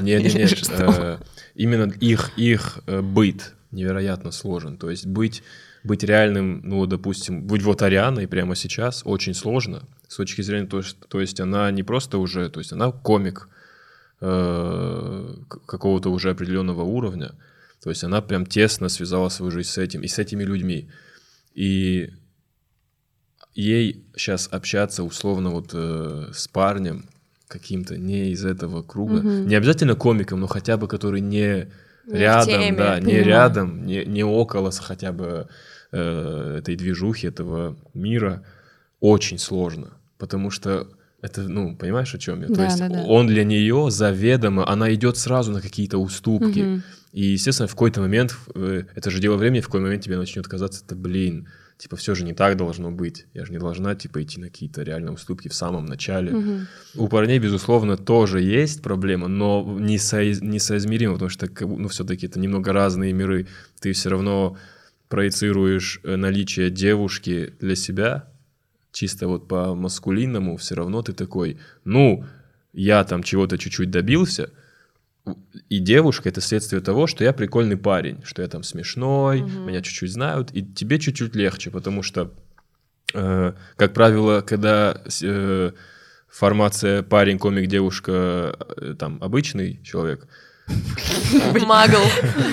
Нет, 0.00 0.22
нет, 0.22 0.34
нет. 0.34 0.52
Uh, 0.52 1.22
именно 1.54 1.92
их, 2.00 2.30
их 2.38 2.78
быт 2.86 3.52
невероятно 3.70 4.30
сложен. 4.30 4.78
То 4.78 4.88
есть 4.88 5.04
быть, 5.04 5.42
быть 5.84 6.02
реальным, 6.02 6.62
ну, 6.64 6.86
допустим, 6.86 7.42
быть 7.46 7.62
вот 7.62 7.82
Арианой 7.82 8.26
прямо 8.26 8.56
сейчас 8.56 9.02
очень 9.04 9.34
сложно 9.34 9.82
с 10.08 10.16
точки 10.16 10.40
зрения, 10.40 10.66
то, 10.66 10.80
что, 10.80 11.06
то 11.06 11.20
есть 11.20 11.38
она 11.38 11.70
не 11.70 11.82
просто 11.82 12.16
уже, 12.16 12.48
то 12.48 12.60
есть 12.60 12.72
она 12.72 12.92
комик, 12.92 13.50
какого-то 14.18 16.08
уже 16.08 16.30
определенного 16.30 16.80
уровня. 16.80 17.32
То 17.82 17.90
есть 17.90 18.04
она 18.04 18.20
прям 18.20 18.46
тесно 18.46 18.88
связала 18.88 19.28
свою 19.28 19.52
жизнь 19.52 19.70
с 19.70 19.78
этим 19.78 20.02
и 20.02 20.08
с 20.08 20.18
этими 20.18 20.42
людьми. 20.42 20.90
И 21.54 22.10
ей 23.54 24.04
сейчас 24.16 24.48
общаться 24.50 25.02
условно 25.02 25.50
вот 25.50 25.70
э, 25.72 26.30
с 26.32 26.48
парнем 26.48 27.08
каким-то 27.48 27.96
не 27.96 28.30
из 28.30 28.44
этого 28.44 28.82
круга, 28.82 29.18
угу. 29.18 29.28
не 29.28 29.54
обязательно 29.54 29.94
комиком, 29.94 30.40
но 30.40 30.46
хотя 30.46 30.76
бы 30.76 30.88
который 30.88 31.20
не, 31.20 31.68
не 32.06 32.18
рядом, 32.18 32.46
теме, 32.46 32.76
да, 32.76 33.00
не 33.00 33.22
рядом, 33.22 33.86
не, 33.86 34.04
не 34.04 34.24
около 34.24 34.70
хотя 34.72 35.12
бы 35.12 35.48
э, 35.92 36.56
этой 36.58 36.76
движухи, 36.76 37.28
этого 37.28 37.76
мира, 37.94 38.44
очень 39.00 39.38
сложно, 39.38 39.92
потому 40.18 40.50
что 40.50 40.88
это, 41.26 41.42
ну, 41.42 41.76
понимаешь, 41.76 42.14
о 42.14 42.18
чем 42.18 42.40
я? 42.42 42.48
Да, 42.48 42.54
То 42.54 42.64
есть 42.64 42.78
да, 42.78 42.88
да. 42.88 43.02
он 43.04 43.26
для 43.26 43.44
нее 43.44 43.90
заведомо, 43.90 44.68
она 44.68 44.92
идет 44.94 45.16
сразу 45.16 45.52
на 45.52 45.60
какие-то 45.60 45.98
уступки. 45.98 46.60
Мгм. 46.60 46.82
И, 47.12 47.22
естественно, 47.24 47.66
в 47.66 47.72
какой-то 47.72 48.00
момент, 48.00 48.36
э, 48.54 48.84
это 48.94 49.10
же 49.10 49.20
дело 49.20 49.36
времени, 49.36 49.60
в 49.60 49.66
какой 49.66 49.80
момент 49.80 50.02
тебе 50.02 50.16
начнет 50.16 50.46
казаться, 50.46 50.82
это, 50.84 50.94
блин, 50.94 51.48
типа, 51.78 51.96
все 51.96 52.14
же 52.14 52.24
не 52.24 52.32
так 52.32 52.56
должно 52.56 52.90
быть. 52.90 53.26
Я 53.34 53.44
же 53.44 53.52
не 53.52 53.58
должна, 53.58 53.94
типа, 53.94 54.22
идти 54.22 54.40
на 54.40 54.46
какие-то 54.46 54.82
реально 54.82 55.12
уступки 55.12 55.48
в 55.48 55.54
самом 55.54 55.86
начале. 55.86 56.32
Мгм. 56.32 56.66
У 56.94 57.08
парней, 57.08 57.38
безусловно, 57.38 57.96
тоже 57.96 58.40
есть 58.40 58.82
проблема, 58.82 59.28
но 59.28 59.62
несоиз- 59.78 60.42
несоизмеримо, 60.42 61.14
потому 61.14 61.28
что, 61.30 61.48
ну, 61.60 61.88
все-таки 61.88 62.26
это 62.26 62.38
немного 62.38 62.72
разные 62.72 63.12
миры. 63.12 63.46
Ты 63.80 63.92
все 63.92 64.10
равно 64.10 64.56
проецируешь 65.08 66.00
э, 66.02 66.16
наличие 66.16 66.70
девушки 66.70 67.54
для 67.60 67.76
себя 67.76 68.28
чисто 68.96 69.28
вот 69.28 69.46
по 69.46 69.74
маскулинному, 69.74 70.56
все 70.56 70.74
равно 70.74 71.02
ты 71.02 71.12
такой, 71.12 71.58
ну, 71.84 72.24
я 72.72 73.04
там 73.04 73.22
чего-то 73.22 73.58
чуть-чуть 73.58 73.90
добился, 73.90 74.50
и 75.68 75.78
девушка 75.80 76.30
это 76.30 76.40
следствие 76.40 76.80
того, 76.80 77.06
что 77.06 77.22
я 77.22 77.34
прикольный 77.34 77.76
парень, 77.76 78.22
что 78.24 78.40
я 78.40 78.48
там 78.48 78.62
смешной, 78.62 79.42
меня 79.42 79.82
чуть-чуть 79.82 80.10
знают, 80.12 80.50
и 80.52 80.62
тебе 80.62 80.98
чуть-чуть 80.98 81.36
легче, 81.36 81.70
потому 81.70 82.02
что, 82.02 82.32
э, 83.12 83.52
как 83.76 83.92
правило, 83.92 84.40
когда 84.40 85.02
э, 85.22 85.72
формация 86.28 87.02
парень, 87.02 87.38
комик, 87.38 87.68
девушка, 87.68 88.56
э, 88.78 88.94
там 88.98 89.18
обычный 89.20 89.78
человек, 89.84 90.26
Магл. 91.66 92.02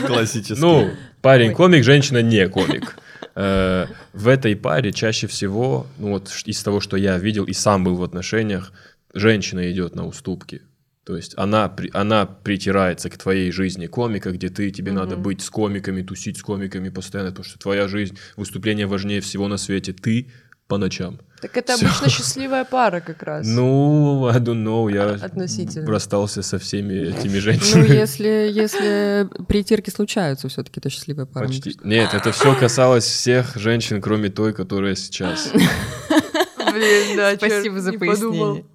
Классический. 0.08 0.62
ну, 0.62 0.92
парень 1.22 1.54
комик, 1.54 1.84
женщина 1.86 2.22
не 2.22 2.50
комик. 2.50 2.98
Э, 3.36 3.88
В 4.14 4.28
этой 4.28 4.56
паре 4.56 4.92
чаще 4.92 5.28
всего, 5.28 5.88
ну 5.98 6.10
вот 6.10 6.32
из 6.46 6.62
того, 6.64 6.80
что 6.80 6.98
я 6.98 7.18
видел 7.18 7.46
и 7.46 7.54
сам 7.54 7.84
был 7.84 7.96
в 7.96 8.04
отношениях, 8.04 8.72
женщина 9.14 9.72
идет 9.72 9.96
на 9.96 10.06
уступки. 10.06 10.62
То 11.04 11.18
есть 11.18 11.34
она, 11.36 11.76
она 11.92 12.26
притирается 12.26 13.10
к 13.10 13.18
твоей 13.18 13.52
жизни 13.52 13.88
комика, 13.88 14.32
где 14.32 14.50
ты, 14.50 14.72
тебе 14.72 14.94
надо 14.94 15.18
быть 15.18 15.42
с 15.42 15.50
комиками, 15.50 16.02
тусить 16.02 16.38
с 16.38 16.42
комиками 16.42 16.90
постоянно, 16.90 17.32
потому 17.32 17.46
что 17.46 17.60
твоя 17.60 17.90
жизнь, 17.90 18.18
выступление 18.38 18.88
важнее 18.88 19.20
всего 19.20 19.50
на 19.50 19.58
свете. 19.58 19.92
Ты 19.92 20.32
по 20.74 20.78
ночам. 20.80 21.20
Так 21.40 21.56
это 21.56 21.76
Всё. 21.76 21.86
обычно 21.86 22.10
счастливая 22.10 22.66
пара 22.66 23.00
как 23.00 23.22
раз. 23.22 23.46
Ну, 23.46 24.26
I 24.28 24.40
don't 24.40 24.64
know, 24.64 24.92
я 24.92 25.24
Относительно. 25.24 25.86
расстался 25.86 26.42
со 26.42 26.58
всеми 26.58 26.94
этими 27.10 27.36
Ну, 27.36 27.42
женщинами. 27.42 27.94
если, 27.94 28.50
если 28.52 29.28
притирки 29.48 29.92
случаются, 29.92 30.48
все-таки 30.50 30.80
это 30.80 30.90
счастливая 30.90 31.28
пара. 31.28 31.46
Почти. 31.46 31.78
Нет, 31.84 32.16
это 32.16 32.32
все 32.32 32.56
касалось 32.56 33.04
всех 33.06 33.56
женщин, 33.56 34.02
кроме 34.02 34.30
той, 34.30 34.52
которая 34.52 34.96
сейчас. 34.96 35.52
Блин, 36.74 37.18
да, 37.18 37.36
Спасибо 37.36 37.80
за 37.80 37.94
пояснение. 37.94 38.66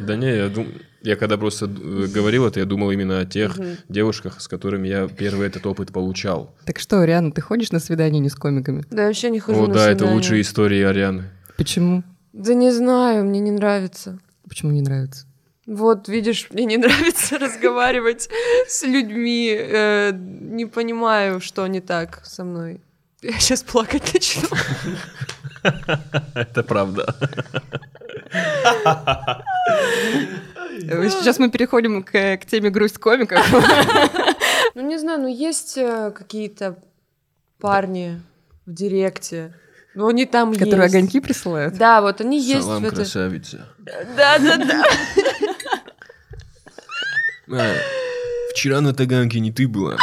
Да 0.00 0.16
не, 0.16 0.34
я 0.36 0.48
дум... 0.48 0.68
я 1.02 1.16
когда 1.16 1.36
просто 1.36 1.66
говорил 1.66 2.46
это, 2.46 2.60
я 2.60 2.66
думал 2.66 2.90
именно 2.92 3.20
о 3.20 3.26
тех 3.26 3.58
девушках, 3.90 4.40
с 4.40 4.48
которыми 4.48 4.88
я 4.88 5.06
первый 5.06 5.46
этот 5.48 5.66
опыт 5.66 5.92
получал. 5.92 6.54
Так 6.64 6.78
что, 6.78 7.04
Риана, 7.04 7.30
ты 7.30 7.42
ходишь 7.42 7.72
на 7.72 7.78
свидание 7.78 8.20
не 8.20 8.30
с 8.30 8.34
комиками? 8.34 8.84
Да, 8.90 9.02
я 9.02 9.08
вообще 9.08 9.28
не 9.28 9.40
хожу 9.40 9.64
О, 9.64 9.66
на 9.66 9.74
да, 9.74 9.90
это 9.90 9.98
свидания. 10.00 10.14
лучшие 10.16 10.40
истории 10.40 10.82
Арианы. 10.82 11.24
Почему? 11.56 12.02
Да 12.32 12.54
не 12.54 12.70
знаю, 12.70 13.24
мне 13.24 13.40
не 13.40 13.50
нравится. 13.50 14.18
Почему 14.48 14.72
не 14.72 14.82
нравится? 14.82 15.26
Вот, 15.66 16.08
видишь, 16.08 16.48
мне 16.50 16.64
не 16.64 16.76
нравится 16.78 17.38
разговаривать 17.38 18.28
с 18.68 18.82
людьми. 18.82 19.54
э, 19.56 20.12
не 20.12 20.66
понимаю, 20.66 21.40
что 21.40 21.66
не 21.66 21.80
так 21.80 22.24
со 22.24 22.44
мной. 22.44 22.80
Я 23.22 23.38
сейчас 23.38 23.62
плакать 23.62 24.12
начну. 24.14 24.48
Это 26.34 26.62
правда. 26.64 27.14
Сейчас 30.80 31.38
мы 31.38 31.50
переходим 31.50 32.02
к, 32.02 32.10
к 32.10 32.46
теме 32.46 32.70
грусть 32.70 32.98
комиков. 32.98 33.40
Ну, 34.74 34.80
не 34.88 34.96
знаю, 34.98 35.20
ну 35.20 35.28
есть 35.28 35.76
э, 35.76 36.12
какие-то 36.12 36.78
парни 37.58 38.22
в 38.64 38.72
директе. 38.72 39.52
Ну, 39.94 40.08
они 40.08 40.24
там 40.26 40.52
Которые 40.54 40.84
есть. 40.84 40.94
огоньки 40.94 41.20
присылают. 41.20 41.76
Да, 41.76 42.00
вот 42.00 42.20
они 42.20 42.40
есть 42.40 42.62
Салам, 42.62 42.86
красавица. 42.86 43.68
Да, 44.16 44.38
да, 44.38 44.56
да. 44.56 44.82
А, 47.50 47.74
вчера 48.52 48.80
на 48.80 48.94
Таганке 48.94 49.40
не 49.40 49.52
ты 49.52 49.68
была. 49.68 49.96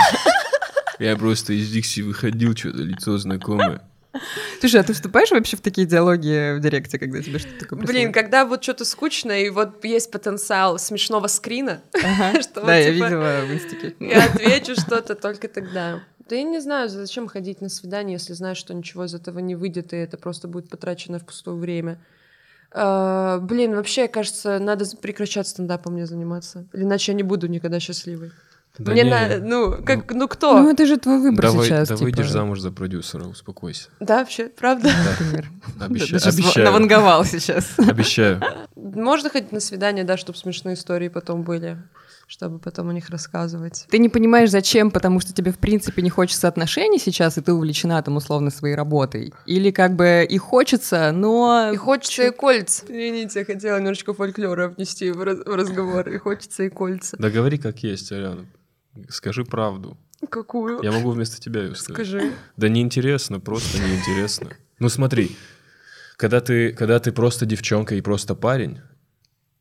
Я 0.99 1.15
просто 1.15 1.53
из 1.53 1.69
Дикси 1.71 2.01
выходил, 2.01 2.55
что-то 2.55 2.79
лицо 2.83 3.17
знакомое. 3.17 3.81
Слушай, 4.59 4.81
а 4.81 4.83
ты 4.83 4.93
вступаешь 4.93 5.31
вообще 5.31 5.55
в 5.55 5.61
такие 5.61 5.87
диалоги 5.87 6.57
в 6.57 6.59
директе, 6.59 6.97
когда 6.99 7.21
тебе 7.21 7.39
что-то 7.39 7.59
такое 7.59 7.77
Блин, 7.79 7.87
присылают? 7.87 8.13
когда 8.15 8.45
вот 8.45 8.63
что-то 8.63 8.83
скучно, 8.83 9.31
и 9.43 9.49
вот 9.49 9.85
есть 9.85 10.11
потенциал 10.11 10.77
смешного 10.79 11.27
скрина, 11.27 11.81
Ага. 11.93 12.41
что 12.41 12.59
вот, 12.61 12.67
Да, 12.67 12.75
я 12.77 12.91
типа, 12.93 13.05
видела 13.05 13.41
в 13.45 13.53
инстике. 13.53 13.95
я 13.99 14.25
отвечу 14.25 14.73
что-то 14.79 15.15
только 15.15 15.47
тогда. 15.47 16.03
Да 16.30 16.36
я 16.36 16.43
не 16.43 16.59
знаю, 16.59 16.89
зачем 16.89 17.27
ходить 17.27 17.59
на 17.59 17.69
свидание, 17.69 18.13
если 18.13 18.34
знаешь, 18.34 18.57
что 18.57 18.73
ничего 18.75 19.05
из 19.05 19.15
этого 19.15 19.39
не 19.39 19.55
выйдет, 19.55 19.93
и 19.93 19.97
это 19.97 20.17
просто 20.17 20.47
будет 20.47 20.69
потрачено 20.69 21.17
впустую 21.17 21.57
время. 21.57 21.99
А, 22.71 23.39
блин, 23.39 23.75
вообще, 23.75 24.07
кажется, 24.07 24.59
надо 24.59 24.86
прекращать 25.01 25.47
стендапом 25.47 25.93
мне 25.93 26.05
заниматься. 26.05 26.65
Иначе 26.71 27.13
я 27.13 27.15
не 27.15 27.23
буду 27.23 27.47
никогда 27.47 27.80
счастливой. 27.80 28.32
Да 28.77 28.91
мне 28.91 29.03
не, 29.03 29.09
на... 29.09 29.39
Ну, 29.39 29.84
как, 29.84 30.13
ну 30.13 30.27
кто? 30.27 30.61
Ну, 30.61 30.71
это 30.71 30.86
же 30.86 30.97
твой 30.97 31.19
выбор 31.19 31.45
Давай, 31.45 31.67
сейчас, 31.67 31.89
да 31.89 31.95
типа, 31.95 32.05
выйдешь 32.05 32.30
замуж 32.30 32.59
за 32.59 32.71
продюсера, 32.71 33.25
успокойся. 33.25 33.89
Да, 33.99 34.19
вообще, 34.19 34.45
правда? 34.49 34.89
например. 35.09 35.49
Обещаю. 35.80 36.11
Ты 36.11 36.19
сейчас 36.19 36.36
обещаю. 36.36 36.65
наванговал 36.67 37.25
сейчас. 37.25 37.73
Обещаю. 37.80 38.41
Можно 38.75 39.32
ходить 39.32 39.51
на 39.51 39.59
свидание, 39.59 40.03
да, 40.03 40.15
чтобы 40.15 40.38
смешные 40.38 40.75
истории 40.75 41.07
потом 41.07 41.41
были, 41.41 41.77
чтобы 42.30 42.59
потом 42.59 42.89
о 42.89 42.93
них 42.93 43.09
рассказывать. 43.09 43.88
Ты 43.89 43.97
не 43.97 44.07
понимаешь, 44.07 44.51
зачем, 44.51 44.91
потому 44.91 45.19
что 45.19 45.34
тебе, 45.34 45.51
в 45.51 45.57
принципе, 45.57 46.03
не 46.03 46.11
хочется 46.11 46.47
отношений 46.47 46.99
сейчас, 46.99 47.39
и 47.39 47.41
ты 47.41 47.51
увлечена 47.51 48.01
там 48.03 48.17
условно 48.17 48.51
своей 48.51 48.75
работой. 48.75 49.34
Или 49.47 49.71
как 49.71 49.95
бы 49.95 50.27
и 50.30 50.38
хочется, 50.38 51.11
но... 51.11 51.71
И 51.73 51.75
хочется 51.75 52.27
и 52.27 52.32
кольца. 52.32 52.86
Извините, 52.86 53.39
я 53.39 53.45
хотела 53.45 53.77
немножечко 53.77 54.13
фольклора 54.13 54.69
внести 54.69 55.09
в, 55.09 55.23
раз- 55.23 55.39
в 55.39 55.55
разговор. 55.55 56.07
И 56.07 56.17
хочется 56.19 56.63
и 56.63 56.69
кольца. 56.69 57.17
Да 57.17 57.32
говори 57.32 57.57
как 57.57 57.80
есть, 57.80 58.11
Ариана. 58.11 58.45
Скажи 59.09 59.43
правду. 59.43 59.97
Какую? 60.30 60.84
Я 60.84 60.91
могу 60.91 61.09
вместо 61.09 61.41
тебя 61.41 61.63
ее 61.63 61.75
сказать. 61.75 61.95
Скажи. 61.95 62.32
Да 62.57 62.69
неинтересно, 62.69 63.39
просто 63.39 63.80
неинтересно. 63.80 64.51
Ну 64.77 64.89
смотри, 64.89 65.36
когда 66.15 66.41
ты, 66.41 66.73
когда 66.73 66.99
ты 66.99 67.11
просто 67.11 67.47
девчонка 67.47 67.95
и 67.95 68.01
просто 68.01 68.36
парень, 68.36 68.82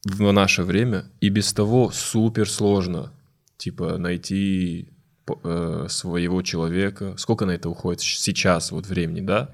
в 0.05 0.33
наше 0.33 0.63
время, 0.63 1.07
и 1.21 1.29
без 1.29 1.53
того 1.53 1.91
супер 1.91 2.49
сложно, 2.49 3.13
типа, 3.57 3.99
найти 3.99 4.89
э, 5.45 5.87
своего 5.89 6.43
человека. 6.43 7.15
Сколько 7.17 7.47
на 7.47 7.53
это 7.53 7.69
уходит 7.69 8.01
сейчас, 8.01 8.71
вот 8.71 8.87
времени, 8.87 9.21
да? 9.21 9.51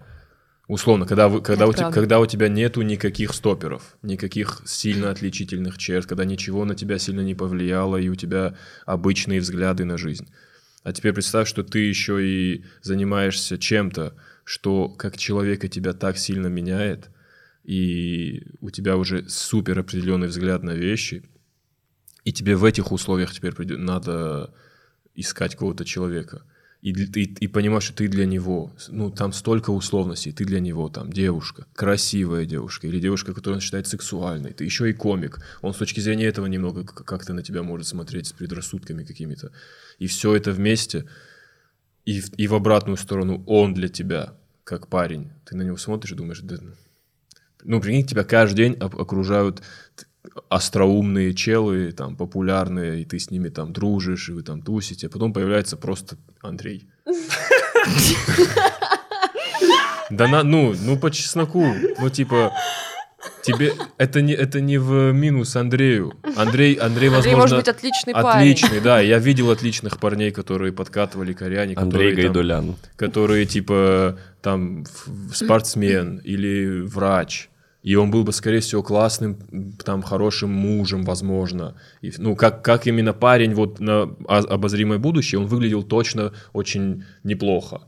Условно, 0.66 1.06
когда, 1.06 1.28
вы, 1.28 1.42
когда, 1.42 1.64
Это 1.64 1.70
у 1.70 1.72
тебя, 1.72 1.82
правда. 1.82 2.00
когда 2.00 2.20
у 2.20 2.26
тебя 2.26 2.48
нету 2.48 2.80
никаких 2.80 3.34
стоперов, 3.34 3.96
никаких 4.02 4.62
сильно 4.64 5.10
отличительных 5.10 5.76
черт, 5.76 6.06
когда 6.06 6.24
ничего 6.24 6.64
на 6.64 6.74
тебя 6.74 6.98
сильно 6.98 7.20
не 7.20 7.34
повлияло, 7.34 7.98
и 7.98 8.08
у 8.08 8.14
тебя 8.14 8.56
обычные 8.86 9.40
взгляды 9.40 9.84
на 9.84 9.98
жизнь. 9.98 10.26
А 10.82 10.92
теперь 10.92 11.12
представь, 11.12 11.48
что 11.48 11.64
ты 11.64 11.80
еще 11.80 12.26
и 12.26 12.64
занимаешься 12.80 13.58
чем-то, 13.58 14.14
что 14.44 14.88
как 14.88 15.18
человека 15.18 15.68
тебя 15.68 15.92
так 15.92 16.16
сильно 16.16 16.46
меняет, 16.46 17.10
и 17.64 18.42
у 18.60 18.70
тебя 18.70 18.96
уже 18.96 19.28
супер 19.28 19.78
определенный 19.78 20.28
взгляд 20.28 20.62
на 20.62 20.74
вещи, 20.74 21.22
и 22.24 22.32
тебе 22.32 22.56
в 22.56 22.64
этих 22.64 22.92
условиях 22.92 23.32
теперь 23.32 23.54
придё- 23.54 23.78
надо 23.78 24.52
искать 25.14 25.52
какого-то 25.52 25.84
человека. 25.84 26.42
И, 26.82 26.90
и, 26.90 27.22
и 27.44 27.46
понимаешь, 27.46 27.84
что 27.84 27.94
ты 27.94 28.08
для 28.08 28.26
него, 28.26 28.76
ну, 28.88 29.10
там 29.10 29.32
столько 29.32 29.70
условностей, 29.70 30.32
ты 30.32 30.44
для 30.44 30.60
него 30.60 30.90
там 30.90 31.10
девушка, 31.10 31.66
красивая 31.72 32.44
девушка, 32.44 32.86
или 32.86 33.00
девушка, 33.00 33.32
которую 33.32 33.56
он 33.56 33.60
считает 33.62 33.86
сексуальной, 33.86 34.52
ты 34.52 34.64
еще 34.64 34.90
и 34.90 34.92
комик, 34.92 35.38
он 35.62 35.72
с 35.72 35.78
точки 35.78 36.00
зрения 36.00 36.26
этого 36.26 36.44
немного 36.44 36.84
как-то 36.84 37.32
на 37.32 37.42
тебя 37.42 37.62
может 37.62 37.86
смотреть 37.86 38.26
с 38.26 38.32
предрассудками 38.34 39.02
какими-то. 39.02 39.50
И 39.98 40.06
все 40.06 40.34
это 40.34 40.52
вместе, 40.52 41.06
и, 42.04 42.22
и 42.36 42.46
в 42.46 42.54
обратную 42.54 42.98
сторону 42.98 43.42
он 43.46 43.72
для 43.72 43.88
тебя, 43.88 44.34
как 44.64 44.88
парень, 44.88 45.30
ты 45.46 45.56
на 45.56 45.62
него 45.62 45.78
смотришь 45.78 46.12
и 46.12 46.16
думаешь, 46.16 46.40
да, 46.40 46.58
ну, 47.64 47.80
прикинь, 47.80 48.06
тебя 48.06 48.24
каждый 48.24 48.56
день 48.56 48.76
окружают 48.80 49.62
остроумные 50.48 51.34
челы, 51.34 51.92
там, 51.92 52.16
популярные, 52.16 53.02
и 53.02 53.04
ты 53.04 53.18
с 53.18 53.30
ними 53.30 53.48
там 53.48 53.72
дружишь, 53.72 54.28
и 54.28 54.32
вы 54.32 54.42
там 54.42 54.62
тусите, 54.62 55.06
а 55.06 55.10
потом 55.10 55.32
появляется 55.32 55.76
просто 55.76 56.16
Андрей. 56.40 56.88
Да 60.10 60.28
на, 60.28 60.42
ну, 60.42 60.74
ну 60.84 60.98
по 60.98 61.10
чесноку, 61.10 61.66
ну 61.98 62.10
типа, 62.10 62.52
тебе, 63.42 63.72
это 63.96 64.20
не, 64.20 64.32
это 64.32 64.60
не 64.60 64.78
в 64.78 65.12
минус 65.12 65.56
Андрею. 65.56 66.12
Андрей, 66.36 66.74
Андрей, 66.74 66.74
Андрей 66.74 67.08
возможно, 67.08 67.38
может 67.38 67.56
быть 67.56 67.68
отличный 67.68 68.12
парень. 68.12 68.52
отличный, 68.52 68.80
да, 68.80 69.00
я 69.00 69.18
видел 69.18 69.50
отличных 69.50 69.98
парней, 69.98 70.30
которые 70.30 70.72
подкатывали 70.72 71.32
коряне, 71.32 71.74
Андрей 71.74 72.10
которые 72.10 72.14
там- 72.14 72.22
Гайдулян. 72.22 72.76
которые 72.96 73.46
типа 73.46 74.18
там 74.42 74.84
спортсмен 75.32 76.18
или 76.18 76.82
врач, 76.82 77.48
и 77.84 77.96
он 77.96 78.10
был 78.10 78.24
бы, 78.24 78.32
скорее 78.32 78.60
всего, 78.60 78.82
классным, 78.82 79.36
там, 79.84 80.02
хорошим 80.02 80.50
мужем, 80.50 81.04
возможно. 81.04 81.76
И, 82.00 82.10
ну, 82.16 82.34
как, 82.34 82.64
как 82.64 82.86
именно 82.86 83.12
парень 83.12 83.52
вот 83.52 83.78
на 83.78 84.04
обозримое 84.26 84.98
будущее, 84.98 85.38
он 85.38 85.46
выглядел 85.46 85.82
точно 85.82 86.32
очень 86.54 87.04
неплохо. 87.24 87.82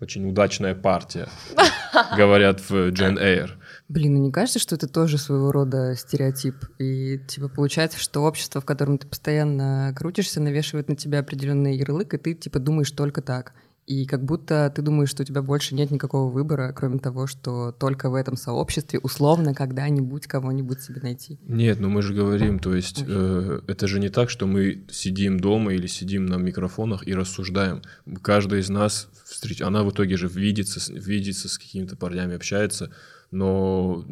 Очень 0.00 0.26
удачная 0.28 0.74
партия, 0.74 1.28
говорят 2.16 2.68
в 2.70 2.88
Джен 2.88 3.18
Эйр. 3.18 3.58
Блин, 3.88 4.14
ну 4.14 4.24
не 4.24 4.32
кажется, 4.32 4.58
что 4.58 4.76
это 4.76 4.88
тоже 4.88 5.18
своего 5.18 5.52
рода 5.52 5.94
стереотип? 5.94 6.54
И 6.78 7.18
типа 7.28 7.48
получается, 7.48 7.98
что 7.98 8.22
общество, 8.22 8.62
в 8.62 8.64
котором 8.64 8.96
ты 8.96 9.06
постоянно 9.06 9.92
крутишься, 9.94 10.40
навешивает 10.40 10.88
на 10.88 10.96
тебя 10.96 11.18
определенный 11.18 11.76
ярлык, 11.76 12.14
и 12.14 12.18
ты 12.18 12.32
типа 12.32 12.60
думаешь 12.60 12.90
только 12.92 13.20
так. 13.20 13.52
И 13.86 14.06
как 14.06 14.24
будто 14.24 14.72
ты 14.74 14.80
думаешь, 14.80 15.10
что 15.10 15.22
у 15.22 15.26
тебя 15.26 15.42
больше 15.42 15.74
нет 15.74 15.90
никакого 15.90 16.30
выбора, 16.30 16.72
кроме 16.74 16.98
того, 16.98 17.26
что 17.26 17.72
только 17.72 18.08
в 18.08 18.14
этом 18.14 18.36
сообществе 18.36 18.98
условно 18.98 19.54
когда-нибудь 19.54 20.26
кого-нибудь 20.26 20.80
себе 20.80 21.00
найти. 21.02 21.38
Нет, 21.46 21.80
ну 21.80 21.90
мы 21.90 22.00
же 22.00 22.14
говорим, 22.14 22.58
то 22.58 22.74
есть 22.74 23.04
э, 23.06 23.60
это 23.66 23.86
же 23.86 24.00
не 24.00 24.08
так, 24.08 24.30
что 24.30 24.46
мы 24.46 24.84
сидим 24.90 25.38
дома 25.38 25.74
или 25.74 25.86
сидим 25.86 26.24
на 26.26 26.36
микрофонах 26.36 27.06
и 27.06 27.14
рассуждаем. 27.14 27.82
Каждая 28.22 28.60
из 28.60 28.70
нас 28.70 29.08
встреч... 29.24 29.60
она 29.60 29.84
в 29.84 29.90
итоге 29.90 30.16
же 30.16 30.28
видится, 30.28 30.80
видится 30.92 31.48
с 31.48 31.58
какими-то 31.58 31.96
парнями, 31.96 32.36
общается, 32.36 32.90
но 33.30 34.04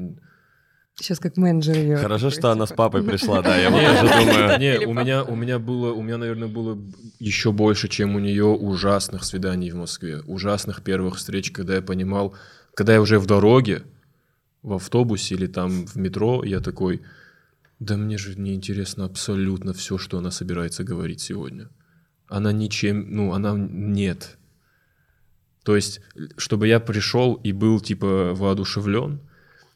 Сейчас 0.96 1.18
как 1.18 1.36
менеджер 1.36 1.76
ее. 1.76 1.96
Хорошо, 1.96 2.30
что 2.30 2.50
она 2.50 2.66
с 2.66 2.72
папой 2.72 3.02
пришла, 3.02 3.40
да, 3.40 3.56
я 3.56 3.70
вот 3.70 3.80
тоже 3.80 4.02
думаю. 4.26 4.60
Не, 4.60 4.86
у 4.86 4.92
меня, 4.92 5.24
у 5.24 5.34
меня 5.34 5.58
было, 5.58 5.92
у 5.92 6.02
меня, 6.02 6.18
наверное, 6.18 6.48
было 6.48 6.78
еще 7.18 7.50
больше, 7.50 7.88
чем 7.88 8.14
у 8.14 8.18
нее 8.18 8.44
ужасных 8.44 9.24
свиданий 9.24 9.70
в 9.70 9.76
Москве, 9.76 10.20
ужасных 10.26 10.82
первых 10.82 11.16
встреч, 11.16 11.50
когда 11.50 11.76
я 11.76 11.82
понимал, 11.82 12.34
когда 12.74 12.92
я 12.92 13.00
уже 13.00 13.18
в 13.18 13.26
дороге, 13.26 13.84
в 14.62 14.74
автобусе 14.74 15.34
или 15.34 15.46
там 15.46 15.86
в 15.86 15.96
метро, 15.96 16.44
я 16.44 16.60
такой, 16.60 17.02
да 17.80 17.96
мне 17.96 18.18
же 18.18 18.38
не 18.38 18.54
интересно 18.54 19.06
абсолютно 19.06 19.72
все, 19.72 19.98
что 19.98 20.18
она 20.18 20.30
собирается 20.30 20.84
говорить 20.84 21.20
сегодня. 21.20 21.68
Она 22.28 22.52
ничем, 22.52 23.14
ну, 23.14 23.32
она 23.32 23.54
нет. 23.56 24.36
То 25.64 25.74
есть, 25.74 26.00
чтобы 26.36 26.68
я 26.68 26.80
пришел 26.80 27.34
и 27.34 27.52
был 27.52 27.80
типа 27.80 28.34
воодушевлен, 28.34 29.20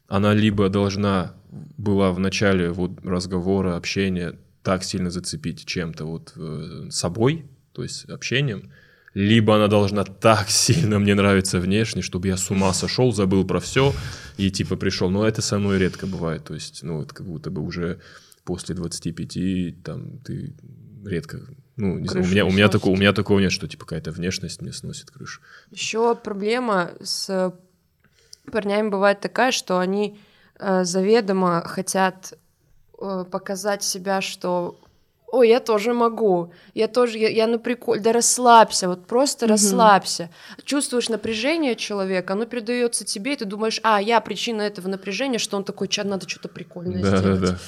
она 0.09 0.35
либо 0.35 0.69
должна 0.69 1.35
была 1.77 2.13
в 2.13 2.19
начале 2.19 2.71
вот 2.71 3.05
разговора, 3.05 3.77
общения 3.77 4.39
так 4.63 4.83
сильно 4.85 5.11
зацепить 5.11 5.65
чем-то 5.65 6.05
вот 6.05 6.33
э, 6.37 6.89
собой, 6.91 7.47
то 7.73 7.83
есть 7.83 8.05
общением, 8.07 8.73
либо 9.15 9.57
она 9.57 9.69
должна 9.69 10.05
так 10.05 10.51
сильно 10.51 10.99
мне 10.99 11.15
нравиться 11.15 11.61
внешне, 11.61 12.03
чтобы 12.03 12.29
я 12.29 12.37
с 12.37 12.51
ума 12.51 12.73
сошел, 12.73 13.13
забыл 13.13 13.45
про 13.47 13.61
все 13.61 13.95
и 14.37 14.51
типа 14.51 14.77
пришел. 14.77 15.11
Но 15.11 15.27
это 15.27 15.41
со 15.41 15.59
мной 15.59 15.79
редко 15.79 16.07
бывает, 16.07 16.45
то 16.45 16.55
есть, 16.55 16.83
ну, 16.83 17.03
это 17.03 17.15
как 17.15 17.27
будто 17.27 17.51
бы 17.51 17.63
уже 17.63 18.01
после 18.45 18.75
25 18.75 19.83
там 19.83 20.19
ты 20.19 20.55
редко 21.05 21.41
ну, 21.77 21.99
не 21.99 22.09
знаю, 22.09 22.25
у 22.25 22.29
меня, 22.29 22.47
у, 22.47 22.51
меня 22.51 22.69
такого, 22.69 22.95
у 22.95 22.97
меня 22.97 23.13
такого 23.13 23.39
нет, 23.39 23.53
что 23.53 23.69
типа 23.69 23.85
какая-то 23.85 24.11
внешность 24.11 24.63
мне 24.63 24.73
сносит 24.73 25.11
крышу. 25.11 25.43
Еще 25.71 26.15
проблема 26.15 26.93
с 27.03 27.55
парнями 28.51 28.89
бывает 28.89 29.21
такая, 29.21 29.53
что 29.53 29.79
они 29.79 30.19
э, 30.59 30.85
заведомо 30.85 31.63
хотят 31.67 32.35
э, 33.01 33.25
показать 33.31 33.83
себя, 33.83 34.21
что 34.21 34.79
ой, 35.37 35.49
я 35.49 35.61
тоже 35.61 35.93
могу, 35.93 36.53
я 36.75 36.89
тоже, 36.89 37.19
я, 37.19 37.29
я 37.29 37.47
на 37.47 37.59
прикол, 37.59 37.97
да 38.01 38.13
расслабься, 38.13 38.89
вот 38.89 39.07
просто 39.07 39.47
mm-hmm. 39.47 39.51
расслабься. 39.51 40.31
Чувствуешь 40.65 41.09
напряжение 41.09 41.77
человека, 41.77 42.33
оно 42.33 42.47
передается 42.47 43.05
тебе, 43.05 43.35
и 43.35 43.37
ты 43.37 43.45
думаешь, 43.45 43.81
а, 43.83 44.01
я 44.01 44.21
причина 44.21 44.63
этого 44.63 44.89
напряжения, 44.89 45.39
что 45.39 45.57
он 45.57 45.65
такой, 45.65 45.89
чат, 45.89 46.07
надо 46.07 46.29
что-то 46.29 46.49
прикольное 46.49 47.03
да, 47.03 47.17
сделать. 47.17 47.41
Да, 47.41 47.59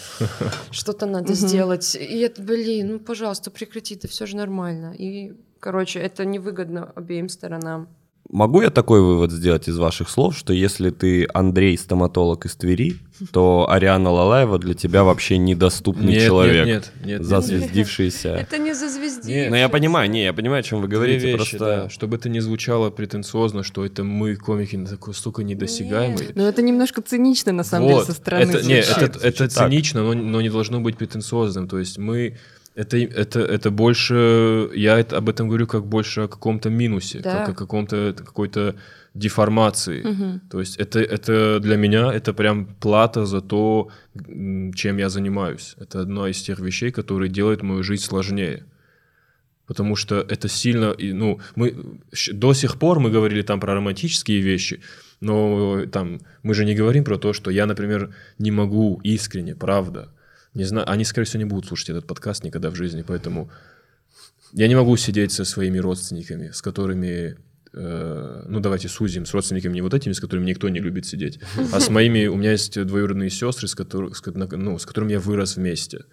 да. 0.40 0.50
Что-то 0.70 1.06
надо 1.06 1.32
mm-hmm. 1.32 1.48
сделать. 1.48 1.94
И 1.94 2.20
это, 2.20 2.40
блин, 2.42 2.92
ну, 2.92 3.00
пожалуйста, 3.00 3.50
прекрати, 3.50 3.96
это 3.96 4.08
все 4.08 4.26
же 4.26 4.36
нормально. 4.36 4.94
И, 4.96 5.34
короче, 5.60 6.00
это 6.00 6.24
невыгодно 6.24 6.92
обеим 6.94 7.28
сторонам. 7.28 7.88
Могу 8.30 8.60
я 8.60 8.68
такой 8.68 9.00
вывод 9.00 9.32
сделать 9.32 9.68
из 9.68 9.78
ваших 9.78 10.10
слов, 10.10 10.36
что 10.36 10.52
если 10.52 10.90
ты 10.90 11.26
Андрей, 11.32 11.78
стоматолог 11.78 12.44
из 12.44 12.56
Твери, 12.56 12.98
то 13.32 13.66
Ариана 13.70 14.10
Лалаева 14.10 14.58
для 14.58 14.74
тебя 14.74 15.02
вообще 15.02 15.38
недоступный 15.38 16.12
нет, 16.12 16.26
человек, 16.26 16.66
нет, 16.66 16.92
нет, 17.00 17.06
нет, 17.06 17.24
зазвездившийся. 17.24 18.28
Это 18.34 18.58
не 18.58 18.74
зазвездившийся. 18.74 19.48
Но 19.48 19.56
я 19.56 19.70
понимаю, 19.70 20.10
не, 20.10 20.24
я 20.24 20.34
понимаю, 20.34 20.60
о 20.60 20.62
чем 20.62 20.82
вы 20.82 20.88
говорите, 20.88 21.26
вещи, 21.26 21.36
просто... 21.36 21.58
Да, 21.58 21.88
чтобы 21.88 22.16
это 22.16 22.28
не 22.28 22.40
звучало 22.40 22.90
претенциозно, 22.90 23.62
что 23.62 23.84
это 23.84 24.04
мы, 24.04 24.36
комики, 24.36 24.76
такой, 24.84 25.14
столько 25.14 25.42
недосягаемые. 25.42 26.28
Но 26.34 26.46
это 26.46 26.60
немножко 26.60 27.00
цинично, 27.00 27.52
на 27.52 27.64
самом 27.64 27.88
вот. 27.88 27.94
деле, 27.94 28.06
со 28.06 28.12
стороны. 28.12 28.50
Это, 28.50 28.66
нет, 28.66 28.94
это, 28.94 29.18
это 29.26 29.48
цинично, 29.48 30.02
но, 30.02 30.12
но 30.12 30.42
не 30.42 30.50
должно 30.50 30.80
быть 30.80 30.98
претенциозным. 30.98 31.66
То 31.66 31.78
есть 31.78 31.96
мы 31.96 32.36
это, 32.78 32.96
это, 32.96 33.40
это 33.40 33.70
больше, 33.72 34.70
я 34.72 35.00
это, 35.00 35.16
об 35.16 35.28
этом 35.28 35.48
говорю 35.48 35.66
как 35.66 35.84
больше 35.84 36.22
о 36.22 36.28
каком-то 36.28 36.70
минусе, 36.70 37.18
да. 37.18 37.40
как 37.40 37.48
о 37.48 37.54
каком-то 37.54 38.14
какой-то 38.16 38.76
деформации. 39.14 40.02
Угу. 40.02 40.40
То 40.50 40.60
есть 40.60 40.76
это, 40.76 41.00
это 41.00 41.58
для 41.60 41.76
меня 41.76 42.12
это 42.12 42.32
прям 42.32 42.66
плата 42.66 43.26
за 43.26 43.40
то, 43.40 43.88
чем 44.74 44.98
я 44.98 45.08
занимаюсь. 45.08 45.74
Это 45.80 46.00
одна 46.02 46.28
из 46.28 46.40
тех 46.40 46.60
вещей, 46.60 46.92
которые 46.92 47.28
делают 47.28 47.62
мою 47.62 47.82
жизнь 47.82 48.04
сложнее. 48.04 48.64
Потому 49.66 49.96
что 49.96 50.20
это 50.20 50.48
сильно, 50.48 50.94
ну, 50.98 51.40
мы 51.56 51.74
до 52.32 52.54
сих 52.54 52.78
пор 52.78 53.00
мы 53.00 53.10
говорили 53.10 53.42
там 53.42 53.58
про 53.58 53.74
романтические 53.74 54.40
вещи, 54.40 54.80
но 55.20 55.84
там 55.86 56.20
мы 56.44 56.54
же 56.54 56.64
не 56.64 56.76
говорим 56.76 57.02
про 57.02 57.18
то, 57.18 57.32
что 57.32 57.50
я, 57.50 57.66
например, 57.66 58.14
не 58.38 58.52
могу 58.52 59.00
искренне, 59.02 59.56
правда, 59.56 60.12
не 60.55 60.64
знаю, 60.64 60.90
они, 60.90 61.05
скорее 61.05 61.26
всего, 61.26 61.42
не 61.42 61.49
будут 61.49 61.66
слушать 61.66 61.90
этот 61.90 62.07
подкаст 62.07 62.44
никогда 62.44 62.70
в 62.70 62.74
жизни, 62.74 63.03
поэтому 63.07 63.51
я 64.53 64.68
не 64.68 64.74
могу 64.74 64.96
сидеть 64.96 65.32
со 65.32 65.44
своими 65.44 65.78
родственниками, 65.78 66.51
с 66.51 66.62
которыми 66.62 67.36
э, 67.72 68.44
ну 68.49 68.61
давайте 68.61 68.88
сузим, 68.88 69.26
с 69.26 69.34
родственниками 69.34 69.74
не 69.74 69.82
вот 69.82 69.94
этими, 69.94 70.12
с 70.12 70.20
которыми 70.20 70.46
никто 70.46 70.68
не 70.68 70.80
любит 70.80 71.07
сидеть, 71.07 71.38
а 71.72 71.80
с 71.80 71.90
моими, 71.90 72.26
у 72.26 72.36
меня 72.36 72.53
есть 72.53 72.82
двоюродные 72.82 73.30
сестры, 73.30 73.68
с, 73.68 73.74
которых, 73.74 74.16
с, 74.16 74.22
ну, 74.24 74.78
с 74.78 74.86
которыми 74.86 75.12
я 75.12 75.20
вырос 75.20 75.57
вместе, 75.57 76.05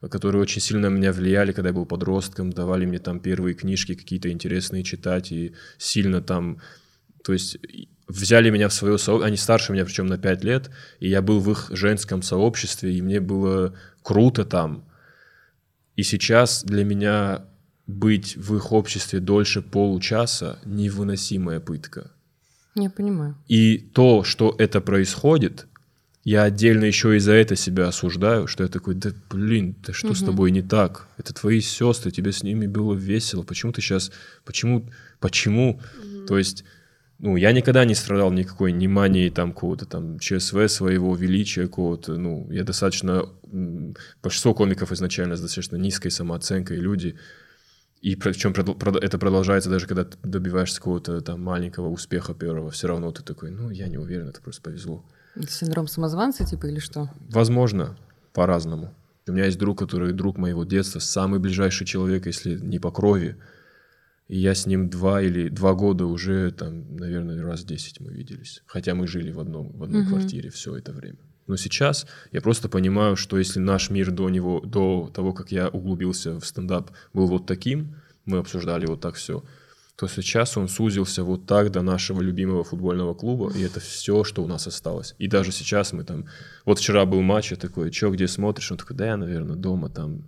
которые 0.00 0.42
очень 0.42 0.60
сильно 0.60 0.90
на 0.90 0.94
меня 0.94 1.12
влияли, 1.12 1.52
когда 1.52 1.70
я 1.70 1.74
был 1.74 1.86
подростком, 1.86 2.52
давали 2.52 2.86
мне 2.86 2.98
там 2.98 3.20
первые 3.20 3.54
книжки 3.54 3.94
какие-то 3.94 4.30
интересные 4.30 4.82
читать 4.82 5.32
и 5.32 5.54
сильно 5.78 6.20
там, 6.20 6.60
то 7.24 7.32
есть 7.32 7.58
взяли 8.08 8.50
меня 8.50 8.68
в 8.68 8.72
свое 8.72 8.98
сообщество, 8.98 9.26
они 9.26 9.36
старше 9.36 9.72
меня, 9.72 9.84
причем 9.84 10.06
на 10.06 10.18
5 10.18 10.44
лет, 10.44 10.70
и 11.00 11.08
я 11.08 11.22
был 11.22 11.40
в 11.40 11.50
их 11.50 11.70
женском 11.70 12.22
сообществе, 12.22 12.94
и 12.94 13.02
мне 13.02 13.20
было 13.20 13.74
круто 14.02 14.44
там. 14.44 14.84
И 15.96 16.02
сейчас 16.02 16.62
для 16.62 16.84
меня 16.84 17.44
быть 17.86 18.36
в 18.36 18.56
их 18.56 18.72
обществе 18.72 19.20
дольше 19.20 19.62
получаса— 19.62 20.58
невыносимая 20.64 21.60
пытка. 21.60 22.10
Я 22.74 22.90
понимаю. 22.90 23.36
И 23.48 23.78
то, 23.78 24.22
что 24.22 24.54
это 24.58 24.80
происходит, 24.80 25.66
я 26.24 26.42
отдельно 26.42 26.84
еще 26.84 27.16
и 27.16 27.20
за 27.20 27.32
это 27.32 27.54
себя 27.56 27.88
осуждаю, 27.88 28.48
что 28.48 28.64
я 28.64 28.68
такой, 28.68 28.96
да 28.96 29.12
блин, 29.30 29.76
да 29.86 29.92
что 29.92 30.08
угу. 30.08 30.14
с 30.16 30.22
тобой 30.22 30.50
не 30.50 30.60
так? 30.60 31.08
Это 31.16 31.32
твои 31.32 31.60
сестры, 31.60 32.10
тебе 32.10 32.32
с 32.32 32.42
ними 32.42 32.66
было 32.66 32.94
весело, 32.94 33.44
почему 33.44 33.72
ты 33.72 33.80
сейчас, 33.80 34.10
почему, 34.44 34.90
почему? 35.20 35.80
Угу. 36.02 36.26
То 36.26 36.36
есть 36.36 36.64
ну, 37.18 37.36
я 37.36 37.52
никогда 37.52 37.84
не 37.84 37.94
страдал 37.94 38.30
никакой 38.30 38.72
ни 38.72 38.86
манией 38.86 39.30
там 39.30 39.52
какого-то 39.52 39.86
там 39.86 40.18
ЧСВ 40.18 40.68
своего, 40.68 41.16
величия 41.16 41.62
какого-то, 41.62 42.16
ну, 42.16 42.50
я 42.50 42.64
достаточно, 42.64 43.28
большинство 44.22 44.54
комиков 44.54 44.92
изначально 44.92 45.36
с 45.36 45.40
достаточно 45.40 45.76
низкой 45.76 46.10
самооценкой 46.10 46.76
люди, 46.78 47.16
и 48.02 48.14
причем 48.14 48.52
это 48.52 49.18
продолжается 49.18 49.70
даже 49.70 49.86
когда 49.86 50.04
ты 50.04 50.16
добиваешься 50.22 50.76
какого-то 50.78 51.20
там 51.22 51.42
маленького 51.42 51.88
успеха 51.88 52.34
первого, 52.34 52.70
все 52.70 52.88
равно 52.88 53.10
ты 53.12 53.22
такой, 53.22 53.50
ну, 53.50 53.70
я 53.70 53.88
не 53.88 53.96
уверен, 53.96 54.28
это 54.28 54.42
просто 54.42 54.62
повезло. 54.62 55.04
Синдром 55.48 55.86
самозванца 55.86 56.44
типа 56.44 56.66
или 56.66 56.78
что? 56.78 57.10
Возможно, 57.30 57.96
по-разному. 58.32 58.94
У 59.26 59.32
меня 59.32 59.46
есть 59.46 59.58
друг, 59.58 59.78
который 59.78 60.12
друг 60.12 60.38
моего 60.38 60.64
детства, 60.64 60.98
самый 60.98 61.40
ближайший 61.40 61.86
человек, 61.86 62.26
если 62.26 62.58
не 62.58 62.78
по 62.78 62.92
крови, 62.92 63.36
и 64.28 64.38
я 64.38 64.54
с 64.54 64.66
ним 64.66 64.88
два 64.90 65.22
или 65.22 65.48
два 65.48 65.74
года 65.74 66.06
уже, 66.06 66.50
там, 66.50 66.96
наверное, 66.96 67.42
раз 67.42 67.64
десять 67.64 68.00
мы 68.00 68.12
виделись. 68.12 68.62
Хотя 68.66 68.94
мы 68.94 69.06
жили 69.06 69.30
в, 69.30 69.40
одном, 69.40 69.72
в 69.72 69.82
одной 69.82 70.02
угу. 70.02 70.10
квартире 70.10 70.50
все 70.50 70.76
это 70.76 70.92
время. 70.92 71.18
Но 71.46 71.56
сейчас 71.56 72.06
я 72.32 72.40
просто 72.40 72.68
понимаю, 72.68 73.14
что 73.16 73.38
если 73.38 73.60
наш 73.60 73.90
мир 73.90 74.10
до 74.10 74.28
него, 74.28 74.60
до 74.60 75.10
того, 75.14 75.32
как 75.32 75.52
я 75.52 75.68
углубился 75.68 76.40
в 76.40 76.44
стендап, 76.44 76.90
был 77.12 77.28
вот 77.28 77.46
таким, 77.46 77.96
мы 78.24 78.38
обсуждали 78.38 78.86
вот 78.86 79.00
так 79.00 79.14
все, 79.14 79.44
то 79.96 80.08
сейчас 80.08 80.56
он 80.56 80.68
сузился 80.68 81.22
вот 81.22 81.46
так 81.46 81.70
до 81.70 81.82
нашего 81.82 82.20
любимого 82.20 82.64
футбольного 82.64 83.14
клуба, 83.14 83.52
и 83.52 83.62
это 83.62 83.80
все, 83.80 84.24
что 84.24 84.42
у 84.42 84.48
нас 84.48 84.66
осталось. 84.66 85.14
И 85.18 85.28
даже 85.28 85.52
сейчас 85.52 85.92
мы 85.92 86.04
там... 86.04 86.26
Вот 86.64 86.80
вчера 86.80 87.06
был 87.06 87.22
матч, 87.22 87.52
я 87.52 87.56
такой, 87.56 87.92
что, 87.92 88.10
где 88.10 88.26
смотришь? 88.26 88.70
Он 88.72 88.78
такой, 88.78 88.96
да 88.96 89.06
я, 89.06 89.16
наверное, 89.16 89.56
дома 89.56 89.88
там 89.88 90.26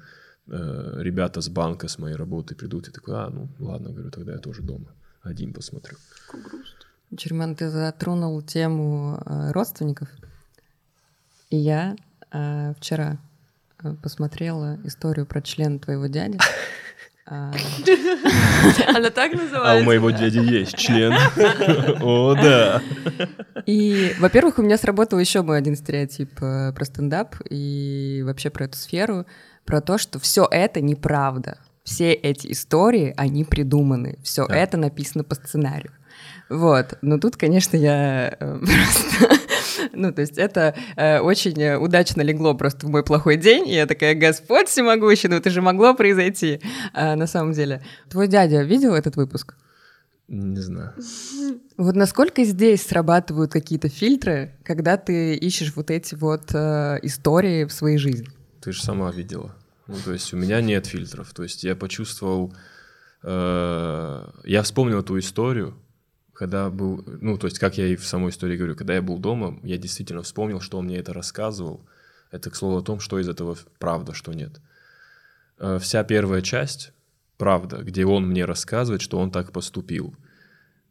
Э, 0.50 1.02
ребята 1.02 1.40
с 1.40 1.48
банка, 1.48 1.88
с 1.88 1.98
моей 1.98 2.16
работы 2.16 2.54
придут, 2.54 2.88
и 2.88 2.90
такой, 2.90 3.14
а, 3.16 3.28
ну 3.30 3.48
ладно, 3.58 3.90
говорю, 3.90 4.10
тогда 4.10 4.32
я 4.32 4.38
тоже 4.38 4.62
дома 4.62 4.88
один 5.22 5.52
посмотрю. 5.52 5.96
Черман, 7.16 7.54
ты 7.54 7.68
затронул 7.68 8.40
тему 8.42 9.22
э, 9.24 9.52
родственников. 9.52 10.08
И 11.50 11.56
я 11.56 11.96
э, 12.30 12.74
вчера 12.78 13.18
э, 13.82 13.94
посмотрела 14.02 14.78
историю 14.84 15.26
про 15.26 15.42
член 15.42 15.78
твоего 15.78 16.06
дяди. 16.06 16.38
Она 17.26 19.10
так 19.10 19.32
называется? 19.32 19.72
А 19.72 19.76
у 19.76 19.82
моего 19.82 20.10
дяди 20.10 20.38
есть 20.38 20.76
член. 20.78 21.12
О, 22.02 22.34
да. 22.34 22.82
И, 23.66 24.14
во-первых, 24.18 24.58
у 24.58 24.62
меня 24.62 24.78
сработал 24.78 25.18
еще 25.18 25.42
мой 25.42 25.58
один 25.58 25.76
стереотип 25.76 26.34
про 26.36 26.84
стендап 26.84 27.36
и 27.50 28.22
вообще 28.24 28.48
про 28.48 28.64
эту 28.64 28.78
сферу 28.78 29.26
про 29.68 29.82
то, 29.82 29.98
что 29.98 30.18
все 30.18 30.48
это 30.50 30.80
неправда. 30.80 31.58
все 31.84 32.12
эти 32.12 32.52
истории, 32.52 33.12
они 33.16 33.44
придуманы. 33.44 34.18
Все 34.22 34.46
Да. 34.46 34.56
это 34.56 34.76
написано 34.78 35.24
по 35.24 35.34
сценарию. 35.34 35.92
Вот. 36.50 36.96
Но 37.02 37.18
тут, 37.18 37.36
конечно, 37.36 37.76
я 37.76 38.34
э, 38.40 38.58
просто... 38.60 39.36
Ну, 39.92 40.12
то 40.12 40.22
есть 40.22 40.38
это 40.38 40.74
э, 40.96 41.20
очень 41.20 41.60
э, 41.62 41.76
удачно 41.78 42.22
легло 42.22 42.54
просто 42.54 42.86
в 42.86 42.90
мой 42.90 43.02
плохой 43.04 43.36
день, 43.36 43.68
и 43.68 43.74
я 43.74 43.86
такая, 43.86 44.14
Господь 44.14 44.68
всемогущий, 44.68 45.28
ну 45.28 45.36
это 45.36 45.50
же 45.50 45.60
могло 45.62 45.94
произойти 45.94 46.60
А, 46.94 47.14
на 47.16 47.26
самом 47.26 47.52
деле. 47.52 47.80
Твой 48.10 48.26
дядя 48.28 48.62
видел 48.62 48.94
этот 48.94 49.16
выпуск? 49.16 49.54
Не 50.28 50.60
знаю. 50.60 50.94
Вот 51.78 51.94
насколько 51.94 52.42
здесь 52.44 52.84
срабатывают 52.84 53.52
какие-то 53.52 53.88
фильтры, 53.88 54.50
когда 54.64 54.96
ты 54.96 55.36
ищешь 55.36 55.72
вот 55.76 55.90
эти 55.90 56.16
вот 56.16 56.50
э, 56.54 56.98
истории 57.02 57.64
в 57.64 57.72
своей 57.72 57.98
жизни? 57.98 58.26
Ты 58.60 58.72
же 58.72 58.82
сама 58.82 59.10
видела. 59.10 59.54
Ну, 59.86 59.96
то 60.04 60.12
есть 60.12 60.32
у 60.34 60.36
меня 60.36 60.60
нет 60.60 60.86
фильтров. 60.86 61.32
То 61.32 61.42
есть 61.42 61.64
я 61.64 61.74
почувствовал... 61.74 62.54
э, 63.22 64.30
я 64.44 64.62
вспомнил 64.62 65.00
эту 65.00 65.18
историю, 65.18 65.78
когда 66.34 66.70
был... 66.70 67.02
Ну, 67.06 67.38
то 67.38 67.46
есть 67.46 67.58
как 67.58 67.78
я 67.78 67.86
и 67.86 67.96
в 67.96 68.06
самой 68.06 68.30
истории 68.30 68.56
говорю, 68.56 68.76
когда 68.76 68.94
я 68.94 69.02
был 69.02 69.18
дома, 69.18 69.58
я 69.62 69.78
действительно 69.78 70.22
вспомнил, 70.22 70.60
что 70.60 70.78
он 70.78 70.86
мне 70.86 70.98
это 70.98 71.12
рассказывал. 71.12 71.86
Это, 72.30 72.50
к 72.50 72.56
слову, 72.56 72.76
о 72.76 72.82
том, 72.82 73.00
что 73.00 73.18
из 73.18 73.28
этого 73.28 73.56
правда, 73.78 74.12
что 74.12 74.32
нет. 74.32 74.60
Э, 75.58 75.78
Вся 75.80 76.04
первая 76.04 76.42
часть 76.42 76.92
правда, 77.38 77.78
где 77.78 78.04
он 78.04 78.26
мне 78.26 78.44
рассказывает, 78.44 79.00
что 79.00 79.18
он 79.18 79.30
так 79.30 79.52
поступил. 79.52 80.14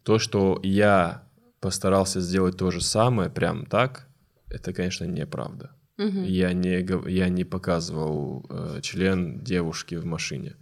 То, 0.04 0.18
что 0.18 0.60
я 0.64 1.24
постарался 1.60 2.22
сделать 2.22 2.58
то 2.58 2.72
же 2.72 2.82
самое, 2.82 3.30
прям 3.30 3.66
так, 3.66 4.08
это, 4.50 4.74
конечно, 4.74 5.04
неправда. 5.04 5.72
Я 5.98 6.54
не, 6.54 6.86
я 7.12 7.30
не 7.30 7.44
показывал 7.44 8.46
э, 8.50 8.80
член 8.82 9.40
девушки 9.44 9.96
в 9.96 10.06
машине. 10.06 10.56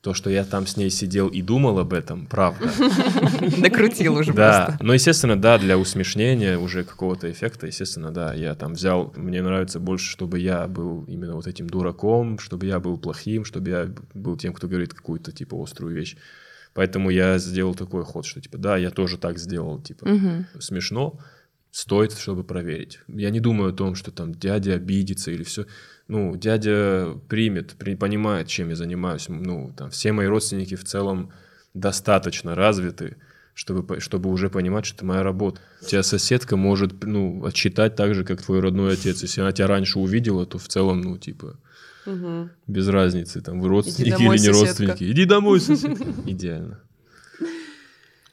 То, 0.00 0.14
что 0.14 0.30
я 0.30 0.44
там 0.44 0.66
с 0.68 0.76
ней 0.76 0.90
сидел 0.90 1.26
и 1.26 1.42
думал 1.42 1.80
об 1.80 1.92
этом, 1.92 2.26
правда. 2.26 2.70
Докрутил 3.60 4.14
уже 4.14 4.32
Да, 4.32 4.66
просто. 4.66 4.84
но, 4.84 4.94
естественно, 4.94 5.36
да, 5.36 5.58
для 5.58 5.76
усмешнения 5.76 6.56
уже 6.56 6.84
какого-то 6.84 7.28
эффекта, 7.30 7.66
естественно, 7.66 8.12
да, 8.12 8.32
я 8.32 8.54
там 8.54 8.74
взял, 8.74 9.12
мне 9.16 9.42
нравится 9.42 9.80
больше, 9.80 10.08
чтобы 10.08 10.38
я 10.38 10.68
был 10.68 11.02
именно 11.08 11.34
вот 11.34 11.48
этим 11.48 11.68
дураком, 11.68 12.38
чтобы 12.38 12.66
я 12.66 12.78
был 12.78 12.96
плохим, 12.96 13.44
чтобы 13.44 13.70
я 13.70 13.92
был 14.14 14.36
тем, 14.36 14.52
кто 14.52 14.68
говорит 14.68 14.94
какую-то, 14.94 15.32
типа, 15.32 15.60
острую 15.60 15.94
вещь. 15.96 16.16
Поэтому 16.74 17.10
я 17.10 17.38
сделал 17.38 17.74
такой 17.74 18.04
ход, 18.04 18.24
что, 18.24 18.40
типа, 18.40 18.56
да, 18.56 18.76
я 18.76 18.90
тоже 18.90 19.18
так 19.18 19.38
сделал, 19.38 19.80
типа, 19.82 20.06
смешно, 20.60 21.18
стоит, 21.70 22.12
чтобы 22.12 22.44
проверить. 22.44 23.00
Я 23.08 23.30
не 23.30 23.40
думаю 23.40 23.70
о 23.70 23.76
том, 23.76 23.94
что 23.94 24.10
там 24.10 24.34
дядя 24.34 24.74
обидится 24.74 25.30
или 25.30 25.42
все. 25.42 25.66
Ну, 26.08 26.36
дядя 26.36 27.08
примет, 27.28 27.72
при- 27.78 27.94
понимает, 27.94 28.48
чем 28.48 28.70
я 28.70 28.76
занимаюсь. 28.76 29.28
Ну, 29.28 29.72
там, 29.76 29.90
все 29.90 30.12
мои 30.12 30.26
родственники 30.26 30.74
в 30.74 30.84
целом 30.84 31.30
достаточно 31.74 32.54
развиты, 32.54 33.16
чтобы, 33.54 34.00
чтобы 34.00 34.30
уже 34.30 34.48
понимать, 34.50 34.86
что 34.86 34.96
это 34.96 35.04
моя 35.04 35.22
работа. 35.22 35.60
У 35.82 35.84
тебя 35.86 36.02
соседка 36.02 36.56
может, 36.56 37.04
ну, 37.04 37.44
отчитать 37.44 37.94
так 37.96 38.14
же, 38.14 38.24
как 38.24 38.42
твой 38.42 38.60
родной 38.60 38.94
отец. 38.94 39.22
Если 39.22 39.40
она 39.40 39.52
тебя 39.52 39.66
раньше 39.66 39.98
увидела, 39.98 40.46
то 40.46 40.58
в 40.58 40.66
целом, 40.68 41.00
ну, 41.02 41.18
типа, 41.18 41.58
Мгм. 42.06 42.50
без 42.66 42.88
разницы, 42.88 43.40
там, 43.42 43.60
вы 43.60 43.68
родственники 43.68 44.10
домой, 44.12 44.36
или 44.36 44.42
не 44.46 44.52
соседка. 44.54 44.66
родственники. 44.66 45.12
Иди 45.12 45.24
домой, 45.26 45.60
соседка. 45.60 46.04
Идеально. 46.26 46.80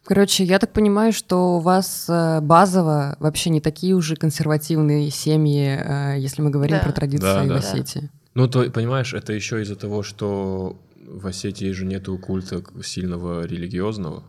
Короче, 0.06 0.44
я 0.44 0.60
так 0.60 0.72
понимаю, 0.72 1.12
что 1.14 1.58
у 1.58 1.60
вас 1.60 2.06
э, 2.08 2.40
базово 2.42 3.16
вообще 3.20 3.50
не 3.50 3.60
такие 3.60 3.96
уже 3.96 4.16
консервативные 4.16 5.10
семьи, 5.10 5.80
э, 5.80 6.20
если 6.20 6.44
мы 6.44 6.52
говорим 6.52 6.78
Да. 6.78 6.84
про 6.84 6.92
традиции 6.92 7.24
Да, 7.24 7.44
в 7.44 7.48
да. 7.48 7.56
Осетии. 7.58 8.10
Ну, 8.36 8.48
то, 8.48 8.70
понимаешь, 8.70 9.14
это 9.16 9.34
еще 9.34 9.62
из-за 9.62 9.76
того, 9.76 10.04
что 10.04 10.80
в 11.08 11.26
Осетии 11.26 11.72
же 11.72 11.86
нету 11.86 12.18
культа 12.20 12.64
сильного 12.84 13.46
религиозного. 13.46 14.24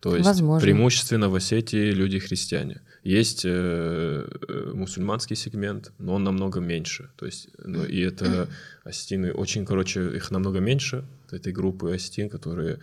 То 0.00 0.14
есть 0.14 0.26
Возможно. 0.26 0.60
преимущественно 0.64 1.28
в 1.28 1.34
Осетии 1.34 1.90
люди 1.90 2.18
христиане. 2.18 2.80
Есть 3.02 3.44
э, 3.44 3.48
э, 3.50 4.72
мусульманский 4.74 5.36
сегмент, 5.36 5.92
но 5.98 6.14
он 6.14 6.24
намного 6.24 6.60
меньше. 6.60 7.10
То 7.16 7.26
есть, 7.26 7.48
ну, 7.58 7.84
и 7.84 8.00
это 8.00 8.48
осетины 8.84 9.32
очень, 9.32 9.66
короче, 9.66 10.16
их 10.16 10.30
намного 10.30 10.60
меньше, 10.60 11.04
этой 11.32 11.52
группы 11.52 11.92
осетин, 11.94 12.28
которые 12.28 12.78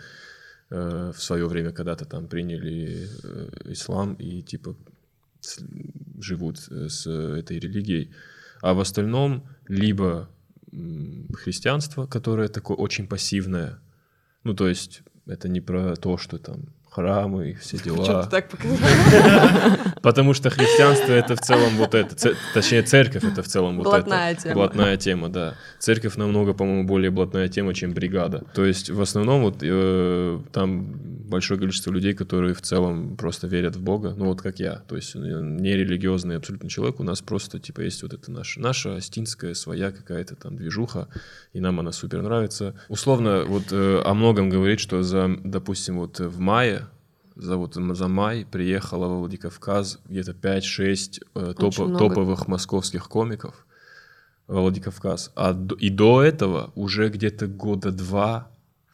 в 0.69 1.15
свое 1.17 1.47
время 1.47 1.71
когда-то 1.71 2.05
там 2.05 2.27
приняли 2.27 3.07
э, 3.23 3.71
ислам 3.71 4.15
и 4.15 4.41
типа 4.41 4.75
живут 6.19 6.59
э, 6.69 6.89
с 6.89 7.07
этой 7.07 7.59
религией. 7.59 8.11
А 8.61 8.73
в 8.73 8.79
остальном 8.79 9.47
либо 9.67 10.29
христианство, 11.33 12.07
которое 12.07 12.49
такое 12.49 12.75
очень 12.75 13.07
пассивное, 13.07 13.79
ну 14.43 14.53
то 14.53 14.67
есть 14.67 15.03
это 15.25 15.47
не 15.47 15.61
про 15.61 15.95
то, 15.95 16.17
что 16.17 16.37
там 16.37 16.73
храмы 16.89 17.51
и 17.51 17.53
все 17.53 17.77
Что 17.77 17.85
дела. 17.95 18.23
ты 18.23 18.29
так 18.31 18.49
показал? 18.49 18.77
Потому 20.01 20.33
что 20.33 20.49
христианство 20.49 21.11
это 21.11 21.35
в 21.35 21.39
целом 21.41 21.75
вот 21.77 21.93
это, 21.93 22.33
точнее 22.53 22.81
церковь 22.83 23.23
это 23.23 23.43
в 23.43 23.47
целом 23.47 23.77
вот 23.77 23.83
Блатная 23.83 24.31
это. 24.31 24.41
тема. 24.43 24.53
Блатная 24.55 24.97
тема, 24.97 25.29
да. 25.29 25.55
Церковь 25.79 26.15
намного, 26.15 26.53
по-моему, 26.53 26.85
более 26.85 27.11
блатная 27.11 27.49
тема, 27.49 27.73
чем 27.73 27.93
бригада. 27.93 28.43
То 28.53 28.65
есть 28.65 28.89
в 28.89 29.01
основном 29.01 29.41
вот 29.41 29.57
э, 29.61 30.39
там 30.51 30.87
большое 31.27 31.59
количество 31.59 31.91
людей, 31.91 32.13
которые 32.13 32.53
в 32.53 32.61
целом 32.61 33.15
просто 33.17 33.47
верят 33.47 33.75
в 33.75 33.81
Бога, 33.83 34.13
ну 34.17 34.25
вот 34.25 34.41
как 34.41 34.59
я, 34.59 34.77
то 34.87 34.95
есть 34.95 35.15
э, 35.15 35.19
нерелигиозный 35.19 36.37
абсолютно 36.37 36.69
человек, 36.69 36.99
у 36.99 37.03
нас 37.03 37.21
просто 37.21 37.59
типа 37.59 37.81
есть 37.81 38.01
вот 38.03 38.13
это 38.13 38.31
наша, 38.31 38.59
наша 38.59 38.95
астинская 38.95 39.53
своя 39.53 39.91
какая-то 39.91 40.35
там 40.35 40.55
движуха, 40.55 41.09
и 41.53 41.59
нам 41.59 41.79
она 41.79 41.91
супер 41.91 42.21
нравится. 42.21 42.75
Условно 42.89 43.43
вот 43.45 43.65
э, 43.71 44.01
о 44.03 44.13
многом 44.13 44.49
говорит, 44.49 44.79
что 44.79 45.03
за, 45.03 45.29
допустим, 45.43 45.97
вот 45.99 46.19
в 46.19 46.39
мае 46.39 46.76
за, 47.37 47.57
вот, 47.57 47.75
за 47.75 48.07
май 48.07 48.45
приехало 48.49 49.07
во 49.07 49.19
Владикавказ 49.19 49.99
где-то 50.09 50.31
5-6 50.31 51.21
э, 51.35 51.53
много. 51.85 51.97
топовых 51.97 52.47
московских 52.47 53.07
комиков 53.07 53.65
во 54.47 54.61
Владикавказ. 54.61 55.31
А 55.35 55.57
и 55.79 55.89
до 55.89 56.23
этого 56.23 56.71
уже 56.75 57.09
где-то 57.09 57.47
года 57.47 57.91
два 57.91 58.49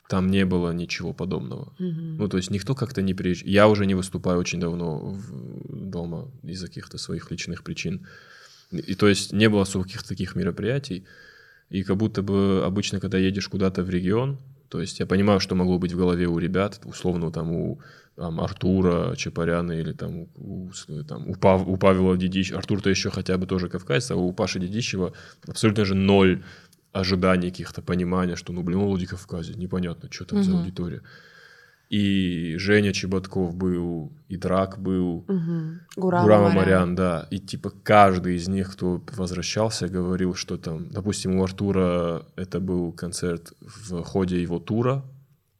там 0.09 0.29
не 0.29 0.45
было 0.45 0.71
ничего 0.71 1.13
подобного. 1.13 1.73
Ну, 1.79 2.27
то 2.27 2.37
есть 2.37 2.51
никто 2.51 2.75
как-то 2.75 3.01
не 3.01 3.13
приезжал. 3.13 3.47
Я 3.47 3.67
уже 3.67 3.85
не 3.85 3.95
выступаю 3.95 4.39
очень 4.39 4.59
давно 4.59 4.99
в- 4.99 5.89
дома 5.89 6.27
из-за 6.43 6.67
каких-то 6.67 6.97
своих 6.97 7.31
личных 7.31 7.63
причин. 7.63 8.05
И 8.71 8.95
то 8.95 9.07
есть 9.07 9.33
не 9.33 9.49
было 9.49 9.61
особо 9.61 9.85
каких-то 9.85 10.09
таких 10.09 10.35
мероприятий. 10.35 11.05
И 11.69 11.83
как 11.83 11.97
будто 11.97 12.21
бы 12.21 12.63
обычно, 12.65 12.99
когда 12.99 13.17
едешь 13.17 13.47
куда-то 13.47 13.83
в 13.83 13.89
регион, 13.89 14.37
то 14.69 14.81
есть 14.81 14.99
я 14.99 15.05
понимаю, 15.05 15.39
что 15.39 15.55
могло 15.55 15.77
быть 15.79 15.93
в 15.93 15.97
голове 15.97 16.27
у 16.27 16.37
ребят, 16.39 16.81
условно 16.83 17.31
там 17.31 17.51
у 17.51 17.79
там, 18.15 18.39
Артура 18.39 19.15
Чапаряна 19.15 19.71
или 19.71 19.93
там 19.93 20.27
у, 20.35 20.69
там, 21.07 21.29
у, 21.29 21.35
Пав- 21.35 21.67
у 21.67 21.77
Павела 21.77 22.17
Дедищева. 22.17 22.59
Артур-то 22.59 22.89
еще 22.89 23.09
хотя 23.09 23.37
бы 23.37 23.45
тоже 23.45 23.69
кавказец, 23.69 24.11
а 24.11 24.15
у 24.15 24.31
Паши 24.33 24.59
Дедищева 24.59 25.13
абсолютно 25.47 25.85
же 25.85 25.95
ноль 25.95 26.43
ожиданий 26.91 27.49
каких-то 27.49 27.81
понимания, 27.81 28.35
что, 28.35 28.53
ну, 28.53 28.61
блин, 28.61 28.79
он 28.79 28.87
Владикавказе, 28.87 29.53
непонятно, 29.55 30.09
что 30.11 30.25
там 30.25 30.43
за 30.43 30.57
аудитория. 30.57 31.01
И 31.89 32.55
Женя 32.57 32.91
Чеботков 32.91 33.55
был, 33.55 34.11
и 34.27 34.37
Драк 34.37 34.79
был, 34.79 35.25
Гурама 35.95 36.23
Гурама 36.23 36.49
Марян. 36.49 36.55
Марян, 36.55 36.95
да. 36.95 37.27
И 37.29 37.39
типа 37.39 37.71
каждый 37.83 38.35
из 38.35 38.47
них, 38.47 38.71
кто 38.73 39.03
возвращался, 39.15 39.87
говорил, 39.87 40.33
что 40.33 40.57
там, 40.57 40.89
допустим, 40.89 41.35
у 41.35 41.43
Артура 41.43 42.25
это 42.35 42.59
был 42.59 42.93
концерт 42.93 43.53
в 43.59 44.01
ходе 44.03 44.41
его 44.41 44.59
тура 44.59 45.03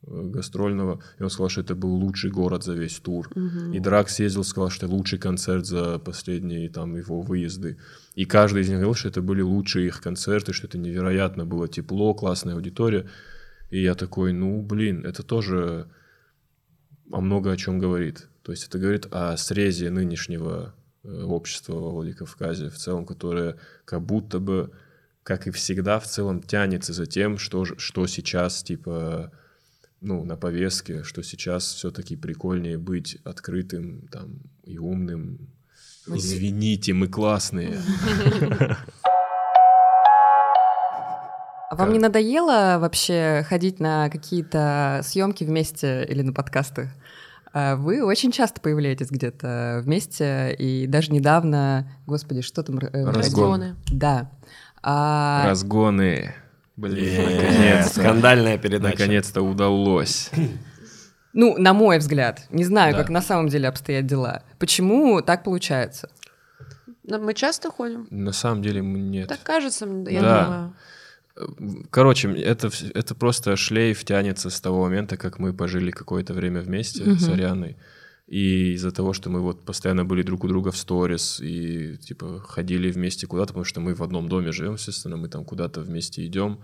гастрольного, 0.05 1.01
и 1.19 1.23
он 1.23 1.29
сказал, 1.29 1.49
что 1.49 1.61
это 1.61 1.75
был 1.75 1.93
лучший 1.95 2.31
город 2.31 2.63
за 2.63 2.73
весь 2.73 2.99
тур. 2.99 3.29
И 3.73 3.79
Драк 3.79 4.09
съездил, 4.09 4.43
сказал, 4.43 4.69
что 4.69 4.85
это 4.85 4.95
лучший 4.95 5.19
концерт 5.19 5.65
за 5.65 5.99
последние 5.99 6.69
там 6.69 6.95
его 6.95 7.21
выезды. 7.21 7.77
И 8.15 8.25
каждый 8.25 8.61
из 8.61 8.69
них 8.69 8.77
говорил, 8.77 8.95
что 8.95 9.09
это 9.09 9.21
были 9.21 9.41
лучшие 9.41 9.87
их 9.87 10.01
концерты, 10.01 10.53
что 10.53 10.67
это 10.67 10.77
невероятно 10.77 11.45
было 11.45 11.67
тепло, 11.67 12.13
классная 12.13 12.55
аудитория. 12.55 13.07
И 13.69 13.81
я 13.81 13.95
такой, 13.95 14.33
ну, 14.33 14.61
блин, 14.61 15.05
это 15.05 15.23
тоже 15.23 15.89
о 17.11 17.21
много 17.21 17.51
о 17.51 17.57
чем 17.57 17.79
говорит. 17.79 18.27
То 18.43 18.51
есть 18.51 18.67
это 18.67 18.77
говорит 18.77 19.07
о 19.11 19.35
срезе 19.37 19.89
нынешнего 19.89 20.75
э, 21.03 21.23
общества 21.23 21.73
во 21.73 21.91
Владикавказе 21.91 22.69
в 22.69 22.75
целом, 22.75 23.05
которое 23.05 23.57
как 23.85 24.01
будто 24.01 24.39
бы, 24.39 24.71
как 25.23 25.47
и 25.47 25.51
всегда, 25.51 25.99
в 25.99 26.05
целом 26.05 26.41
тянется 26.41 26.91
за 26.91 27.05
тем, 27.05 27.37
что, 27.37 27.65
что 27.65 28.05
сейчас, 28.07 28.63
типа, 28.63 29.31
ну, 30.03 30.23
на 30.25 30.35
повестке, 30.35 31.03
что 31.03 31.23
сейчас 31.23 31.63
все-таки 31.73 32.15
прикольнее 32.15 32.77
быть 32.77 33.17
открытым 33.23 34.07
там 34.11 34.41
и 34.63 34.77
умным. 34.77 35.49
Извините, 36.07 36.93
мы 36.93 37.07
классные. 37.07 37.79
А 41.69 41.75
вам 41.75 41.91
не 41.91 41.97
надоело 41.97 42.77
вообще 42.79 43.43
ходить 43.49 43.79
на 43.79 44.09
какие-то 44.09 45.01
съемки 45.03 45.43
вместе 45.43 46.05
или 46.07 46.21
на 46.21 46.31
подкасты? 46.31 46.91
А 47.51 47.75
Вы 47.75 48.03
очень 48.03 48.31
часто 48.31 48.61
появляетесь 48.61 49.09
где-то 49.09 49.81
вместе, 49.83 50.55
и 50.57 50.85
даже 50.85 51.11
недавно, 51.11 51.91
господи, 52.05 52.41
что 52.41 52.61
там? 52.61 52.77
э, 52.77 53.05
Разгон. 53.05 53.15
Разгоны. 53.15 53.75
Да. 53.91 54.31
А, 54.83 55.45
Разгоны. 55.47 56.35
Блин, 56.75 57.83
скандальная 57.83 58.57
передача. 58.57 58.93
Наконец-то 58.97 59.41
удалось. 59.41 60.31
Ну, 61.33 61.57
на 61.57 61.73
мой 61.73 61.97
взгляд, 61.97 62.45
не 62.51 62.63
знаю, 62.63 62.93
Да. 62.93 62.99
как 62.99 63.09
на 63.09 63.21
самом 63.21 63.47
деле 63.49 63.67
обстоят 63.67 64.05
дела. 64.05 64.43
Почему 64.59 65.21
так 65.21 65.43
получается? 65.43 66.09
Но 67.03 67.19
Мы 67.19 67.33
часто 67.33 67.69
ходим? 67.69 68.07
На 68.11 68.31
самом 68.31 68.61
деле 68.61 68.81
нет. 68.81 69.27
Так 69.29 69.43
кажется, 69.43 69.85
мне, 69.85 70.13
я 70.13 70.21
Да. 70.21 70.43
думаю. 70.45 71.87
Короче, 71.89 72.31
это, 72.31 72.69
это 72.93 73.15
просто 73.15 73.55
шлейф 73.55 74.05
тянется 74.05 74.49
с 74.51 74.61
того 74.61 74.83
момента, 74.83 75.17
как 75.17 75.39
мы 75.39 75.51
пожили 75.53 75.89
какое-то 75.91 76.33
время 76.33 76.61
вместе 76.61 77.03
с 77.15 77.27
Арианой. 77.27 77.77
И 78.33 78.73
из-за 78.73 78.91
того, 78.91 79.13
что 79.13 79.29
мы 79.29 79.41
вот 79.41 79.63
постоянно 79.63 80.05
были 80.05 80.23
друг 80.23 80.43
у 80.43 80.47
друга 80.47 80.71
в 80.71 80.77
сторис 80.77 81.39
и 81.39 81.97
типа 81.97 82.39
ходили 82.39 82.89
вместе 82.89 83.27
куда-то, 83.27 83.49
потому 83.49 83.63
что 83.63 83.79
мы 83.79 83.93
в 83.93 84.01
одном 84.01 84.27
доме 84.27 84.51
живем, 84.51 84.73
естественно, 84.73 85.17
мы 85.17 85.27
там 85.27 85.45
куда-то 85.45 85.81
вместе 85.81 86.25
идем. 86.25 86.57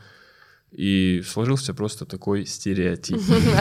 И 0.72 1.22
сложился 1.24 1.76
просто 1.76 2.05
такой 2.05 2.47
стереотип. 2.47 3.20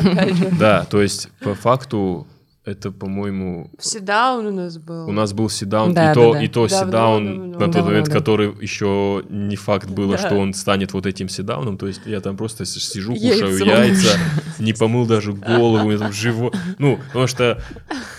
Да, 0.59 0.87
то 0.87 1.03
есть 1.03 1.29
по 1.41 1.55
факту 1.55 2.27
это, 2.69 2.91
по-моему, 2.93 3.71
Седаун 3.79 4.47
у 4.47 4.51
нас 4.53 4.79
был. 4.79 5.09
у 5.09 5.13
нас 5.13 5.33
был 5.33 5.49
седаун, 5.49 5.95
Да, 5.95 6.13
и 6.13 6.15
то, 6.15 6.33
да, 6.33 6.39
да. 6.39 6.45
и 6.45 6.49
то 6.49 6.69
Давно, 6.69 6.87
седаун 6.87 7.27
давно. 7.27 7.47
на 7.47 7.59
тот 7.59 7.71
Давно, 7.71 7.89
момент, 7.91 8.07
да. 8.09 8.13
который 8.13 8.49
еще 8.61 9.25
не 9.29 9.57
факт 9.57 9.89
было, 9.91 10.13
Да. 10.13 10.19
что 10.19 10.37
он 10.37 10.53
станет 10.55 10.93
вот 10.93 11.07
этим 11.07 11.29
седауном. 11.29 11.79
То 11.79 11.87
есть 11.87 12.03
я 12.07 12.21
там 12.21 12.37
просто 12.37 12.65
сижу, 12.65 13.13
Яйцо. 13.15 13.47
кушаю 13.47 13.67
яйца, 13.67 14.19
не 14.59 14.73
помыл 14.73 15.07
даже 15.07 15.33
голову, 15.33 15.89
меня 15.89 15.99
там 15.99 16.13
живо. 16.13 16.53
Ну, 16.79 16.99
потому 17.09 17.27
что 17.27 17.63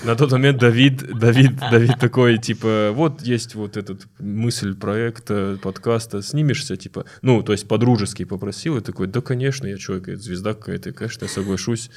на 0.03 0.15
тот 0.15 0.31
момент 0.31 0.57
Давид, 0.59 1.17
Давид, 1.19 1.51
Давид 1.71 1.99
такой, 1.99 2.37
типа, 2.37 2.91
вот 2.93 3.21
есть 3.21 3.55
вот 3.55 3.77
этот 3.77 4.07
мысль 4.19 4.75
проекта, 4.75 5.57
подкаста, 5.61 6.21
снимешься, 6.21 6.75
типа, 6.77 7.05
ну, 7.21 7.43
то 7.43 7.51
есть 7.51 7.67
по-дружески 7.67 8.23
попросил, 8.25 8.77
и 8.77 8.81
такой, 8.81 9.07
да, 9.07 9.21
конечно, 9.21 9.67
я 9.67 9.77
человек, 9.77 10.17
звезда 10.19 10.53
какая-то, 10.53 10.91
конечно, 10.91 11.25
я 11.25 11.29
соглашусь. 11.29 11.89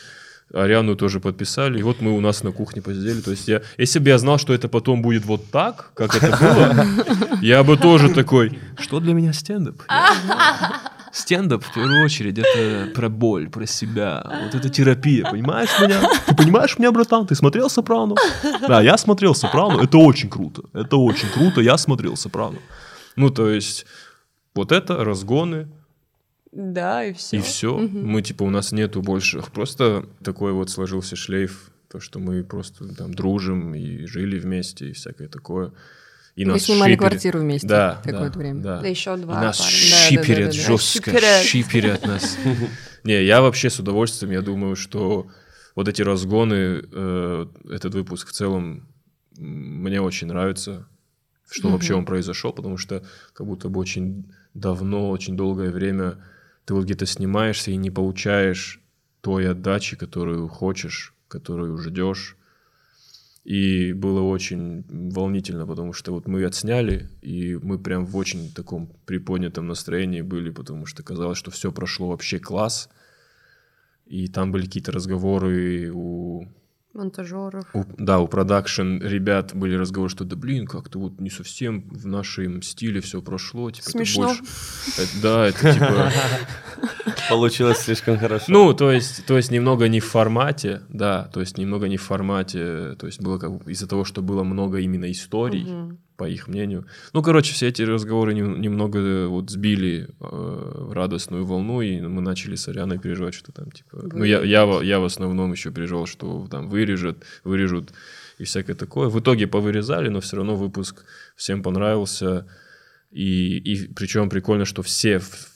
Ариану 0.53 0.97
тоже 0.97 1.21
подписали, 1.21 1.79
и 1.79 1.83
вот 1.83 2.01
мы 2.01 2.13
у 2.13 2.21
нас 2.21 2.43
на 2.43 2.53
кухне 2.53 2.83
посидели. 2.83 3.21
То 3.21 3.31
есть 3.31 3.49
я, 3.49 3.63
если 3.79 3.99
бы 3.99 4.09
я 4.09 4.19
знал, 4.19 4.39
что 4.39 4.53
это 4.53 4.69
потом 4.69 5.03
будет 5.03 5.25
вот 5.25 5.51
так, 5.51 5.93
как 5.95 6.15
это 6.15 6.37
было, 6.37 7.39
я 7.43 7.65
бы 7.65 7.77
тоже 7.77 8.09
такой, 8.09 8.59
что 8.79 9.01
для 9.01 9.15
меня 9.15 9.33
стендап? 9.33 9.83
Стендап, 11.13 11.63
в 11.63 11.75
первую 11.75 12.05
очередь, 12.07 12.39
это 12.39 12.91
про 12.95 13.11
боль, 13.11 13.51
про 13.51 13.67
себя. 13.67 14.25
Вот 14.45 14.55
это 14.55 14.71
терапия, 14.71 15.31
понимаешь 15.31 15.69
меня? 15.79 16.01
Ты 16.27 16.35
понимаешь 16.35 16.79
меня, 16.79 16.91
братан? 16.91 17.27
Ты 17.27 17.35
смотрел 17.35 17.69
«Сопрано»? 17.69 18.15
Да, 18.67 18.81
я 18.81 18.97
смотрел 18.97 19.35
«Сопрано». 19.35 19.83
Это 19.83 19.99
очень 19.99 20.31
круто. 20.31 20.63
Это 20.73 20.97
очень 20.97 21.29
круто. 21.29 21.61
Я 21.61 21.77
смотрел 21.77 22.17
«Сопрано». 22.17 22.57
Ну, 23.17 23.29
то 23.29 23.51
есть, 23.51 23.85
вот 24.55 24.73
это 24.73 25.05
разгоны, 25.05 25.69
Да, 26.53 27.05
и 27.05 27.13
все. 27.15 27.39
и 27.39 27.41
все. 27.41 27.77
Мы, 27.79 28.21
типа, 28.23 28.43
у 28.43 28.51
нас 28.51 28.73
нету 28.73 29.01
больше. 29.03 29.43
Просто 29.53 30.05
такой 30.23 30.53
вот 30.53 30.71
сложился 30.71 31.17
шлейф, 31.17 31.71
то, 31.91 31.99
что 31.99 32.19
мы 32.19 32.45
просто 32.45 32.95
там 32.95 33.15
дружим 33.15 33.75
и 33.75 34.05
жили 34.07 34.39
вместе 34.39 34.91
и 34.91 34.93
всякое 34.93 35.29
такое. 35.29 35.73
И 36.37 36.45
Вы 36.45 36.53
нас 36.53 36.63
снимали 36.63 36.93
шиперят. 36.93 37.11
квартиру 37.11 37.41
вместе 37.41 37.69
да, 37.69 38.01
какое-то 38.05 38.33
да, 38.35 38.39
время. 38.39 38.61
Да. 38.63 38.81
Да 38.81 38.87
еще 38.89 39.15
И 39.15 39.19
два 39.19 39.41
нас 39.41 39.59
парня. 39.59 39.73
шиперят 39.73 40.51
Да-да-да-да. 40.51 40.53
жестко, 40.53 41.11
Шиперят. 41.11 41.43
шиперят 41.43 42.07
нас. 42.07 42.39
Не, 43.05 43.23
я 43.25 43.43
вообще 43.43 43.69
с 43.69 43.79
удовольствием, 43.79 44.33
я 44.33 44.41
думаю, 44.41 44.77
что 44.77 45.27
вот 45.75 45.89
эти 45.89 46.01
разгоны, 46.03 46.83
э, 46.91 47.47
этот 47.71 47.95
выпуск 47.95 48.29
в 48.29 48.33
целом 48.33 48.89
мне 49.37 50.01
очень 50.01 50.27
нравится, 50.29 50.87
что 51.51 51.69
вообще 51.69 51.95
он 51.95 52.07
произошел, 52.07 52.53
потому 52.53 52.77
что 52.79 53.03
как 53.35 53.47
будто 53.47 53.69
бы 53.69 53.81
очень 53.81 54.33
давно, 54.55 55.11
очень 55.11 55.37
долгое 55.37 55.71
время 55.71 56.17
ты 56.65 56.75
вот 56.75 56.85
где-то 56.85 57.07
снимаешься 57.07 57.71
и 57.71 57.77
не 57.77 57.91
получаешь 57.91 58.81
той 59.21 59.49
отдачи, 59.49 59.97
которую 59.97 60.49
хочешь, 60.49 61.15
которую 61.29 61.79
ждешь. 61.79 62.37
И 63.45 63.93
было 63.93 64.21
очень 64.21 64.85
волнительно, 64.89 65.67
потому 65.67 65.93
что 65.93 66.13
вот 66.13 66.29
мы 66.29 66.45
отсняли, 66.45 67.09
и 67.23 67.57
мы 67.57 67.79
прям 67.79 68.07
в 68.07 68.17
очень 68.17 68.53
таком 68.53 68.87
приподнятом 69.05 69.67
настроении 69.67 70.21
были, 70.21 70.51
потому 70.51 70.87
что 70.87 71.03
казалось, 71.03 71.39
что 71.39 71.51
все 71.51 71.73
прошло 71.73 72.09
вообще 72.11 72.39
класс. 72.39 72.89
И 74.07 74.29
там 74.29 74.53
были 74.53 74.67
какие-то 74.67 74.93
разговоры 74.93 75.91
у 75.93 76.47
Монтажеров. 76.95 77.65
у- 77.75 77.85
да, 77.99 78.19
у 78.21 78.29
продакшн 78.29 78.99
ребят 78.99 79.53
были 79.55 79.75
разговоры, 79.77 80.11
что 80.11 80.25
да 80.25 80.37
блин, 80.37 80.67
как-то 80.67 80.99
вот 80.99 81.21
не 81.21 81.31
совсем 81.31 81.89
в 81.91 82.07
нашем 82.07 82.63
стиле 82.63 83.01
все 83.01 83.23
прошло. 83.23 83.71
Типа, 83.71 83.85
это 83.89 83.91
Смешно. 83.93 84.27
больше- 84.27 84.43
это- 84.99 85.23
да, 85.23 85.47
это 85.47 85.73
типа... 85.75 86.13
Получилось 87.29 87.79
слишком 87.79 88.19
хорошо. 88.19 88.45
Ну, 88.49 88.75
то 88.75 88.91
есть, 88.93 89.25
то 89.27 89.37
есть 89.37 89.51
немного 89.51 89.89
не 89.89 90.01
в 90.01 90.05
формате, 90.07 90.83
да, 90.89 91.25
то 91.33 91.41
есть 91.41 91.57
немного 91.59 91.89
не 91.89 91.97
в 91.97 92.03
формате, 92.03 92.95
то 92.99 93.07
есть 93.07 93.21
было 93.21 93.39
как 93.39 93.53
бы 93.65 93.73
из-за 93.73 93.87
того, 93.89 94.05
что 94.05 94.23
было 94.23 94.43
много 94.43 94.79
именно 94.81 95.11
историй, 95.11 95.65
Мгм. 95.65 95.99
По 96.23 96.29
их 96.29 96.47
мнению. 96.47 96.87
Ну, 97.13 97.23
короче, 97.23 97.53
все 97.53 97.67
эти 97.67 97.83
разговоры 97.83 98.33
нем- 98.33 98.61
немного 98.61 98.99
э, 99.01 99.27
вот 99.27 99.51
сбили 99.51 100.09
э, 100.21 100.91
радостную 100.93 101.45
волну, 101.45 101.83
и 101.83 102.01
мы 102.01 102.23
начали 102.23 102.55
с 102.55 102.69
Арианой 102.69 102.99
переживать, 103.01 103.35
что 103.35 103.51
там, 103.51 103.73
типа... 103.73 104.09
Ну, 104.15 104.23
я, 104.23 104.41
я, 104.43 104.81
я 104.83 105.01
в 105.01 105.05
основном 105.05 105.51
еще 105.51 105.73
переживал, 105.73 106.07
что 106.07 106.47
там 106.49 106.69
вырежут, 106.69 107.25
вырежут 107.43 107.93
и 108.39 108.45
всякое 108.45 108.75
такое. 108.77 109.09
В 109.09 109.19
итоге 109.19 109.49
повырезали, 109.49 110.11
но 110.11 110.21
все 110.21 110.37
равно 110.37 110.55
выпуск 110.55 111.05
всем 111.35 111.61
понравился. 111.61 112.47
И, 113.11 113.59
и 113.59 113.93
причем 113.93 114.31
прикольно, 114.31 114.65
что 114.65 114.83
все 114.83 115.19
в- 115.19 115.49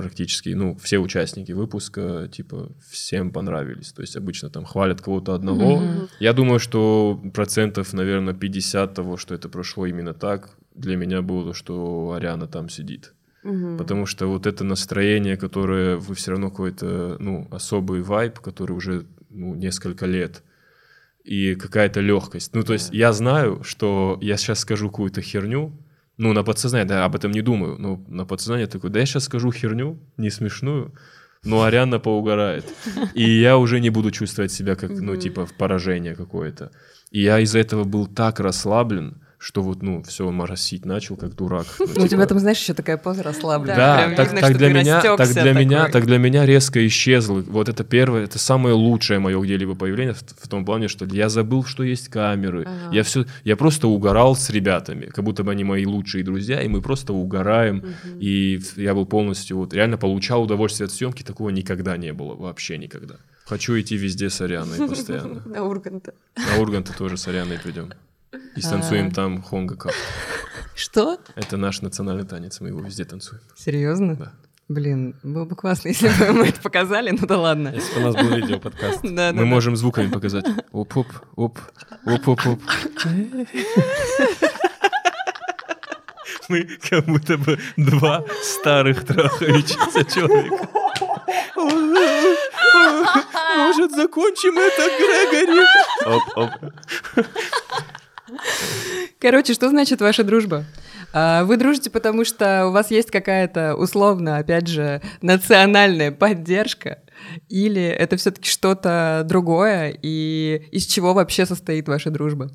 практически, 0.00 0.50
ну, 0.50 0.76
все 0.76 0.98
участники 0.98 1.52
выпуска, 1.52 2.28
типа, 2.28 2.72
всем 2.90 3.30
понравились. 3.30 3.92
То 3.92 4.02
есть 4.02 4.16
обычно 4.16 4.50
там 4.50 4.64
хвалят 4.64 5.00
кого-то 5.00 5.34
одного. 5.34 5.82
Я 6.20 6.32
думаю, 6.32 6.58
что 6.58 7.20
процентов, 7.34 7.92
наверное, 7.92 8.34
50 8.34 8.94
того, 8.94 9.16
что 9.16 9.34
это 9.34 9.48
прошло 9.48 9.86
именно 9.86 10.14
так, 10.14 10.50
для 10.74 10.96
меня 10.96 11.22
было, 11.22 11.54
что 11.54 12.12
Ариана 12.12 12.46
там 12.46 12.68
сидит. 12.68 13.14
Мгм. 13.42 13.78
Потому 13.78 14.06
что 14.06 14.26
вот 14.26 14.46
это 14.46 14.64
настроение, 14.64 15.36
которое 15.36 15.96
вы 15.96 16.14
все 16.14 16.32
равно 16.32 16.50
какой-то, 16.50 17.16
ну, 17.18 17.48
особый 17.50 18.02
вайб, 18.02 18.38
который 18.40 18.72
уже, 18.72 19.06
ну, 19.30 19.54
несколько 19.54 20.06
лет, 20.06 20.42
и 21.24 21.54
какая-то 21.54 22.00
легкость. 22.00 22.54
Ну, 22.54 22.62
то 22.62 22.74
есть 22.74 22.92
я 22.92 23.12
знаю, 23.12 23.62
что 23.62 24.18
я 24.20 24.36
сейчас 24.36 24.58
скажу 24.58 24.90
какую-то 24.90 25.22
херню, 25.22 25.72
ну, 26.18 26.32
на 26.32 26.42
подсознание, 26.42 26.86
да, 26.86 27.04
об 27.04 27.14
этом 27.14 27.30
не 27.30 27.42
думаю, 27.42 27.76
но 27.78 28.02
на 28.08 28.24
подсознание 28.24 28.66
такой, 28.66 28.90
да 28.90 29.00
я 29.00 29.06
сейчас 29.06 29.24
скажу 29.24 29.52
херню, 29.52 29.98
не 30.16 30.30
смешную, 30.30 30.94
но 31.44 31.62
Ариана 31.62 31.98
поугарает. 31.98 32.64
И 33.14 33.40
я 33.40 33.56
уже 33.56 33.80
не 33.80 33.90
буду 33.90 34.10
чувствовать 34.10 34.52
себя 34.52 34.74
как, 34.74 34.90
ну, 34.90 35.16
типа, 35.16 35.46
в 35.46 35.54
поражение 35.54 36.14
какое-то. 36.14 36.70
И 37.10 37.22
я 37.22 37.38
из-за 37.40 37.58
этого 37.58 37.84
был 37.84 38.06
так 38.06 38.40
расслаблен, 38.40 39.22
что 39.38 39.62
вот, 39.62 39.82
ну, 39.82 40.02
все, 40.02 40.30
моросить 40.30 40.84
начал, 40.84 41.16
как 41.16 41.34
дурак. 41.34 41.66
Ну, 41.78 41.84
у 41.84 41.88
типа, 41.88 42.08
тебя 42.08 42.26
там, 42.26 42.38
знаешь, 42.38 42.58
еще 42.58 42.74
такая 42.74 42.96
поза 42.96 43.22
расслабленная. 43.22 43.76
да, 43.76 43.96
Прям 43.96 44.14
так, 44.16 44.26
видно, 44.26 44.40
так 44.40 44.56
для 44.58 44.68
меня, 44.68 45.16
так 45.16 45.32
для 45.32 45.52
меня, 45.52 45.88
так 45.88 46.06
для 46.06 46.18
меня 46.18 46.46
резко 46.46 46.86
исчезло. 46.86 47.40
Вот 47.40 47.68
это 47.68 47.84
первое, 47.84 48.24
это 48.24 48.38
самое 48.38 48.74
лучшее 48.74 49.18
мое 49.18 49.40
где-либо 49.40 49.74
появление 49.74 50.14
в, 50.14 50.20
в 50.20 50.48
том 50.48 50.64
плане, 50.64 50.88
что 50.88 51.04
я 51.06 51.28
забыл, 51.28 51.64
что 51.64 51.82
есть 51.82 52.08
камеры. 52.08 52.64
Ага. 52.66 52.94
Я 52.94 53.02
все, 53.02 53.24
я 53.44 53.56
просто 53.56 53.88
угорал 53.88 54.36
с 54.36 54.50
ребятами, 54.50 55.06
как 55.06 55.24
будто 55.24 55.44
бы 55.44 55.52
они 55.52 55.64
мои 55.64 55.86
лучшие 55.86 56.24
друзья, 56.24 56.60
и 56.62 56.68
мы 56.68 56.82
просто 56.82 57.12
угораем. 57.12 57.84
И 58.18 58.60
я 58.76 58.94
был 58.94 59.06
полностью 59.06 59.58
вот 59.58 59.72
реально 59.72 59.96
получал 59.96 60.42
удовольствие 60.42 60.86
от 60.86 60.92
съемки, 60.92 61.22
такого 61.22 61.50
никогда 61.50 61.96
не 61.96 62.12
было, 62.12 62.34
вообще 62.34 62.78
никогда. 62.78 63.16
Хочу 63.46 63.78
идти 63.78 63.96
везде 63.96 64.28
с 64.28 64.40
Арианой 64.40 64.88
постоянно. 64.88 65.42
На 65.46 65.62
Урганта. 65.62 66.14
На 66.36 66.60
Урганта 66.60 66.92
тоже 66.92 67.16
с 67.16 67.28
Арианой 67.28 67.58
придем. 67.58 67.92
И 68.56 68.60
станцуем 68.60 69.10
там 69.12 69.42
хонга 69.42 69.76
кап. 69.76 69.92
Что? 70.74 71.18
Это 71.36 71.56
наш 71.56 71.80
национальный 71.80 72.26
танец, 72.26 72.60
мы 72.60 72.68
его 72.68 72.80
везде 72.80 73.04
танцуем. 73.04 73.40
Серьезно? 73.56 74.14
Да. 74.16 74.32
Блин, 74.68 75.14
было 75.22 75.44
бы 75.44 75.54
классно, 75.54 75.88
если 75.90 76.08
бы 76.08 76.32
мы 76.32 76.48
это 76.48 76.60
показали, 76.60 77.10
ну 77.10 77.26
да 77.26 77.38
ладно. 77.38 77.68
Если 77.74 77.94
бы 77.94 78.00
у 78.00 78.04
нас 78.04 78.14
был 78.16 78.36
видеоподкаст. 78.36 79.00
Да, 79.02 79.32
Мы 79.32 79.46
можем 79.46 79.76
звуками 79.76 80.10
показать. 80.10 80.44
Оп-оп, 80.72 81.06
оп, 81.36 81.58
оп-оп-оп. 82.04 82.60
Мы 86.48 86.78
как 86.88 87.04
будто 87.06 87.38
бы 87.38 87.58
два 87.76 88.24
старых 88.42 89.04
трахающихся 89.04 90.04
человека. 90.04 90.68
Может, 93.56 93.92
закончим 93.92 94.58
это, 94.58 94.82
Грегори? 94.98 95.64
Оп-оп. 96.04 96.50
Короче, 99.20 99.54
что 99.54 99.68
значит 99.70 100.00
ваша 100.00 100.24
дружба? 100.24 100.64
А, 101.12 101.44
Вы 101.44 101.56
дружите, 101.56 101.90
потому 101.90 102.24
что 102.24 102.66
у 102.66 102.72
вас 102.72 102.90
есть 102.90 103.10
какая-то 103.10 103.74
условно, 103.74 104.38
опять 104.38 104.66
же, 104.68 105.00
национальная 105.22 106.12
поддержка, 106.12 106.98
или 107.48 107.82
это 107.82 108.16
все-таки 108.16 108.48
что-то 108.48 109.22
другое, 109.24 109.96
и 110.02 110.68
из 110.72 110.86
чего 110.86 111.14
вообще 111.14 111.46
состоит 111.46 111.88
ваша 111.88 112.10
дружба? 112.10 112.50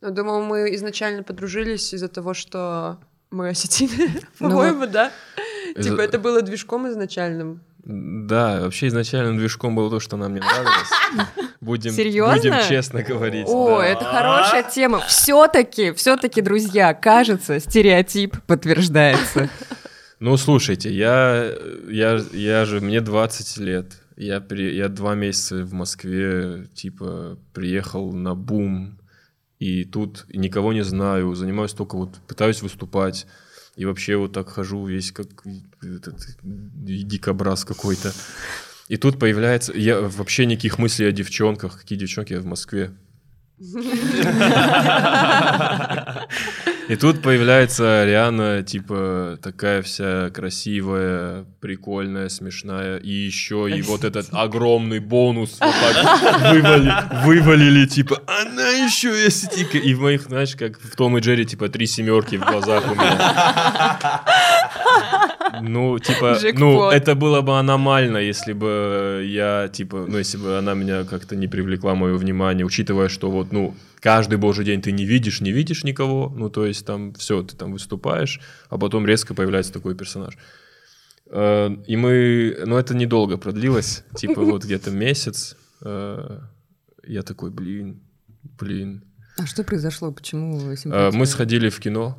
Ну, 0.00 0.10
думаю, 0.10 0.44
мы 0.44 0.74
изначально 0.74 1.22
подружились 1.22 1.94
из-за 1.94 2.08
того, 2.08 2.34
что 2.34 2.98
мы 3.30 3.48
осетины, 3.48 4.10
Ну 4.38 4.50
по-моему, 4.50 4.86
да? 4.86 5.10
Типа 5.82 6.02
это 6.02 6.18
было 6.18 6.42
движком 6.42 6.88
изначальным. 6.88 7.62
Да, 7.84 8.62
вообще 8.62 8.86
изначально 8.86 9.36
движком 9.36 9.74
было 9.74 9.90
то, 9.90 10.00
что 10.00 10.16
нам 10.16 10.32
не 10.32 10.40
нравилось. 10.40 11.28
Будем, 11.60 11.92
Серьезно? 11.92 12.36
будем 12.36 12.68
честно 12.68 13.02
говорить. 13.02 13.46
О, 13.48 13.78
да. 13.78 13.86
это 13.86 14.04
хорошая 14.04 14.62
тема. 14.62 15.00
Все-таки, 15.00 15.92
все-таки, 15.92 16.42
друзья, 16.42 16.92
кажется, 16.92 17.58
стереотип 17.58 18.36
подтверждается. 18.46 19.48
Ну, 20.20 20.36
слушайте, 20.36 20.92
я, 20.92 21.52
я, 21.88 22.20
я 22.32 22.64
же, 22.64 22.80
мне 22.80 23.00
20 23.00 23.56
лет. 23.58 23.92
Я, 24.16 24.40
при, 24.40 24.74
я 24.74 24.88
два 24.88 25.14
месяца 25.14 25.64
в 25.64 25.72
Москве, 25.72 26.66
типа, 26.74 27.38
приехал 27.52 28.12
на 28.12 28.34
бум, 28.34 28.98
и 29.58 29.84
тут 29.84 30.26
никого 30.32 30.72
не 30.72 30.84
знаю, 30.84 31.34
занимаюсь 31.34 31.72
только 31.72 31.96
вот, 31.96 32.16
пытаюсь 32.26 32.62
выступать, 32.62 33.26
и 33.76 33.84
вообще 33.84 34.16
вот 34.16 34.32
так 34.32 34.48
хожу 34.48 34.86
весь 34.86 35.12
как 35.12 35.26
этот 35.82 36.16
дикобраз 36.42 37.64
какой-то. 37.64 38.12
И 38.88 38.96
тут 38.96 39.18
появляется... 39.18 39.72
Я 39.72 40.00
вообще 40.00 40.46
никаких 40.46 40.78
мыслей 40.78 41.08
о 41.08 41.12
девчонках. 41.12 41.80
Какие 41.80 41.98
девчонки? 41.98 42.34
Я 42.34 42.40
в 42.40 42.46
Москве. 42.46 42.92
И 46.88 46.96
тут 46.96 47.22
появляется 47.22 48.02
Ариана, 48.02 48.62
типа, 48.62 49.38
такая 49.42 49.80
вся 49.82 50.30
красивая, 50.30 51.46
прикольная, 51.60 52.28
смешная. 52.28 52.98
И 52.98 53.10
еще 53.10 53.68
и 53.70 53.80
вот 53.82 54.04
этот 54.04 54.28
огромный 54.32 54.98
бонус 54.98 55.58
вот 55.60 55.74
так 55.80 56.52
вывали- 56.52 57.24
вывалили, 57.24 57.86
типа, 57.86 58.20
она 58.26 58.68
еще 58.70 59.08
есть. 59.08 59.50
тика». 59.50 59.78
И 59.78 59.94
в 59.94 60.00
моих, 60.00 60.22
знаешь, 60.22 60.54
как 60.56 60.78
в 60.78 60.94
Том 60.96 61.16
и 61.16 61.20
Джерри, 61.20 61.46
типа, 61.46 61.68
три 61.68 61.86
семерки 61.86 62.36
в 62.36 62.44
глазах 62.44 62.84
у 62.90 62.94
меня. 62.94 64.20
Ну, 65.60 65.98
типа, 65.98 66.34
ну, 66.34 66.40
Джекпот. 66.40 66.94
это 66.94 67.14
было 67.14 67.40
бы 67.40 67.58
аномально, 67.58 68.18
если 68.18 68.52
бы 68.52 69.24
я, 69.26 69.68
типа, 69.72 70.04
ну, 70.08 70.18
если 70.18 70.36
бы 70.36 70.58
она 70.58 70.74
меня 70.74 71.04
как-то 71.04 71.36
не 71.36 71.46
привлекла 71.46 71.94
мое 71.94 72.14
внимание, 72.16 72.66
учитывая, 72.66 73.08
что 73.08 73.30
вот, 73.30 73.52
ну, 73.52 73.74
каждый 74.04 74.36
божий 74.36 74.66
день 74.66 74.82
ты 74.82 74.92
не 74.92 75.06
видишь, 75.06 75.40
не 75.40 75.50
видишь 75.50 75.82
никого, 75.82 76.28
ну, 76.28 76.50
то 76.50 76.66
есть 76.66 76.84
там 76.84 77.14
все, 77.14 77.42
ты 77.42 77.56
там 77.56 77.72
выступаешь, 77.72 78.38
а 78.68 78.76
потом 78.76 79.06
резко 79.06 79.32
появляется 79.34 79.72
такой 79.72 79.94
персонаж. 79.94 80.36
Э, 81.30 81.70
И 81.86 81.96
мы, 81.96 82.54
ну, 82.66 82.76
это 82.76 82.94
недолго 82.94 83.38
продлилось, 83.38 84.04
типа 84.16 84.42
вот 84.42 84.64
где-то 84.64 84.90
месяц. 84.90 85.56
Э, 85.80 86.40
Я 87.08 87.22
такой, 87.22 87.50
блин, 87.50 88.02
блин. 88.60 89.02
А 89.38 89.46
что 89.46 89.64
произошло? 89.64 90.12
Почему 90.12 90.58
Э, 90.70 90.76
симпатия? 90.76 91.18
Мы 91.18 91.24
сходили 91.26 91.70
в 91.70 91.80
кино, 91.80 92.16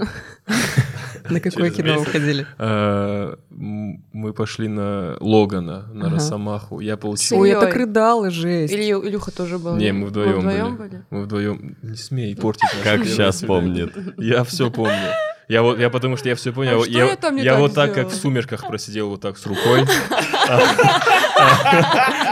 На 1.29 1.39
какое 1.39 1.69
кино 1.69 1.99
вы 1.99 2.05
ходили? 2.05 2.47
Э, 2.57 3.35
мы 3.49 4.33
пошли 4.33 4.67
на 4.67 5.17
Логана, 5.19 5.87
на. 5.93 6.09
Росомаху. 6.09 6.79
Я 6.79 6.97
получил... 6.97 7.39
Ой, 7.39 7.49
я 7.49 7.59
так 7.59 7.75
рыдала, 7.75 8.29
жесть. 8.29 8.73
Или 8.73 8.83
Илюха 8.83 9.31
тоже 9.31 9.59
был? 9.59 9.75
Не, 9.75 9.91
мы 9.91 10.07
вдвоем, 10.07 10.39
вдвоем 10.39 10.77
были. 10.77 11.05
Мы 11.09 11.23
вдвоем. 11.23 11.77
Не 11.81 11.95
смей 11.95 12.35
портить. 12.35 12.69
Как 12.83 13.05
сейчас 13.05 13.41
помнит. 13.41 13.93
Я 14.17 14.43
все 14.43 14.71
помню. 14.71 15.11
Я 15.47 15.61
вот, 15.61 15.79
я 15.79 15.91
потому 15.91 16.17
что 16.17 16.29
я 16.29 16.35
все 16.35 16.51
понял. 16.51 16.83
А 16.83 16.87
я 16.87 17.15
не 17.31 17.43
я 17.43 17.51
так 17.51 17.59
вот 17.59 17.75
так, 17.75 17.93
как 17.93 18.09
в 18.09 18.15
сумерках 18.15 18.67
просидел 18.67 19.09
вот 19.09 19.21
так 19.21 19.37
с 19.37 19.45
рукой. 19.45 19.81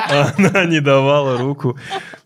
Она 0.10 0.66
не 0.66 0.82
давала 0.82 1.38
руку. 1.38 1.78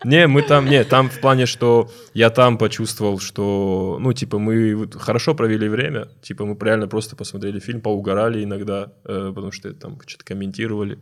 Не, 0.04 0.26
мы 0.26 0.42
там, 0.42 0.66
не, 0.66 0.84
там 0.84 1.08
в 1.08 1.20
плане, 1.20 1.46
что 1.46 1.90
я 2.14 2.30
там 2.30 2.58
почувствовал, 2.58 3.18
что, 3.18 3.98
ну, 4.00 4.12
типа, 4.12 4.38
мы 4.38 4.88
хорошо 4.92 5.34
провели 5.34 5.68
время, 5.68 6.08
типа, 6.22 6.44
мы 6.44 6.56
реально 6.60 6.88
просто 6.88 7.16
посмотрели 7.16 7.60
фильм, 7.60 7.80
поугорали 7.80 8.44
иногда, 8.44 8.92
э, 9.04 9.32
потому 9.34 9.52
что 9.52 9.72
там 9.74 9.98
что-то 10.06 10.24
комментировали. 10.24 10.98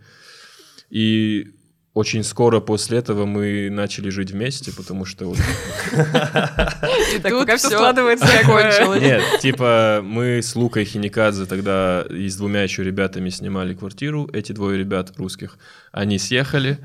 И 0.90 1.52
очень 1.96 2.24
скоро 2.24 2.60
после 2.60 2.98
этого 2.98 3.24
мы 3.24 3.70
начали 3.70 4.10
жить 4.10 4.30
вместе, 4.30 4.70
потому 4.70 5.06
что 5.06 5.28
вот 5.28 5.38
И 7.14 7.18
так 7.20 7.32
Тут 7.32 7.40
пока 7.40 7.56
все 7.56 7.70
складывается. 7.70 8.26
закончилось. 8.26 9.00
Нет, 9.00 9.22
типа 9.40 10.02
мы 10.04 10.42
с 10.42 10.54
Лукой 10.54 10.84
Хиникадзе 10.84 11.46
тогда 11.46 12.04
и 12.10 12.28
с 12.28 12.36
двумя 12.36 12.62
еще 12.64 12.84
ребятами 12.84 13.30
снимали 13.30 13.72
квартиру. 13.72 14.28
Эти 14.34 14.52
двое 14.52 14.78
ребят 14.78 15.14
русских, 15.16 15.56
они 15.90 16.18
съехали, 16.18 16.80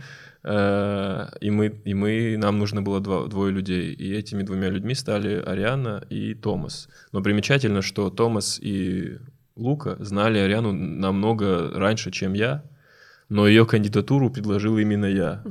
э, 0.46 1.28
и 1.42 1.52
мы, 1.52 1.82
и 1.84 1.94
мы, 1.94 2.38
нам 2.38 2.58
нужно 2.58 2.82
было 2.82 3.02
два, 3.02 3.28
двое 3.28 3.52
людей. 3.52 3.94
И 3.94 4.14
этими 4.14 4.44
двумя 4.44 4.70
людьми 4.70 4.96
стали 4.96 5.44
Ариана 5.46 6.06
и 6.10 6.36
Томас. 6.36 6.88
Но 7.12 7.22
примечательно, 7.22 7.82
что 7.82 8.10
Томас 8.12 8.60
и 8.62 9.18
Лука 9.58 9.98
знали 10.00 10.40
Ариану 10.40 10.72
намного 10.72 11.70
раньше, 11.74 12.12
чем 12.12 12.32
я, 12.32 12.64
но 13.32 13.48
ее 13.48 13.66
кандидатуру 13.66 14.30
предложил 14.30 14.78
именно 14.78 15.06
я. 15.06 15.42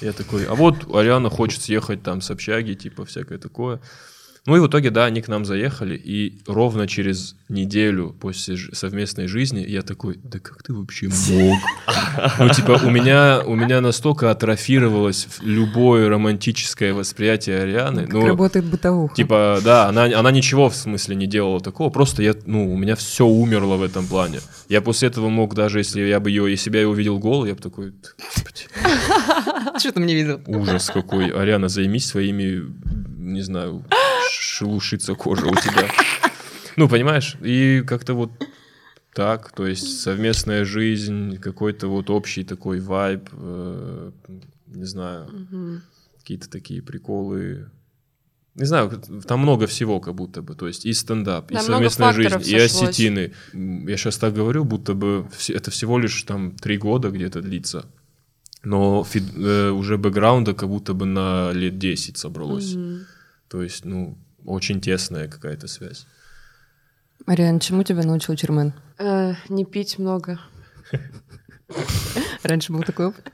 Я 0.00 0.12
такой, 0.14 0.46
а 0.46 0.54
вот 0.54 0.86
Ариана 0.94 1.28
хочет 1.28 1.60
съехать 1.60 2.02
там 2.02 2.22
с 2.22 2.30
общаги, 2.30 2.72
типа 2.72 3.04
всякое 3.04 3.36
такое. 3.36 3.80
Ну 4.48 4.56
и 4.56 4.60
в 4.60 4.66
итоге, 4.66 4.88
да, 4.88 5.04
они 5.04 5.20
к 5.20 5.28
нам 5.28 5.44
заехали, 5.44 5.94
и 5.94 6.40
ровно 6.46 6.88
через 6.88 7.36
неделю 7.50 8.16
после 8.18 8.56
совместной 8.56 9.26
жизни 9.26 9.62
я 9.68 9.82
такой, 9.82 10.18
да 10.24 10.38
как 10.38 10.62
ты 10.62 10.72
вообще 10.72 11.10
мог? 11.28 11.58
Ну, 12.38 12.48
типа, 12.48 12.80
у 12.82 12.88
меня, 12.88 13.42
у 13.44 13.54
меня 13.54 13.82
настолько 13.82 14.30
атрофировалось 14.30 15.28
любое 15.42 16.08
романтическое 16.08 16.94
восприятие 16.94 17.60
Арианы. 17.60 18.06
Как 18.06 18.14
ну, 18.14 18.26
работает 18.26 18.64
бытовуха. 18.64 19.14
Типа, 19.14 19.60
да, 19.62 19.88
она, 19.88 20.04
она 20.04 20.30
ничего 20.30 20.70
в 20.70 20.74
смысле 20.74 21.14
не 21.16 21.26
делала 21.26 21.60
такого, 21.60 21.90
просто 21.90 22.22
я, 22.22 22.34
ну, 22.46 22.72
у 22.72 22.76
меня 22.78 22.96
все 22.96 23.26
умерло 23.26 23.76
в 23.76 23.82
этом 23.82 24.06
плане. 24.06 24.40
Я 24.70 24.80
после 24.80 25.08
этого 25.08 25.28
мог 25.28 25.54
даже, 25.54 25.80
если 25.80 26.00
я 26.00 26.20
бы 26.20 26.30
ее, 26.30 26.50
если 26.50 26.70
бы 26.70 26.76
я 26.76 26.82
ее 26.82 26.88
увидел 26.88 27.18
голой, 27.18 27.50
я 27.50 27.54
бы 27.54 27.60
такой, 27.60 27.92
«Господи, 28.18 28.66
Что 29.78 29.92
ты 29.92 30.00
мне 30.00 30.14
видел? 30.14 30.40
ужас 30.46 30.90
какой. 30.92 31.28
Ариана, 31.28 31.68
займись 31.68 32.06
своими, 32.06 32.64
не 33.18 33.42
знаю, 33.42 33.84
шелушится 34.28 35.14
кожа 35.14 35.46
у 35.46 35.54
тебя. 35.54 35.88
Ну, 36.76 36.88
понимаешь? 36.88 37.36
И 37.42 37.82
как-то 37.86 38.14
вот 38.14 38.30
так, 39.14 39.50
то 39.52 39.66
есть 39.66 40.00
совместная 40.00 40.64
жизнь, 40.64 41.38
какой-то 41.38 41.88
вот 41.88 42.08
общий 42.10 42.44
такой 42.44 42.78
вайб, 42.80 43.28
э, 43.32 44.10
не 44.66 44.84
знаю, 44.84 45.80
какие-то 46.18 46.48
такие 46.48 46.82
приколы. 46.82 47.70
Не 48.54 48.64
знаю, 48.64 48.90
там 49.26 49.40
много 49.40 49.66
всего 49.66 50.00
как 50.00 50.14
будто 50.14 50.42
бы, 50.42 50.54
то 50.54 50.66
есть 50.66 50.84
и 50.84 50.92
стендап, 50.92 51.50
и 51.50 51.54
Да, 51.54 51.60
много 51.62 51.90
совместная 51.90 52.12
жизнь, 52.12 52.28
факторов 52.30 52.46
и 52.48 52.58
сошлось. 52.58 52.88
осетины. 52.90 53.32
Я 53.88 53.96
сейчас 53.96 54.18
так 54.18 54.34
говорю, 54.34 54.64
будто 54.64 54.94
бы 54.94 55.26
это 55.48 55.70
всего 55.70 55.98
лишь 55.98 56.22
там 56.24 56.52
три 56.52 56.76
года 56.76 57.10
где-то 57.10 57.40
длится. 57.40 57.86
Но 58.64 59.04
фид- 59.08 59.36
э, 59.36 59.70
уже 59.70 59.96
бэкграунда 59.96 60.54
как 60.54 60.68
будто 60.68 60.92
бы 60.92 61.06
на 61.06 61.52
лет 61.52 61.78
10 61.78 62.18
собралось. 62.18 62.74
То 63.48 63.62
есть, 63.62 63.84
ну, 63.84 64.16
очень 64.44 64.80
тесная 64.80 65.28
какая-то 65.28 65.66
связь. 65.68 66.06
Мариан, 67.26 67.58
чему 67.60 67.82
тебя 67.82 68.02
научил 68.02 68.34
Чермен? 68.36 68.72
Э, 68.98 69.34
Не 69.48 69.64
пить 69.64 69.98
много. 69.98 70.38
Раньше 72.42 72.72
был 72.72 72.82
такой 72.82 73.06
опыт? 73.08 73.32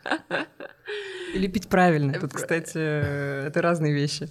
Или 1.34 1.46
пить 1.48 1.68
правильно? 1.68 2.12
Тут, 2.14 2.32
кстати, 2.32 2.76
э, 2.76 3.46
это 3.48 3.60
разные 3.62 3.92
вещи. 3.92 4.28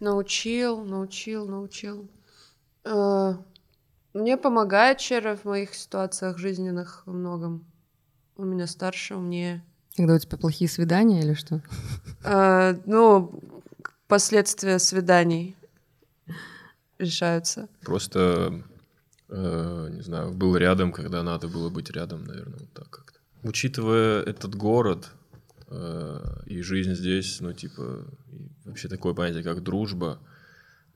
Научил, 0.00 0.84
научил, 0.84 1.46
научил. 1.48 2.10
Э, 2.84 3.34
Мне 4.14 4.36
помогает 4.36 4.98
Чера 4.98 5.36
в 5.36 5.44
моих 5.44 5.74
ситуациях 5.74 6.38
жизненных 6.38 7.02
во 7.06 7.12
многом. 7.12 7.66
У 8.36 8.44
меня 8.44 8.66
старше, 8.66 9.14
умнее. 9.16 9.64
Когда 9.96 10.14
у 10.14 10.18
тебя 10.18 10.38
плохие 10.38 10.68
свидания 10.68 11.20
или 11.22 11.34
что? 11.34 11.62
Э, 12.24 12.74
Ну, 12.86 13.57
последствия 14.08 14.78
свиданий 14.78 15.56
решаются. 16.98 17.68
Просто, 17.82 18.64
э, 19.28 19.88
не 19.92 20.02
знаю, 20.02 20.32
был 20.32 20.56
рядом, 20.56 20.92
когда 20.92 21.22
надо 21.22 21.48
было 21.48 21.70
быть 21.70 21.90
рядом, 21.90 22.24
наверное, 22.24 22.58
вот 22.58 22.72
так 22.72 22.90
как-то. 22.90 23.20
Учитывая 23.42 24.22
этот 24.22 24.54
город 24.56 25.10
э, 25.68 26.20
и 26.46 26.60
жизнь 26.62 26.94
здесь, 26.94 27.40
ну, 27.40 27.52
типа, 27.52 28.04
вообще 28.64 28.88
такое 28.88 29.14
понятие, 29.14 29.44
как 29.44 29.62
дружба, 29.62 30.18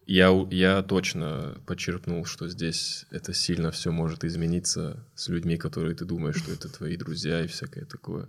я, 0.06 0.30
я 0.50 0.82
точно 0.82 1.56
подчеркнул, 1.64 2.24
что 2.24 2.48
здесь 2.48 3.06
это 3.10 3.32
сильно 3.32 3.70
все 3.70 3.92
может 3.92 4.24
измениться 4.24 5.06
с 5.14 5.28
людьми, 5.28 5.56
которые 5.56 5.94
ты 5.94 6.04
думаешь, 6.04 6.36
что 6.36 6.50
это 6.52 6.68
твои 6.68 6.96
друзья 6.96 7.44
и 7.44 7.46
всякое 7.46 7.84
такое. 7.84 8.28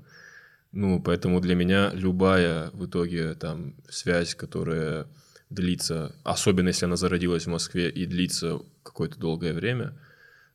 Ну, 0.74 1.00
поэтому 1.00 1.40
для 1.40 1.54
меня 1.54 1.92
любая 1.94 2.72
в 2.72 2.88
итоге 2.88 3.36
там 3.36 3.76
связь, 3.88 4.34
которая 4.34 5.06
длится, 5.52 6.16
особенно 6.24 6.70
если 6.70 6.86
она 6.86 6.96
зародилась 6.96 7.46
в 7.46 7.52
Москве 7.52 7.92
и 7.92 8.08
длится 8.08 8.60
какое-то 8.82 9.20
долгое 9.20 9.54
время, 9.54 9.94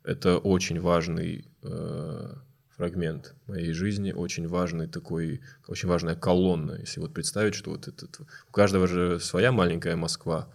это 0.02 0.38
очень 0.38 0.80
важный 0.80 1.46
э, 1.62 2.34
фрагмент 2.76 3.36
моей 3.46 3.72
жизни, 3.72 4.10
очень 4.10 4.48
важный 4.48 4.88
такой, 4.88 5.40
очень 5.68 5.88
важная 5.88 6.16
колонна. 6.16 6.72
Если 6.80 6.98
вот 6.98 7.14
представить, 7.14 7.54
что 7.54 7.70
вот 7.70 7.86
этот, 7.86 8.20
у 8.48 8.52
каждого 8.52 8.88
же 8.88 9.20
своя 9.20 9.52
маленькая 9.52 9.94
Москва, 9.94 10.48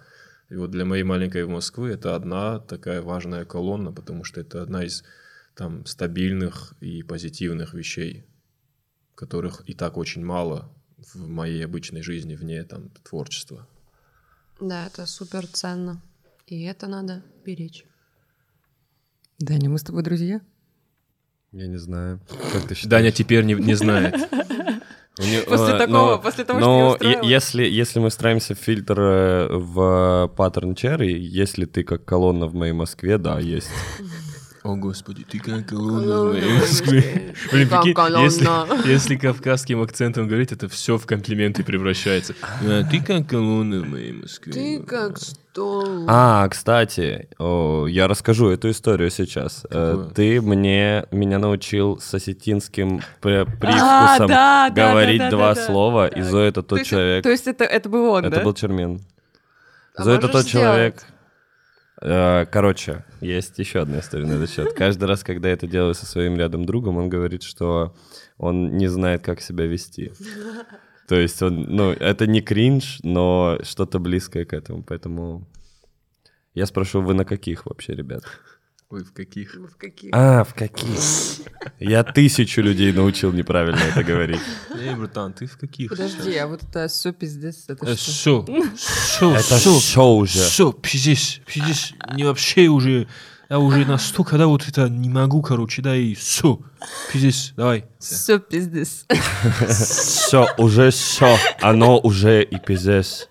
и 0.49 0.55
вот 0.55 0.71
для 0.71 0.83
моей 0.83 1.03
маленькой 1.03 1.45
Москвы 1.47 1.91
это 1.91 2.15
одна 2.15 2.59
такая 2.59 3.01
важная 3.01 3.45
колонна, 3.45 3.93
потому 3.93 4.25
что 4.25 4.41
это 4.41 4.61
одна 4.61 4.83
из 4.83 5.05
там 5.55 5.85
стабильных 5.85 6.73
и 6.81 7.01
позитивных 7.01 7.73
вещей, 7.73 8.25
которых 9.15 9.63
и 9.67 9.73
так 9.73 9.97
очень 9.97 10.23
мало 10.25 10.69
в 11.13 11.27
моей 11.27 11.63
обычной 11.65 12.01
жизни 12.01 12.35
вне 12.35 12.63
там 12.63 12.89
творчества. 13.03 13.67
Да, 14.59 14.87
это 14.87 15.05
супер 15.05 15.47
ценно. 15.47 16.01
И 16.47 16.63
это 16.63 16.87
надо 16.87 17.23
беречь. 17.45 17.85
Даня, 19.39 19.69
мы 19.69 19.77
с 19.77 19.83
тобой 19.83 20.03
друзья? 20.03 20.41
Я 21.51 21.67
не 21.67 21.77
знаю. 21.77 22.19
Как 22.51 22.67
ты 22.67 22.75
считаешь? 22.75 22.89
Даня 22.89 23.11
теперь 23.11 23.43
не, 23.43 23.53
не 23.55 23.73
знает. 23.75 24.15
Нее- 25.19 25.43
После 25.43 25.75
э, 25.75 25.77
такого, 25.77 26.15
но- 26.15 26.19
после 26.19 26.43
того, 26.43 26.59
но 26.59 26.95
что 26.95 27.07
я 27.07 27.21
если, 27.21 27.63
если 27.63 27.99
мы 27.99 28.09
встраиваемся 28.09 28.55
в 28.55 28.57
фильтр 28.57 28.99
э, 28.99 29.47
в 29.51 30.31
паттерн 30.35 30.73
черри, 30.73 31.21
если 31.23 31.65
ты 31.65 31.83
как 31.83 32.03
колонна 32.03 32.47
в 32.47 32.55
моей 32.55 32.73
Москве, 32.73 33.19
да, 33.19 33.39
есть. 33.39 33.69
О, 34.63 34.75
господи, 34.77 35.25
ты 35.29 35.39
как 35.39 35.67
колонна 35.67 36.21
в 36.21 36.31
моей 36.31 36.53
Москве. 36.53 37.35
Блин, 37.51 37.67
если, 38.23 38.87
если 38.87 39.17
кавказским 39.17 39.81
акцентом 39.81 40.27
говорить, 40.29 40.53
это 40.53 40.69
все 40.69 40.97
в 40.97 41.05
комплименты 41.05 41.65
превращается. 41.65 42.33
А, 42.61 42.83
ты 42.85 43.01
как 43.03 43.27
колонна 43.27 43.81
в 43.81 43.87
моей 43.89 44.13
Москве. 44.13 44.53
Ты 44.53 44.79
как 44.81 45.17
стол. 45.17 46.05
А, 46.07 46.47
кстати, 46.47 47.27
о, 47.39 47.87
я 47.87 48.07
расскажу 48.07 48.51
эту 48.51 48.71
историю 48.71 49.11
сейчас. 49.11 49.65
Э, 49.69 49.91
Какую? 49.91 50.09
Ты 50.11 50.41
мне 50.41 51.05
меня 51.11 51.39
научил 51.39 51.99
с 51.99 52.13
осетинским 52.13 53.01
привкусом 53.19 53.81
А, 53.81 54.17
да, 54.19 54.69
да, 54.69 54.91
говорить 54.91 55.19
да, 55.19 55.29
да, 55.29 55.31
два 55.31 55.55
слова, 55.55 56.07
и 56.07 56.21
Зоя 56.21 56.47
это 56.47 56.63
То 56.63 56.77
тот 56.77 56.85
человек. 56.85 57.23
То 57.23 57.31
есть 57.31 57.47
это, 57.47 57.65
это 57.65 57.89
был 57.89 58.05
он, 58.05 58.23
Это 58.23 58.37
да? 58.37 58.43
был 58.43 58.53
Чермен. 58.53 59.01
А 59.95 60.03
Зоя 60.03 60.17
это 60.17 60.29
тот 60.29 60.45
человек. 60.45 61.03
Э, 62.03 62.45
Короче, 62.51 63.05
есть 63.21 63.57
еще 63.59 63.79
одна 63.79 63.99
история 63.99 64.25
на 64.25 64.33
этот 64.33 64.49
счет. 64.49 64.73
Каждый 64.73 65.05
раз, 65.05 65.23
когда 65.23 65.47
я 65.47 65.53
это 65.53 65.67
делаю 65.67 65.93
со 65.93 66.05
своим 66.05 66.35
рядом 66.35 66.65
другом, 66.65 66.97
он 66.97 67.07
говорит, 67.07 67.43
что 67.43 67.95
он 68.37 68.75
не 68.75 68.87
знает, 68.87 69.23
как 69.23 69.39
себя 69.39 69.65
вести. 69.65 70.11
То 71.07 71.15
есть 71.15 71.41
он, 71.41 71.61
ну, 71.63 71.91
это 71.91 72.27
не 72.27 72.41
кринж, 72.41 72.99
но 73.03 73.57
что-то 73.63 73.99
близкое 73.99 74.45
к 74.45 74.53
этому. 74.53 74.83
Поэтому 74.83 75.47
я 76.53 76.65
спрошу, 76.65 77.01
вы 77.01 77.13
на 77.13 77.23
каких 77.23 77.65
вообще, 77.65 77.93
ребят? 77.93 78.23
Ой, 78.93 79.03
в 79.03 79.11
каких? 79.11 79.55
В 79.55 79.75
каких? 79.75 80.11
А, 80.13 80.43
в 80.43 80.53
каких? 80.53 80.99
Я 81.79 82.03
тысячу 82.03 82.61
людей 82.61 82.93
научил 82.93 83.31
неправильно 83.31 83.79
это 83.79 84.03
говорить. 84.03 84.39
Эй, 84.79 84.93
братан, 84.93 85.33
ты 85.33 85.47
в 85.47 85.57
каких? 85.57 85.89
Подожди, 85.89 86.35
а 86.37 86.45
вот 86.45 86.61
это 86.61 86.87
все 86.87 87.11
пиздец, 87.11 87.63
это 87.67 87.87
Э, 87.87 87.95
что? 87.95 88.45
Все, 88.45 88.63
все, 88.75 89.35
Это 89.35 89.79
шоу 89.79 90.17
уже. 90.17 90.43
все, 90.43 90.71
пиздец, 90.71 91.39
пиздец, 91.51 91.93
не 92.13 92.23
вообще 92.23 92.67
уже, 92.67 93.07
я 93.49 93.57
уже 93.57 93.83
настолько, 93.83 94.37
да, 94.37 94.45
вот 94.45 94.67
это 94.67 94.87
не 94.89 95.09
могу, 95.09 95.41
короче, 95.41 95.81
да, 95.81 95.95
и 95.95 96.13
все, 96.13 96.59
пиздец, 97.11 97.53
давай. 97.57 97.85
Все 97.99 98.37
пиздец. 98.37 99.07
Все, 99.69 100.47
уже 100.59 100.91
все. 100.91 101.35
Оно 101.61 101.99
уже 101.99 102.43
и 102.43 102.59
пиздец. 102.59 103.27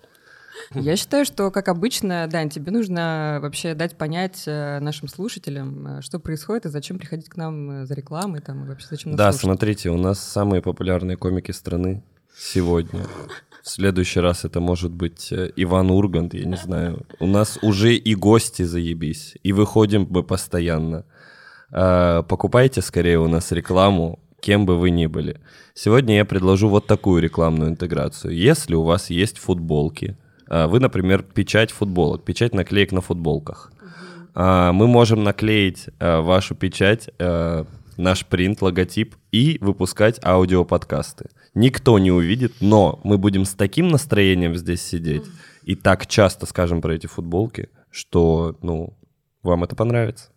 Я 0.81 0.95
считаю, 0.95 1.25
что, 1.25 1.51
как 1.51 1.67
обычно, 1.67 2.27
Дань, 2.27 2.49
тебе 2.49 2.71
нужно 2.71 3.39
вообще 3.41 3.73
дать 3.75 3.97
понять 3.97 4.43
э, 4.45 4.79
нашим 4.79 5.07
слушателям, 5.07 5.99
э, 5.99 6.01
что 6.01 6.19
происходит 6.19 6.65
и 6.65 6.69
зачем 6.69 6.97
приходить 6.97 7.29
к 7.29 7.37
нам 7.37 7.83
э, 7.83 7.85
за 7.85 7.93
рекламой, 7.93 8.41
там, 8.41 8.63
и 8.63 8.67
вообще 8.67 8.87
зачем 8.89 9.11
нас 9.11 9.17
Да, 9.17 9.31
слушать. 9.31 9.41
смотрите, 9.45 9.89
у 9.89 9.97
нас 9.97 10.19
самые 10.19 10.61
популярные 10.61 11.17
комики 11.17 11.51
страны 11.51 12.03
сегодня. 12.37 13.01
В 13.63 13.69
следующий 13.69 14.19
раз 14.19 14.43
это 14.43 14.59
может 14.59 14.91
быть 14.91 15.31
Иван 15.31 15.89
Ургант, 15.91 16.33
я 16.33 16.45
не 16.45 16.57
знаю. 16.57 17.05
У 17.19 17.27
нас 17.27 17.57
уже 17.61 17.95
и 17.95 18.13
гости 18.15 18.63
заебись, 18.63 19.35
и 19.41 19.53
выходим 19.53 20.05
мы 20.09 20.21
постоянно. 20.23 21.05
А, 21.71 22.23
Покупайте 22.23 22.81
скорее 22.81 23.19
у 23.19 23.27
нас 23.29 23.51
рекламу, 23.53 24.19
кем 24.41 24.65
бы 24.65 24.77
вы 24.77 24.89
ни 24.89 25.05
были. 25.05 25.39
Сегодня 25.73 26.17
я 26.17 26.25
предложу 26.25 26.67
вот 26.67 26.87
такую 26.87 27.21
рекламную 27.21 27.69
интеграцию. 27.71 28.35
Если 28.35 28.75
у 28.75 28.83
вас 28.83 29.09
есть 29.09 29.37
футболки, 29.37 30.17
вы, 30.67 30.79
например, 30.79 31.23
печать 31.23 31.71
футболок, 31.71 32.23
печать 32.23 32.53
наклеек 32.53 32.91
на 32.91 33.01
футболках, 33.01 33.71
а, 34.35 34.71
мы 34.71 34.87
можем 34.87 35.23
наклеить 35.23 35.89
а, 35.99 36.21
вашу 36.21 36.55
печать, 36.55 37.09
а, 37.19 37.65
наш 37.97 38.25
принт, 38.25 38.61
логотип 38.61 39.15
и 39.31 39.57
выпускать 39.61 40.19
аудиоподкасты. 40.23 41.29
Никто 41.53 41.99
не 41.99 42.11
увидит, 42.11 42.53
но 42.61 42.99
мы 43.03 43.17
будем 43.17 43.45
с 43.45 43.53
таким 43.53 43.89
настроением 43.89 44.55
здесь 44.55 44.81
сидеть 44.81 45.25
и 45.63 45.75
так 45.75 46.07
часто 46.07 46.45
скажем 46.45 46.81
про 46.81 46.95
эти 46.95 47.07
футболки, 47.07 47.69
что, 47.91 48.57
ну, 48.61 48.97
вам 49.43 49.63
это 49.63 49.75
понравится. 49.75 50.29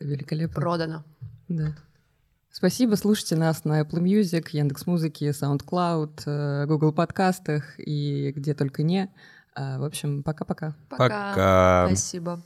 Великолепно. 0.00 0.54
Продано. 0.54 1.04
Да. 1.48 1.76
Спасибо, 2.52 2.96
слушайте 2.96 3.36
нас 3.36 3.64
на 3.64 3.80
Apple 3.80 4.00
Music, 4.02 4.48
Яндекс.Музыке, 4.50 5.30
SoundCloud, 5.30 6.22
э, 6.26 6.66
Google 6.66 6.92
подкастах 6.92 7.78
и 7.78 8.32
где 8.34 8.54
только 8.54 8.82
не. 8.82 9.08
А, 9.54 9.78
В 9.78 9.84
общем, 9.84 10.22
пока-пока. 10.22 10.74
Пока. 10.88 11.08
Пока. 11.08 11.86
Спасибо. 11.86 12.42